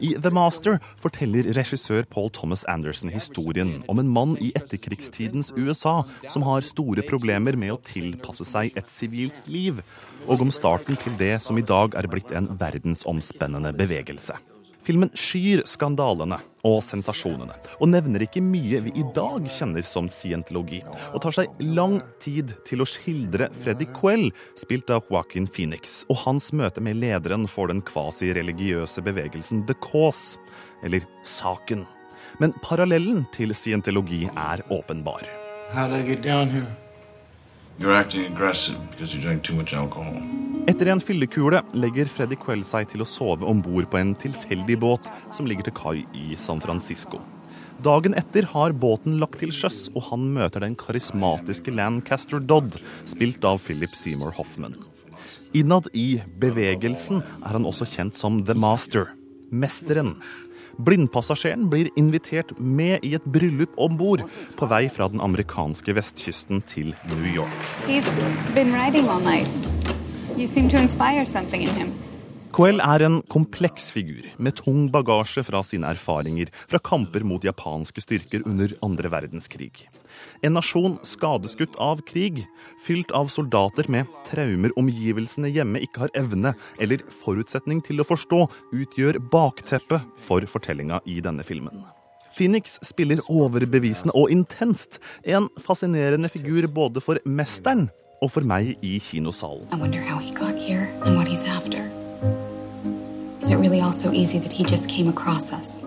I 0.00 0.14
The 0.22 0.30
Master 0.34 0.78
forteller 1.02 1.48
regissør 1.56 2.06
Paul 2.10 2.30
Thomas 2.34 2.64
Anderson 2.70 3.10
historien 3.12 3.78
om 3.90 3.98
en 4.02 4.10
mann 4.12 4.36
i 4.42 4.50
etterkrigstidens 4.58 5.52
USA 5.56 6.02
som 6.30 6.44
har 6.46 6.66
store 6.68 7.04
problemer 7.08 7.58
med 7.58 7.74
å 7.74 7.80
tilpasse 7.82 8.46
seg 8.48 8.76
et 8.78 8.92
sivilt 8.92 9.48
liv, 9.50 9.82
og 10.28 10.44
om 10.44 10.52
starten 10.54 10.98
til 11.00 11.16
det 11.18 11.36
som 11.44 11.58
i 11.58 11.66
dag 11.66 11.96
er 11.98 12.10
blitt 12.10 12.32
en 12.34 12.50
verdensomspennende 12.60 13.74
bevegelse. 13.78 14.38
Filmen 14.86 15.10
skyr 15.16 15.64
skandalene 15.68 16.38
og 16.66 16.78
sensasjonene, 16.84 17.54
og 17.78 17.90
nevner 17.92 18.24
ikke 18.24 18.42
mye 18.44 18.80
vi 18.86 18.92
i 18.98 19.04
dag 19.16 19.44
kjenner 19.52 19.84
som 19.86 20.08
scientologi, 20.12 20.80
og 21.12 21.20
tar 21.24 21.36
seg 21.36 21.60
lang 21.62 21.98
tid 22.22 22.54
til 22.68 22.82
å 22.82 22.88
skildre 22.88 23.50
Freddy 23.62 23.88
Quell, 23.98 24.30
spilt 24.58 24.90
av 24.94 25.06
Joaquin 25.10 25.48
Phoenix, 25.50 26.02
og 26.08 26.22
hans 26.24 26.50
møte 26.56 26.82
med 26.84 27.00
lederen 27.02 27.46
for 27.50 27.72
den 27.72 27.84
kvasireligiøse 27.84 29.04
bevegelsen 29.06 29.66
The 29.68 29.76
Cause, 29.84 30.40
eller 30.86 31.06
Saken. 31.26 31.86
Men 32.42 32.54
parallellen 32.64 33.24
til 33.34 33.54
scientologi 33.56 34.26
er 34.34 34.64
åpenbar. 34.72 35.26
How'd 35.72 35.92
I 35.92 36.02
get 36.06 36.22
down 36.22 36.48
here? 36.48 36.87
Etter 40.66 40.88
en 40.90 41.00
fyllekule 41.00 41.60
legger 41.78 42.08
Freddy 42.10 42.34
Quell 42.42 42.64
seg 42.66 42.88
til 42.90 43.04
å 43.04 43.06
sove 43.06 43.46
om 43.46 43.60
bord 43.62 43.86
på 43.92 44.00
en 44.00 44.16
tilfeldig 44.18 44.76
båt 44.82 45.06
som 45.30 45.46
ligger 45.46 45.68
til 45.68 45.76
kai 45.78 45.98
i 46.10 46.34
San 46.42 46.58
Francisco. 46.58 47.20
Dagen 47.86 48.18
etter 48.18 48.48
har 48.50 48.74
båten 48.74 49.20
lagt 49.22 49.38
til 49.38 49.54
sjøs, 49.54 49.84
og 49.94 50.08
han 50.08 50.26
møter 50.34 50.66
den 50.66 50.74
karismatiske 50.74 51.70
Lancaster 51.70 52.42
Dodd, 52.42 52.80
spilt 53.06 53.46
av 53.46 53.62
Philip 53.62 53.94
Seymour 53.94 54.34
Hoffman. 54.34 54.74
Innad 55.54 55.86
i 55.94 56.18
bevegelsen 56.42 57.22
er 57.22 57.54
han 57.54 57.68
også 57.68 57.86
kjent 57.86 58.18
som 58.18 58.42
The 58.42 58.58
Master, 58.58 59.12
mesteren. 59.54 60.16
Blindpassasjeren 60.78 61.66
blir 61.70 61.88
invitert 61.98 62.52
med 62.58 63.02
i 63.02 63.14
et 63.18 63.24
bryllup 63.26 63.72
om 63.82 63.96
bord 63.98 64.22
på 64.58 64.68
vei 64.70 64.84
fra 64.92 65.08
den 65.10 65.18
amerikanske 65.24 65.94
vestkysten 65.96 66.62
til 66.70 66.92
New 67.10 67.26
York. 67.26 67.64
He's 67.88 68.20
been 68.54 68.70
writing 68.70 69.08
all 69.10 69.22
night. 69.22 69.50
You 70.38 70.46
seem 70.46 70.70
to 70.70 70.78
inspire 70.78 71.26
something 71.26 71.62
in 71.66 71.74
him. 71.74 71.90
Quell 72.54 72.78
er 72.80 73.02
en 73.04 73.20
kompleks 73.30 73.90
figur 73.92 74.24
med 74.38 74.56
tung 74.62 74.86
bagasje 74.90 75.42
fra 75.46 75.60
sine 75.66 75.90
erfaringer 75.92 76.48
fra 76.70 76.78
kamper 76.78 77.26
mot 77.26 77.44
japanske 77.44 78.02
styrker 78.02 78.46
under 78.48 78.72
andre 78.82 79.10
verdenskrig. 79.12 79.84
En 80.42 80.54
nasjon 80.54 80.98
skadeskutt 81.02 81.74
av 81.82 82.00
krig, 82.06 82.44
fylt 82.84 83.10
av 83.16 83.30
soldater 83.32 83.88
med 83.90 84.06
traumer 84.28 84.74
omgivelsene 84.78 85.50
hjemme 85.50 85.82
ikke 85.82 86.04
har 86.04 86.14
evne 86.18 86.54
eller 86.78 87.02
forutsetning 87.24 87.82
til 87.82 87.98
å 87.98 88.06
forstå, 88.06 88.44
utgjør 88.78 89.18
bakteppet 89.32 90.06
for 90.22 90.46
fortellinga 90.46 91.02
i 91.10 91.18
denne 91.24 91.46
filmen. 91.46 91.82
Phoenix 92.38 92.76
spiller 92.86 93.18
overbevisende 93.26 94.14
og 94.14 94.30
intenst, 94.30 95.00
en 95.26 95.48
fascinerende 95.58 96.30
figur 96.30 96.68
både 96.70 97.02
for 97.02 97.18
mesteren 97.26 97.88
og 98.22 98.30
for 98.30 98.46
meg 98.46 98.76
i 98.82 98.98
kinosalen. 99.02 99.66
Is 103.40 103.52
it 103.52 103.56
really 103.56 103.80
all 103.80 103.92
so 103.92 104.12
easy 104.12 104.38
that 104.40 104.52
he 104.52 104.62
just 104.62 104.90
came 104.90 105.08
across 105.08 105.52
us? 105.52 105.84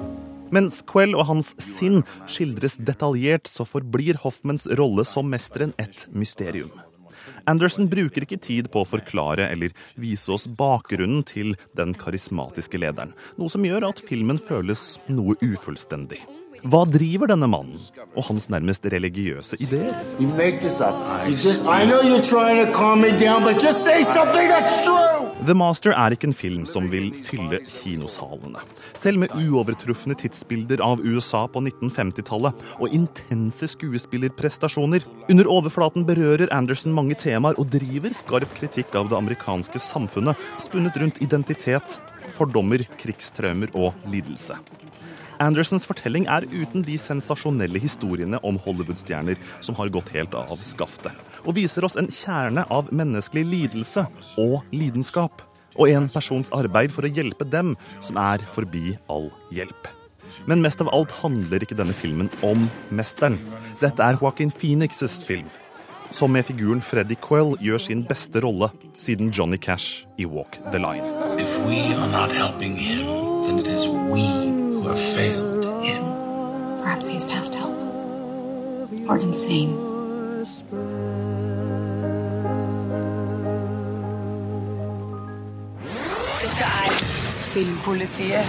Mens 0.52 0.82
Quell 0.88 1.16
og 1.16 1.28
hans 1.30 1.54
sinn 1.64 2.02
skildres 2.28 2.76
detaljert, 2.76 3.48
så 3.48 3.64
forblir 3.68 4.20
Hoffmans 4.24 4.68
rolle 4.80 5.06
som 5.08 5.30
mesteren 5.32 5.72
et 5.82 6.06
mysterium. 6.12 6.72
Anderson 7.50 7.88
bruker 7.90 8.26
ikke 8.26 8.40
tid 8.42 8.68
på 8.74 8.84
å 8.84 8.88
forklare 8.88 9.48
eller 9.50 9.74
vise 10.00 10.30
oss 10.34 10.48
bakgrunnen 10.58 11.24
til 11.28 11.56
den 11.78 11.96
karismatiske 11.98 12.82
lederen, 12.82 13.16
noe 13.40 13.50
som 13.50 13.66
gjør 13.66 13.90
at 13.90 14.04
filmen 14.06 14.42
føles 14.42 15.00
noe 15.10 15.38
ufullstendig. 15.42 16.22
Hva 16.62 16.84
driver 16.86 17.32
denne 17.32 17.48
mannen 17.50 17.80
og 18.14 18.28
hans 18.28 18.46
nærmest 18.54 18.86
religiøse 18.94 19.58
ideer? 19.66 19.98
You 20.20 20.30
make 20.38 20.62
this 20.62 20.78
up. 20.82 20.94
You 21.26 21.34
just 21.34 21.66
I 21.66 21.86
know 21.90 22.02
you're 22.02 22.22
trying 22.22 22.64
to 22.64 22.72
calm 22.72 23.02
me 23.02 23.18
down, 23.18 23.44
but 23.44 23.58
just 23.58 23.84
say 23.84 24.04
something 24.04 24.48
that's. 24.48 25.21
The 25.42 25.56
Master 25.58 25.90
er 25.98 26.14
ikke 26.14 26.28
en 26.30 26.36
film 26.38 26.66
som 26.70 26.86
vil 26.92 27.08
fylle 27.26 27.64
kinosalene. 27.66 28.62
Selv 28.94 29.24
med 29.24 29.32
uovertrufne 29.34 30.14
tidsbilder 30.22 30.84
av 30.86 31.02
USA 31.02 31.48
på 31.50 31.64
1950-tallet 31.64 32.62
og 32.78 32.94
intense 32.94 33.72
skuespillerprestasjoner. 33.74 35.08
Under 35.34 35.50
overflaten 35.50 36.06
berører 36.06 36.52
Anderson 36.54 36.94
mange 36.94 37.18
temaer 37.18 37.58
og 37.58 37.74
driver 37.74 38.14
skarp 38.20 38.54
kritikk 38.60 38.94
av 39.02 39.10
det 39.10 39.18
amerikanske 39.18 39.82
samfunnet, 39.82 40.38
spunnet 40.62 41.02
rundt 41.02 41.18
identitet, 41.26 41.98
fordommer, 42.38 42.86
krigstraumer 43.02 43.74
og 43.74 43.98
lidelse. 44.14 44.62
Andersons 45.42 45.88
fortelling 45.90 46.28
er 46.30 46.46
uten 46.54 46.84
de 46.86 47.00
sensasjonelle 47.02 47.82
historiene 47.82 48.38
om 48.46 48.60
Hollywood-stjerner 48.62 49.42
som 49.58 49.78
har 49.80 49.90
gått 49.90 50.14
helt 50.14 50.38
av 50.38 50.62
skaftet, 50.62 51.18
og 51.46 51.56
viser 51.58 51.86
oss 51.88 51.98
en 52.00 52.10
kjerne 52.12 52.66
av 52.72 52.92
menneskelig 52.92 53.46
lidelse 53.46 54.06
og 54.42 54.62
lidenskap. 54.72 55.48
og 55.80 55.88
en 55.88 56.10
persons 56.12 56.50
arbeid 56.52 56.92
for 56.92 57.08
å 57.08 57.12
hjelpe 57.16 57.46
dem 57.48 57.78
som 58.04 58.18
er 58.20 58.44
forbi 58.44 58.98
all 59.08 59.30
hjelp. 59.56 59.88
Men 60.46 60.62
mest 60.62 60.82
av 60.84 60.90
alt 60.92 61.12
handler 61.22 61.64
ikke 61.64 61.78
denne 61.80 61.96
filmen 61.96 62.28
om 62.44 62.66
mesteren. 62.92 63.38
Dette 63.80 64.04
er 64.04 64.20
Joaquin 64.20 64.52
Phoenixes 64.52 65.22
film, 65.24 65.48
som 66.12 66.34
med 66.36 66.46
figuren 66.46 66.84
Freddy 66.84 67.16
Coyle 67.16 67.56
gjør 67.64 67.80
sin 67.86 68.04
beste 68.04 68.44
rolle 68.44 68.68
siden 69.00 69.32
Johnny 69.32 69.58
Cash 69.58 70.06
i 70.20 70.26
Walk 70.26 70.60
the 70.72 70.80
Line. 70.80 71.08
If 71.40 71.56
we 71.66 71.80
are 71.96 72.12
not 72.12 72.32
helping 72.32 72.76
him, 72.76 73.08
then 73.48 73.60
it 73.60 73.68
is 73.68 73.88
we 73.88 74.28
who 74.76 74.84
have 74.88 75.00
failed 75.00 75.66
him. 75.84 76.04
Perhaps 76.84 77.08
he's 77.08 77.24
past 77.24 77.56
help. 77.56 77.72
Or 79.08 79.18
insane. 79.18 79.72
Filmpolitiet 87.52 88.48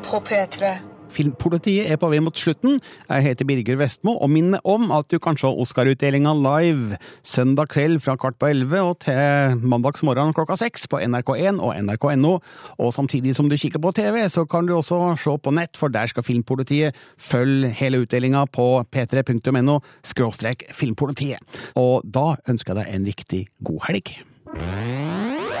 på 0.00 0.16
P3. 0.24 0.68
Filmpolitiet 1.12 1.90
er 1.92 1.98
på 2.00 2.08
vei 2.08 2.22
mot 2.24 2.38
slutten. 2.40 2.78
Jeg 3.10 3.24
heter 3.26 3.44
Birger 3.44 3.76
Vestmo 3.76 4.14
og 4.16 4.30
minner 4.32 4.62
om 4.64 4.86
at 4.96 5.10
du 5.12 5.18
kan 5.20 5.36
se 5.36 5.50
Oscar-utdelinga 5.50 6.32
live 6.38 6.96
søndag 7.20 7.68
kveld 7.74 7.98
fra 8.00 8.14
kvart 8.16 8.38
på 8.40 8.48
elleve 8.48 8.80
og 8.80 9.02
til 9.04 9.60
mandagsmorgen 9.60 10.32
klokka 10.32 10.56
seks 10.56 10.88
på 10.88 11.02
NRK1 11.04 11.60
og 11.60 11.74
nrk.no. 11.82 12.32
Og 12.80 12.94
samtidig 12.96 13.36
som 13.36 13.52
du 13.52 13.58
kikker 13.60 13.82
på 13.84 13.92
TV, 14.00 14.22
så 14.32 14.46
kan 14.48 14.64
du 14.64 14.72
også 14.78 15.02
se 15.20 15.36
på 15.36 15.52
nett, 15.60 15.76
for 15.76 15.92
der 15.92 16.08
skal 16.08 16.24
Filmpolitiet 16.24 16.96
følge 17.20 17.74
hele 17.82 18.06
utdelinga 18.06 18.46
på 18.48 18.70
p3.no 18.88 19.82
skråstrek 20.00 20.70
filmpolitiet. 20.72 21.60
Og 21.76 22.08
da 22.08 22.38
ønsker 22.48 22.72
jeg 22.72 22.80
deg 22.86 22.96
en 22.96 23.08
riktig 23.12 23.46
god 23.68 23.88
helg. 23.90 24.16